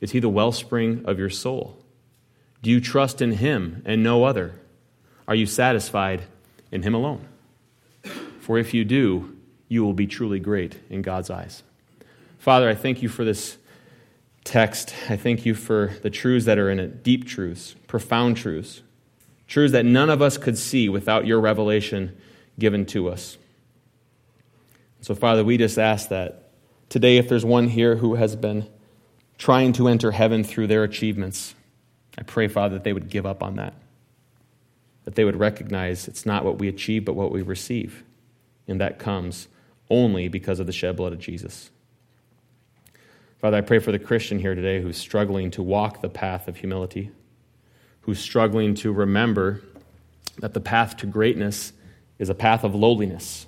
Is 0.00 0.10
he 0.10 0.20
the 0.20 0.28
wellspring 0.28 1.04
of 1.06 1.18
your 1.18 1.30
soul? 1.30 1.78
Do 2.62 2.70
you 2.70 2.80
trust 2.80 3.22
in 3.22 3.32
him 3.32 3.82
and 3.84 4.02
no 4.02 4.24
other? 4.24 4.54
Are 5.26 5.34
you 5.34 5.46
satisfied 5.46 6.22
in 6.74 6.82
Him 6.82 6.92
alone. 6.92 7.26
For 8.40 8.58
if 8.58 8.74
you 8.74 8.84
do, 8.84 9.34
you 9.68 9.82
will 9.84 9.94
be 9.94 10.06
truly 10.06 10.40
great 10.40 10.76
in 10.90 11.00
God's 11.00 11.30
eyes. 11.30 11.62
Father, 12.38 12.68
I 12.68 12.74
thank 12.74 13.00
you 13.00 13.08
for 13.08 13.24
this 13.24 13.56
text. 14.42 14.92
I 15.08 15.16
thank 15.16 15.46
you 15.46 15.54
for 15.54 15.94
the 16.02 16.10
truths 16.10 16.44
that 16.44 16.58
are 16.58 16.68
in 16.68 16.78
it 16.78 17.02
deep 17.02 17.26
truths, 17.26 17.74
profound 17.86 18.36
truths, 18.36 18.82
truths 19.46 19.72
that 19.72 19.86
none 19.86 20.10
of 20.10 20.20
us 20.20 20.36
could 20.36 20.58
see 20.58 20.90
without 20.90 21.26
your 21.26 21.40
revelation 21.40 22.14
given 22.58 22.84
to 22.86 23.08
us. 23.08 23.38
So, 25.00 25.14
Father, 25.14 25.44
we 25.44 25.56
just 25.56 25.78
ask 25.78 26.08
that 26.08 26.43
today, 26.88 27.16
if 27.16 27.28
there's 27.28 27.44
one 27.44 27.68
here 27.68 27.96
who 27.96 28.14
has 28.14 28.36
been 28.36 28.66
trying 29.38 29.72
to 29.74 29.88
enter 29.88 30.12
heaven 30.12 30.44
through 30.44 30.66
their 30.66 30.84
achievements, 30.84 31.54
I 32.16 32.22
pray, 32.22 32.48
Father, 32.48 32.76
that 32.76 32.84
they 32.84 32.92
would 32.92 33.08
give 33.08 33.26
up 33.26 33.42
on 33.42 33.56
that 33.56 33.74
that 35.04 35.14
they 35.14 35.24
would 35.24 35.36
recognize 35.36 36.08
it's 36.08 36.26
not 36.26 36.44
what 36.44 36.58
we 36.58 36.68
achieve, 36.68 37.04
but 37.04 37.14
what 37.14 37.30
we 37.30 37.42
receive. 37.42 38.02
And 38.66 38.80
that 38.80 38.98
comes 38.98 39.48
only 39.90 40.28
because 40.28 40.60
of 40.60 40.66
the 40.66 40.72
shed 40.72 40.96
blood 40.96 41.12
of 41.12 41.18
Jesus. 41.18 41.70
Father, 43.38 43.58
I 43.58 43.60
pray 43.60 43.78
for 43.78 43.92
the 43.92 43.98
Christian 43.98 44.38
here 44.38 44.54
today 44.54 44.80
who's 44.80 44.96
struggling 44.96 45.50
to 45.52 45.62
walk 45.62 46.00
the 46.00 46.08
path 46.08 46.48
of 46.48 46.56
humility, 46.56 47.10
who's 48.02 48.18
struggling 48.18 48.74
to 48.76 48.90
remember 48.92 49.60
that 50.38 50.54
the 50.54 50.60
path 50.60 50.96
to 50.98 51.06
greatness 51.06 51.74
is 52.18 52.30
a 52.30 52.34
path 52.34 52.64
of 52.64 52.74
lowliness. 52.74 53.46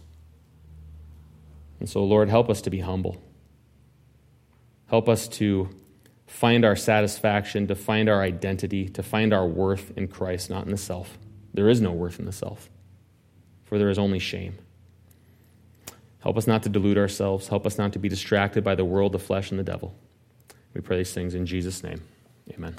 And 1.80 1.88
so, 1.88 2.04
Lord, 2.04 2.28
help 2.28 2.50
us 2.50 2.60
to 2.62 2.70
be 2.70 2.80
humble. 2.80 3.22
Help 4.86 5.08
us 5.08 5.28
to 5.28 5.68
find 6.26 6.64
our 6.64 6.76
satisfaction, 6.76 7.66
to 7.66 7.74
find 7.74 8.08
our 8.08 8.22
identity, 8.22 8.88
to 8.88 9.02
find 9.02 9.32
our 9.32 9.46
worth 9.46 9.92
in 9.96 10.08
Christ, 10.08 10.50
not 10.50 10.64
in 10.64 10.70
the 10.70 10.76
self. 10.76 11.18
There 11.54 11.68
is 11.68 11.80
no 11.80 11.92
worth 11.92 12.18
in 12.18 12.26
the 12.26 12.32
self, 12.32 12.68
for 13.64 13.78
there 13.78 13.90
is 13.90 13.98
only 13.98 14.18
shame. 14.18 14.58
Help 16.20 16.36
us 16.36 16.46
not 16.46 16.64
to 16.64 16.68
delude 16.68 16.98
ourselves. 16.98 17.48
Help 17.48 17.66
us 17.66 17.78
not 17.78 17.92
to 17.92 17.98
be 17.98 18.08
distracted 18.08 18.64
by 18.64 18.74
the 18.74 18.84
world, 18.84 19.12
the 19.12 19.18
flesh, 19.18 19.50
and 19.50 19.60
the 19.60 19.64
devil. 19.64 19.94
We 20.74 20.80
pray 20.80 20.98
these 20.98 21.12
things 21.12 21.34
in 21.34 21.46
Jesus' 21.46 21.82
name. 21.82 22.02
Amen. 22.52 22.74